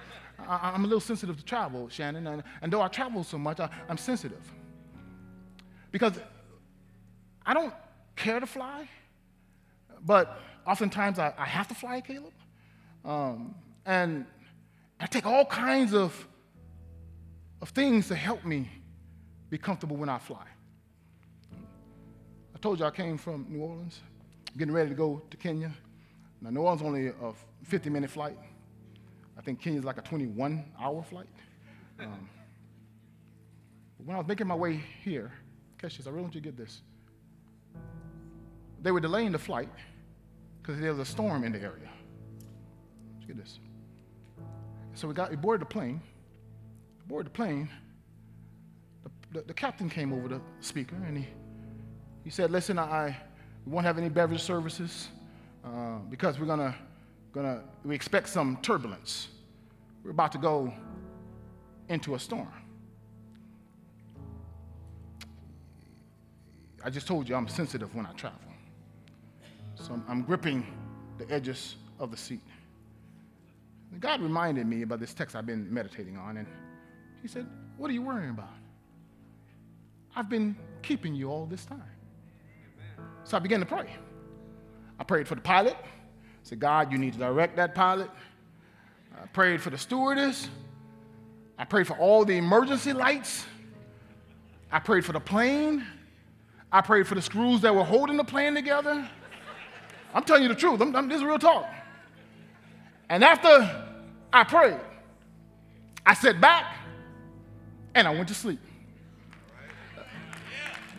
I, 0.47 0.73
am 0.73 0.83
a 0.85 0.87
little 0.87 1.05
sensitive 1.11 1.37
to 1.37 1.45
travel, 1.45 1.89
Shannon. 1.89 2.25
And, 2.27 2.43
and 2.61 2.71
though 2.71 2.81
I 2.81 2.87
travel 2.87 3.23
so 3.23 3.37
much, 3.37 3.59
I, 3.59 3.69
I'm 3.89 3.97
sensitive. 3.97 4.45
Because 5.91 6.13
I 7.45 7.53
don't 7.53 7.73
care 8.15 8.39
to 8.39 8.45
fly, 8.45 8.87
but 10.05 10.39
oftentimes 10.65 11.19
I, 11.19 11.33
I 11.37 11.45
have 11.45 11.67
to 11.67 11.75
fly, 11.75 11.99
Caleb. 12.01 12.33
Um, 13.03 13.55
and 13.85 14.25
I 14.99 15.05
take 15.07 15.25
all 15.25 15.45
kinds 15.45 15.93
of 15.93 16.27
of 17.61 17.69
things 17.69 18.07
to 18.07 18.15
help 18.15 18.45
me 18.45 18.69
be 19.49 19.57
comfortable 19.57 19.97
when 19.97 20.09
I 20.09 20.17
fly. 20.17 20.45
I 22.55 22.57
told 22.59 22.79
you 22.79 22.85
I 22.85 22.91
came 22.91 23.17
from 23.17 23.45
New 23.49 23.61
Orleans, 23.61 24.01
getting 24.57 24.73
ready 24.73 24.89
to 24.89 24.95
go 24.95 25.21
to 25.29 25.37
Kenya. 25.37 25.71
Now, 26.41 26.49
New 26.49 26.61
Orleans 26.61 26.81
only 26.81 27.07
a 27.07 27.33
50 27.63 27.89
minute 27.89 28.09
flight. 28.09 28.37
I 29.37 29.41
think 29.41 29.61
Kenya 29.61 29.79
is 29.79 29.85
like 29.85 29.97
a 29.97 30.01
21 30.01 30.65
hour 30.79 31.03
flight. 31.03 31.27
Um, 31.99 32.29
when 33.97 34.15
I 34.15 34.19
was 34.19 34.27
making 34.27 34.47
my 34.47 34.55
way 34.55 34.81
here, 35.03 35.31
catch 35.77 35.97
this, 35.97 36.07
I 36.07 36.09
really 36.09 36.23
want 36.23 36.35
you 36.35 36.41
to 36.41 36.45
get 36.45 36.57
this. 36.57 36.81
They 38.81 38.91
were 38.91 38.99
delaying 38.99 39.33
the 39.33 39.39
flight 39.39 39.69
because 40.61 40.79
there 40.79 40.91
was 40.91 40.99
a 40.99 41.05
storm 41.05 41.43
in 41.43 41.51
the 41.51 41.59
area. 41.59 41.89
Let's 43.15 43.25
get 43.27 43.37
this. 43.37 43.59
So 44.93 45.07
we 45.07 45.13
got 45.13 45.29
we 45.29 45.35
boarded 45.35 45.61
the 45.61 45.71
plane. 45.71 46.01
Boarded 47.09 47.33
the 47.33 47.35
plane. 47.35 47.67
The, 49.03 49.39
the, 49.39 49.47
the, 49.47 49.53
captain 49.53 49.89
came 49.89 50.13
over 50.13 50.27
the 50.27 50.39
speaker 50.61 50.95
and 50.95 51.17
he, 51.17 51.27
he 52.23 52.29
said, 52.29 52.51
"Listen, 52.51 52.77
I 52.77 53.17
we 53.65 53.71
won't 53.71 53.87
have 53.87 53.97
any 53.97 54.09
beverage 54.09 54.43
services 54.43 55.07
uh, 55.65 55.97
because 56.11 56.39
we're 56.39 56.45
gonna 56.45 56.75
gonna 57.33 57.63
we 57.83 57.95
expect 57.95 58.29
some 58.29 58.59
turbulence. 58.61 59.29
We're 60.03 60.11
about 60.11 60.31
to 60.33 60.37
go 60.37 60.71
into 61.87 62.13
a 62.13 62.19
storm." 62.19 62.47
I 66.85 66.91
just 66.91 67.07
told 67.07 67.27
you 67.27 67.33
I'm 67.33 67.47
sensitive 67.47 67.93
when 67.95 68.05
I 68.05 68.13
travel. 68.13 68.39
So 69.73 69.93
I'm, 69.93 70.05
I'm 70.07 70.21
gripping 70.21 70.63
the 71.17 71.27
edges 71.33 71.75
of 71.97 72.11
the 72.11 72.17
seat. 72.17 72.43
God 73.99 74.21
reminded 74.21 74.67
me 74.67 74.83
about 74.83 74.99
this 74.99 75.15
text 75.15 75.35
I've 75.35 75.47
been 75.47 75.73
meditating 75.73 76.15
on, 76.15 76.37
and 76.37 76.47
He 77.21 77.27
said, 77.27 77.47
What 77.77 77.89
are 77.89 77.93
you 77.93 78.01
worrying 78.01 78.29
about? 78.29 78.49
I've 80.15 80.29
been 80.29 80.55
keeping 80.81 81.13
you 81.15 81.29
all 81.29 81.45
this 81.45 81.65
time. 81.65 81.83
So 83.23 83.37
I 83.37 83.39
began 83.39 83.59
to 83.59 83.65
pray. 83.65 83.89
I 84.99 85.03
prayed 85.03 85.27
for 85.27 85.35
the 85.35 85.41
pilot. 85.41 85.75
I 85.79 85.85
said, 86.43 86.59
God, 86.59 86.91
you 86.91 86.97
need 86.97 87.13
to 87.13 87.19
direct 87.19 87.55
that 87.57 87.75
pilot. 87.75 88.09
I 89.21 89.25
prayed 89.27 89.61
for 89.61 89.69
the 89.69 89.77
stewardess. 89.77 90.49
I 91.57 91.65
prayed 91.65 91.87
for 91.87 91.97
all 91.97 92.25
the 92.25 92.37
emergency 92.37 92.93
lights. 92.93 93.45
I 94.71 94.79
prayed 94.79 95.05
for 95.05 95.13
the 95.13 95.19
plane. 95.19 95.85
I 96.71 96.81
prayed 96.81 97.07
for 97.07 97.15
the 97.15 97.21
screws 97.21 97.61
that 97.61 97.73
were 97.73 97.83
holding 97.83 98.17
the 98.17 98.23
plane 98.23 98.55
together. 98.55 99.07
I'm 100.13 100.23
telling 100.23 100.43
you 100.43 100.49
the 100.49 100.55
truth. 100.55 100.81
I'm, 100.81 100.95
I'm, 100.95 101.07
this 101.07 101.17
is 101.17 101.23
real 101.23 101.39
talk. 101.39 101.67
And 103.09 103.23
after 103.23 103.85
I 104.31 104.43
prayed, 104.43 104.79
I 106.05 106.13
sat 106.13 106.39
back 106.39 106.65
and 107.95 108.07
I 108.07 108.11
went 108.11 108.27
to 108.29 108.33
sleep. 108.33 108.59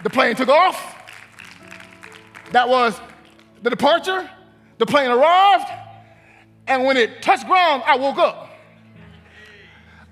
The 0.03 0.11
plane 0.11 0.35
took 0.35 0.48
off. 0.48 0.96
That 2.53 2.68
was 2.68 2.98
the 3.62 3.70
departure. 3.70 4.29
The 4.79 4.87
plane 4.87 5.11
arrived. 5.11 5.70
And 6.66 6.85
when 6.85 6.96
it 6.96 7.22
touched 7.22 7.46
ground, 7.46 7.83
I 7.87 7.96
woke 7.96 8.18
up. 8.18 8.50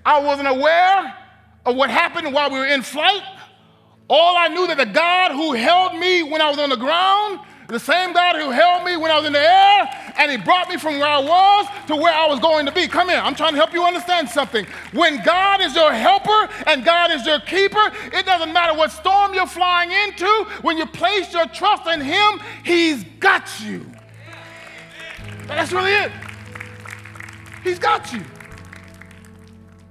I 0.05 0.19
wasn't 0.19 0.47
aware 0.47 1.15
of 1.65 1.75
what 1.75 1.89
happened 1.89 2.33
while 2.33 2.49
we 2.51 2.59
were 2.59 2.65
in 2.65 2.81
flight. 2.81 3.23
All 4.09 4.35
I 4.37 4.47
knew 4.47 4.67
that 4.67 4.77
the 4.77 4.85
God 4.85 5.31
who 5.31 5.53
held 5.53 5.95
me 5.99 6.23
when 6.23 6.41
I 6.41 6.49
was 6.49 6.57
on 6.57 6.69
the 6.69 6.75
ground 6.75 7.39
the 7.69 7.79
same 7.79 8.13
God 8.13 8.35
who 8.35 8.49
held 8.49 8.83
me 8.83 8.97
when 8.97 9.11
I 9.11 9.17
was 9.17 9.27
in 9.27 9.33
the 9.33 9.39
air 9.39 10.13
and 10.17 10.31
he 10.31 10.37
brought 10.37 10.69
me 10.69 10.77
from 10.77 10.97
where 10.97 11.07
I 11.07 11.19
was 11.19 11.67
to 11.87 11.95
where 11.95 12.13
I 12.13 12.25
was 12.27 12.39
going 12.39 12.65
to 12.65 12.71
be. 12.71 12.87
Come 12.87 13.09
here, 13.09 13.19
I'm 13.19 13.35
trying 13.35 13.53
to 13.53 13.57
help 13.57 13.73
you 13.73 13.83
understand 13.83 14.27
something. 14.27 14.65
When 14.91 15.23
God 15.23 15.61
is 15.61 15.75
your 15.75 15.93
helper 15.93 16.49
and 16.65 16.83
God 16.83 17.11
is 17.11 17.25
your 17.25 17.39
keeper, 17.41 17.91
it 18.11 18.25
doesn't 18.25 18.51
matter 18.51 18.75
what 18.75 18.91
storm 18.91 19.35
you're 19.35 19.45
flying 19.45 19.91
into, 19.91 20.47
when 20.63 20.77
you 20.77 20.87
place 20.87 21.31
your 21.31 21.45
trust 21.45 21.87
in 21.87 22.01
him, 22.01 22.39
he's 22.65 23.03
got 23.19 23.47
you. 23.61 23.85
That's 25.47 25.71
really 25.71 25.93
it. 25.93 26.11
He's 27.63 27.77
got 27.77 28.11
you. 28.11 28.23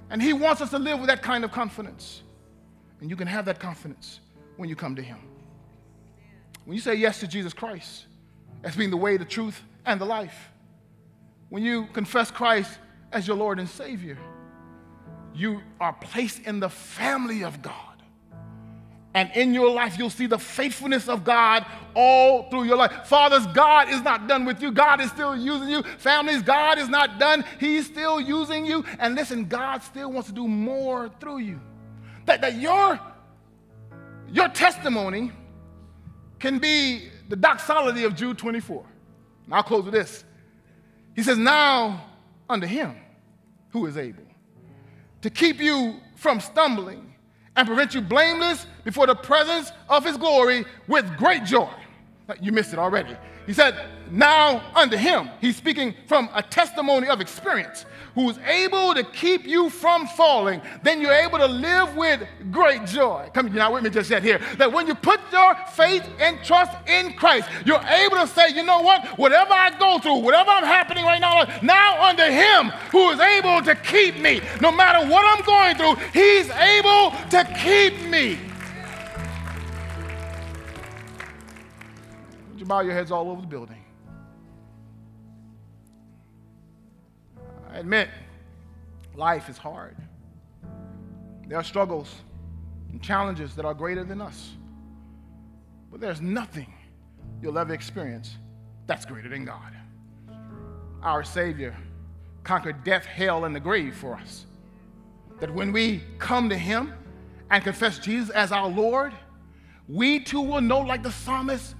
And 0.09 0.21
he 0.21 0.33
wants 0.33 0.61
us 0.61 0.71
to 0.71 0.79
live 0.79 0.99
with 0.99 1.07
that 1.07 1.21
kind 1.21 1.45
of 1.45 1.51
confidence. 1.51 2.23
And 2.99 3.09
you 3.09 3.15
can 3.15 3.27
have 3.27 3.45
that 3.45 3.59
confidence 3.59 4.19
when 4.57 4.67
you 4.67 4.75
come 4.75 4.95
to 4.95 5.01
him. 5.01 5.28
When 6.69 6.75
you 6.75 6.83
say 6.83 6.93
yes 6.93 7.19
to 7.21 7.27
Jesus 7.27 7.51
Christ 7.51 8.05
as 8.63 8.75
being 8.75 8.91
the 8.91 8.97
way, 8.97 9.17
the 9.17 9.25
truth, 9.25 9.59
and 9.87 9.99
the 9.99 10.05
life, 10.05 10.51
when 11.49 11.63
you 11.63 11.87
confess 11.93 12.29
Christ 12.29 12.77
as 13.11 13.27
your 13.27 13.37
Lord 13.37 13.57
and 13.57 13.67
Savior, 13.67 14.19
you 15.33 15.63
are 15.79 15.93
placed 15.93 16.43
in 16.43 16.59
the 16.59 16.69
family 16.69 17.43
of 17.43 17.63
God. 17.63 18.03
And 19.15 19.31
in 19.33 19.55
your 19.55 19.71
life, 19.71 19.97
you'll 19.97 20.11
see 20.11 20.27
the 20.27 20.37
faithfulness 20.37 21.09
of 21.09 21.23
God 21.23 21.65
all 21.95 22.51
through 22.51 22.65
your 22.65 22.77
life. 22.77 23.07
Fathers, 23.07 23.47
God 23.47 23.89
is 23.89 24.03
not 24.03 24.27
done 24.27 24.45
with 24.45 24.61
you. 24.61 24.71
God 24.71 25.01
is 25.01 25.09
still 25.09 25.35
using 25.35 25.69
you. 25.69 25.81
Families, 25.97 26.43
God 26.43 26.77
is 26.77 26.87
not 26.87 27.17
done. 27.17 27.45
He's 27.59 27.87
still 27.87 28.21
using 28.21 28.67
you. 28.67 28.85
And 28.99 29.15
listen, 29.15 29.45
God 29.45 29.81
still 29.81 30.11
wants 30.11 30.29
to 30.29 30.35
do 30.35 30.47
more 30.47 31.09
through 31.19 31.39
you. 31.39 31.59
That, 32.27 32.41
that 32.41 32.57
your, 32.57 32.99
your 34.31 34.49
testimony 34.49 35.31
can 36.39 36.59
be 36.59 37.09
the 37.27 37.35
doxology 37.35 38.03
of 38.03 38.15
Jude 38.15 38.37
24. 38.37 38.85
And 39.45 39.53
I'll 39.53 39.63
close 39.63 39.83
with 39.83 39.93
this. 39.93 40.23
He 41.15 41.23
says, 41.23 41.37
Now 41.37 42.05
unto 42.49 42.65
him 42.65 42.95
who 43.71 43.85
is 43.85 43.97
able 43.97 44.23
to 45.21 45.29
keep 45.29 45.59
you 45.59 45.99
from 46.15 46.39
stumbling 46.39 47.13
and 47.55 47.67
prevent 47.67 47.93
you 47.93 48.01
blameless 48.01 48.65
before 48.83 49.07
the 49.07 49.15
presence 49.15 49.71
of 49.89 50.05
his 50.05 50.17
glory 50.17 50.65
with 50.87 51.05
great 51.17 51.43
joy. 51.43 51.69
You 52.41 52.51
missed 52.51 52.73
it 52.73 52.79
already. 52.79 53.15
He 53.45 53.53
said, 53.53 53.75
Now 54.11 54.61
unto 54.75 54.97
him, 54.97 55.29
he's 55.41 55.55
speaking 55.55 55.95
from 56.07 56.29
a 56.33 56.43
testimony 56.43 57.07
of 57.07 57.21
experience 57.21 57.85
who's 58.15 58.37
able 58.39 58.93
to 58.93 59.03
keep 59.03 59.45
you 59.45 59.69
from 59.69 60.05
falling, 60.07 60.61
then 60.83 61.01
you're 61.01 61.13
able 61.13 61.37
to 61.37 61.47
live 61.47 61.95
with 61.95 62.21
great 62.51 62.85
joy. 62.85 63.29
Come, 63.33 63.47
you're 63.47 63.55
not 63.55 63.71
with 63.71 63.83
me 63.83 63.89
just 63.89 64.09
yet 64.09 64.23
here. 64.23 64.39
That 64.57 64.71
when 64.71 64.87
you 64.87 64.95
put 64.95 65.19
your 65.31 65.55
faith 65.73 66.07
and 66.19 66.43
trust 66.43 66.71
in 66.87 67.13
Christ, 67.13 67.49
you're 67.65 67.81
able 67.81 68.17
to 68.17 68.27
say, 68.27 68.49
you 68.49 68.63
know 68.63 68.81
what? 68.81 69.05
Whatever 69.17 69.53
I 69.53 69.77
go 69.77 69.99
through, 69.99 70.17
whatever 70.17 70.49
I'm 70.49 70.65
happening 70.65 71.05
right 71.05 71.21
now, 71.21 71.43
now 71.61 72.03
under 72.03 72.29
Him 72.29 72.69
who 72.91 73.09
is 73.11 73.19
able 73.19 73.61
to 73.61 73.75
keep 73.75 74.19
me, 74.19 74.41
no 74.61 74.71
matter 74.71 75.07
what 75.09 75.25
I'm 75.25 75.45
going 75.45 75.75
through, 75.75 75.95
He's 76.11 76.49
able 76.49 77.11
to 77.29 77.43
keep 77.57 78.09
me. 78.09 78.48
Bow 82.69 82.81
your 82.81 82.93
heads 82.93 83.11
all 83.11 83.29
over 83.29 83.41
the 83.41 83.47
building? 83.47 83.83
I 87.69 87.79
admit, 87.79 88.09
life 89.15 89.49
is 89.49 89.57
hard. 89.57 89.97
There 91.47 91.57
are 91.57 91.63
struggles 91.63 92.13
and 92.91 93.01
challenges 93.01 93.55
that 93.55 93.65
are 93.65 93.73
greater 93.73 94.03
than 94.03 94.21
us. 94.21 94.51
But 95.91 95.99
there's 95.99 96.21
nothing 96.21 96.71
you'll 97.41 97.57
ever 97.57 97.73
experience 97.73 98.37
that's 98.85 99.05
greater 99.05 99.29
than 99.29 99.45
God. 99.45 99.73
Our 101.01 101.23
Savior 101.23 101.75
conquered 102.43 102.83
death, 102.83 103.05
hell, 103.05 103.45
and 103.45 103.55
the 103.55 103.59
grave 103.59 103.95
for 103.95 104.15
us. 104.15 104.45
That 105.39 105.53
when 105.53 105.71
we 105.71 106.03
come 106.19 106.49
to 106.49 106.57
Him 106.57 106.93
and 107.49 107.63
confess 107.63 107.97
Jesus 107.97 108.29
as 108.29 108.51
our 108.51 108.67
Lord, 108.67 109.13
we 109.87 110.19
too 110.19 110.41
will 110.41 110.61
know, 110.61 110.79
like 110.79 111.01
the 111.01 111.11
psalmist, 111.11 111.75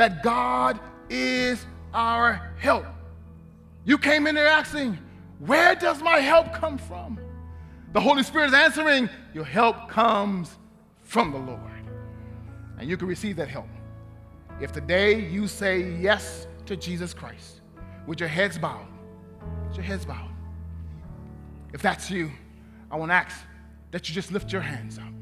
that 0.00 0.22
God 0.22 0.80
is 1.10 1.66
our 1.92 2.54
help. 2.56 2.86
You 3.84 3.98
came 3.98 4.26
in 4.26 4.34
there 4.34 4.46
asking, 4.46 4.98
where 5.40 5.74
does 5.74 6.00
my 6.00 6.20
help 6.20 6.54
come 6.54 6.78
from? 6.78 7.20
The 7.92 8.00
Holy 8.00 8.22
Spirit 8.22 8.46
is 8.46 8.54
answering, 8.54 9.10
Your 9.34 9.44
help 9.44 9.90
comes 9.90 10.56
from 11.02 11.32
the 11.32 11.38
Lord. 11.38 11.60
And 12.78 12.88
you 12.88 12.96
can 12.96 13.08
receive 13.08 13.36
that 13.36 13.48
help. 13.48 13.68
If 14.58 14.72
today 14.72 15.20
you 15.20 15.46
say 15.46 15.82
yes 16.00 16.46
to 16.64 16.76
Jesus 16.76 17.12
Christ 17.12 17.60
with 18.06 18.20
your 18.20 18.28
heads 18.30 18.56
bowed, 18.56 18.86
with 19.68 19.76
your 19.76 19.84
heads 19.84 20.06
bowed. 20.06 20.30
If 21.74 21.82
that's 21.82 22.10
you, 22.10 22.30
I 22.90 22.96
want 22.96 23.10
to 23.10 23.16
ask 23.16 23.36
that 23.90 24.08
you 24.08 24.14
just 24.14 24.32
lift 24.32 24.50
your 24.50 24.62
hands 24.62 24.98
up. 24.98 25.19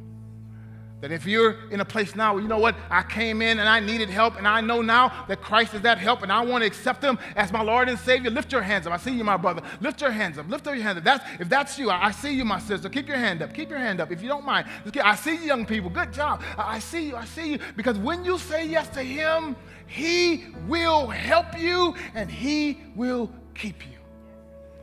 That 1.01 1.13
if 1.13 1.27
you're 1.27 1.71
in 1.71 1.81
a 1.81 1.85
place 1.85 2.17
now 2.17 2.35
where 2.35 2.43
you 2.43 2.49
know 2.49 2.59
what, 2.59 2.75
I 2.91 3.03
came 3.03 3.41
in 3.41 3.61
and 3.61 3.69
I 3.69 3.79
needed 3.79 4.11
help, 4.11 4.37
and 4.37 4.49
I 4.49 4.61
know 4.61 4.83
now 4.83 5.27
that 5.29 5.41
Christ 5.41 5.75
is 5.75 5.83
that 5.83 5.99
help, 5.99 6.23
and 6.23 6.33
I 6.33 6.41
want 6.41 6.63
to 6.63 6.67
accept 6.67 7.05
Him 7.05 7.21
as 7.37 7.53
my 7.53 7.63
Lord 7.63 7.89
and 7.89 7.97
Savior, 7.97 8.31
lift 8.31 8.51
your 8.51 8.63
hands 8.63 8.85
up. 8.85 8.93
I 8.93 8.97
see 8.97 9.13
you, 9.13 9.23
my 9.23 9.37
brother. 9.37 9.63
Lift 9.81 10.01
your 10.01 10.11
hands 10.11 10.39
up. 10.39 10.49
Lift 10.49 10.67
up 10.67 10.75
your 10.75 10.83
hands 10.83 10.99
up. 10.99 11.05
That's, 11.05 11.25
if 11.39 11.49
that's 11.49 11.79
you, 11.79 11.91
I, 11.91 12.11
see 12.11 12.35
you, 12.35 12.45
my 12.45 12.59
sister. 12.59 12.89
Keep 12.89 13.07
your 13.07 13.17
hand 13.17 13.43
up. 13.43 13.55
Keep 13.55 13.71
your 13.71 13.79
hand 13.79 14.01
up. 14.01 14.11
If 14.11 14.23
you 14.23 14.29
don't 14.29 14.45
mind, 14.45 14.67
I 15.01 15.15
see 15.15 15.37
you, 15.37 15.43
young 15.43 15.65
people. 15.65 15.89
Good 15.89 16.13
job. 16.13 16.43
I 16.57 16.81
see 16.81 17.07
you. 17.07 17.17
I 17.17 17.27
see 17.27 17.53
you. 17.53 17.59
Because 17.77 17.97
when 17.97 18.25
you 18.25 18.37
say 18.37 18.67
yes 18.67 18.89
to 18.91 19.03
Him, 19.03 19.55
He 19.87 20.47
will 20.67 21.07
help 21.07 21.57
you 21.57 21.95
and 22.17 22.29
He 22.29 22.81
will 22.97 23.31
keep 23.55 23.87
you. 23.87 23.99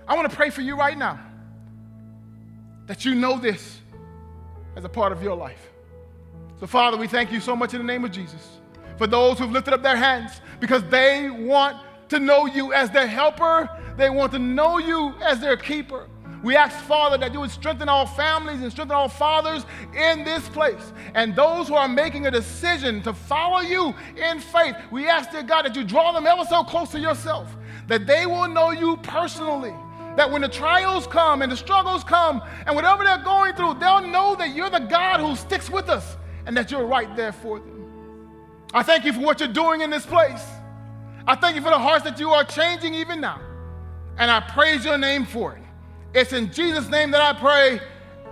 I 0.08 0.16
want 0.16 0.30
to 0.30 0.36
pray 0.36 0.50
for 0.50 0.62
you 0.62 0.78
right 0.78 0.98
now 0.98 1.20
that 2.88 3.04
you 3.04 3.16
know 3.16 3.38
this 3.38 3.82
as 4.78 4.86
a 4.86 4.90
part 4.90 5.12
of 5.12 5.22
your 5.22 5.36
life. 5.36 5.72
So, 6.60 6.68
Father, 6.68 6.96
we 6.98 7.08
thank 7.08 7.32
you 7.32 7.40
so 7.40 7.56
much 7.56 7.74
in 7.74 7.80
the 7.80 7.86
name 7.86 8.06
of 8.06 8.12
Jesus 8.12 8.60
for 8.98 9.08
those 9.08 9.38
who've 9.40 9.52
lifted 9.52 9.74
up 9.74 9.84
their 9.84 9.98
hands 9.98 10.40
because 10.60 10.84
they 10.86 11.30
want 11.30 11.78
to 12.10 12.20
know 12.20 12.46
you 12.46 12.72
as 12.74 12.90
their 12.92 13.08
helper, 13.08 13.70
they 13.98 14.10
want 14.10 14.32
to 14.32 14.40
know 14.40 14.78
you 14.78 15.14
as 15.22 15.40
their 15.40 15.58
keeper. 15.58 16.08
We 16.44 16.56
ask, 16.56 16.78
Father, 16.86 17.18
that 17.18 17.34
you 17.34 17.40
would 17.40 17.50
strengthen 17.50 17.90
all 17.90 18.06
families 18.06 18.62
and 18.62 18.72
strengthen 18.72 18.96
all 18.96 19.10
fathers 19.10 19.66
in 19.96 20.24
this 20.24 20.48
place. 20.50 20.94
And 21.16 21.36
those 21.36 21.68
who 21.68 21.74
are 21.74 21.88
making 21.88 22.28
a 22.28 22.32
decision 22.32 23.02
to 23.02 23.14
follow 23.14 23.62
you 23.62 23.96
in 24.16 24.40
faith, 24.40 24.76
we 24.92 25.08
ask, 25.08 25.32
dear 25.32 25.44
God, 25.44 25.66
that 25.66 25.76
you 25.76 25.84
draw 25.84 26.12
them 26.12 26.28
ever 26.28 26.46
so 26.46 26.64
close 26.64 26.92
to 26.92 27.00
yourself, 27.00 27.56
that 27.88 28.06
they 28.06 28.28
will 28.28 28.48
know 28.48 28.70
you 28.72 28.98
personally. 28.98 29.74
That 30.18 30.32
when 30.32 30.44
the 30.44 30.48
trials 30.48 31.08
come 31.08 31.42
and 31.42 31.52
the 31.52 31.58
struggles 31.58 32.04
come 32.04 32.42
and 32.66 32.76
whatever 32.76 33.04
they're 33.04 33.24
going 33.24 33.56
through, 33.56 33.74
they'll 33.76 34.08
know 34.08 34.36
that 34.36 34.56
you're 34.56 34.70
the 34.70 34.80
God 34.80 35.20
who 35.20 35.36
sticks 35.36 35.70
with 35.70 35.90
us 35.90 36.16
and 36.46 36.56
that 36.56 36.72
you're 36.72 36.86
right 36.86 37.16
there 37.16 37.32
for 37.32 37.60
them. 37.60 37.76
I 38.74 38.84
thank 38.84 39.06
you 39.06 39.14
for 39.14 39.22
what 39.22 39.40
you're 39.40 39.54
doing 39.54 39.82
in 39.82 39.90
this 39.90 40.06
place. 40.06 40.44
I 41.28 41.36
thank 41.36 41.56
you 41.56 41.62
for 41.62 41.70
the 41.70 41.80
hearts 41.80 42.04
that 42.04 42.20
you 42.20 42.30
are 42.30 42.44
changing 42.44 42.94
even 42.94 43.22
now. 43.22 43.42
And 44.18 44.30
I 44.30 44.40
praise 44.40 44.86
your 44.86 44.98
name 44.98 45.26
for 45.26 45.56
it. 45.56 45.64
It's 46.14 46.34
in 46.34 46.52
Jesus' 46.52 46.90
name 46.90 47.12
that 47.12 47.22
I 47.22 47.40
pray. 47.40 47.82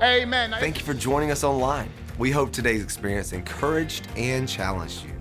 Amen. 0.02 0.52
Thank 0.60 0.80
you 0.80 0.86
for 0.86 0.94
joining 0.94 1.32
us 1.32 1.44
online. 1.44 1.90
We 2.18 2.30
hope 2.30 2.52
today's 2.52 2.84
experience 2.84 3.34
encouraged 3.34 4.08
and 4.16 4.48
challenged 4.48 5.04
you. 5.04 5.12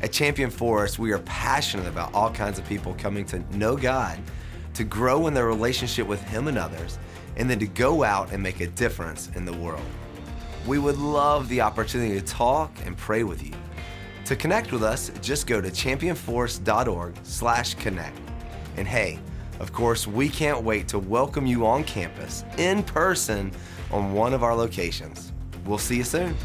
At 0.00 0.10
Champion 0.12 0.50
Forest, 0.50 0.98
we 0.98 1.12
are 1.12 1.18
passionate 1.20 1.86
about 1.86 2.12
all 2.14 2.32
kinds 2.32 2.58
of 2.58 2.66
people 2.66 2.94
coming 2.98 3.24
to 3.26 3.38
know 3.56 3.76
God, 3.76 4.18
to 4.74 4.84
grow 4.84 5.26
in 5.26 5.34
their 5.34 5.46
relationship 5.46 6.06
with 6.06 6.22
Him 6.22 6.48
and 6.48 6.58
others, 6.58 6.98
and 7.36 7.48
then 7.48 7.58
to 7.60 7.66
go 7.66 8.02
out 8.02 8.32
and 8.32 8.42
make 8.42 8.60
a 8.60 8.66
difference 8.66 9.30
in 9.36 9.44
the 9.44 9.52
world. 9.52 9.82
We 10.66 10.78
would 10.78 10.98
love 10.98 11.48
the 11.48 11.60
opportunity 11.60 12.20
to 12.20 12.26
talk 12.26 12.70
and 12.84 12.96
pray 12.96 13.24
with 13.24 13.44
you. 13.44 13.54
To 14.26 14.36
connect 14.36 14.70
with 14.72 14.84
us, 14.84 15.10
just 15.20 15.48
go 15.48 15.60
to 15.60 15.68
championforest.org/connect. 15.68 18.18
And 18.76 18.88
hey, 18.88 19.18
of 19.58 19.72
course, 19.72 20.06
we 20.06 20.28
can't 20.28 20.62
wait 20.62 20.86
to 20.88 20.98
welcome 20.98 21.46
you 21.46 21.66
on 21.66 21.84
campus 21.84 22.44
in 22.58 22.82
person 22.82 23.50
on 23.90 24.12
one 24.12 24.34
of 24.34 24.42
our 24.42 24.54
locations. 24.54 25.32
We'll 25.66 25.78
see 25.78 25.96
you 25.96 26.04
soon. 26.04 26.36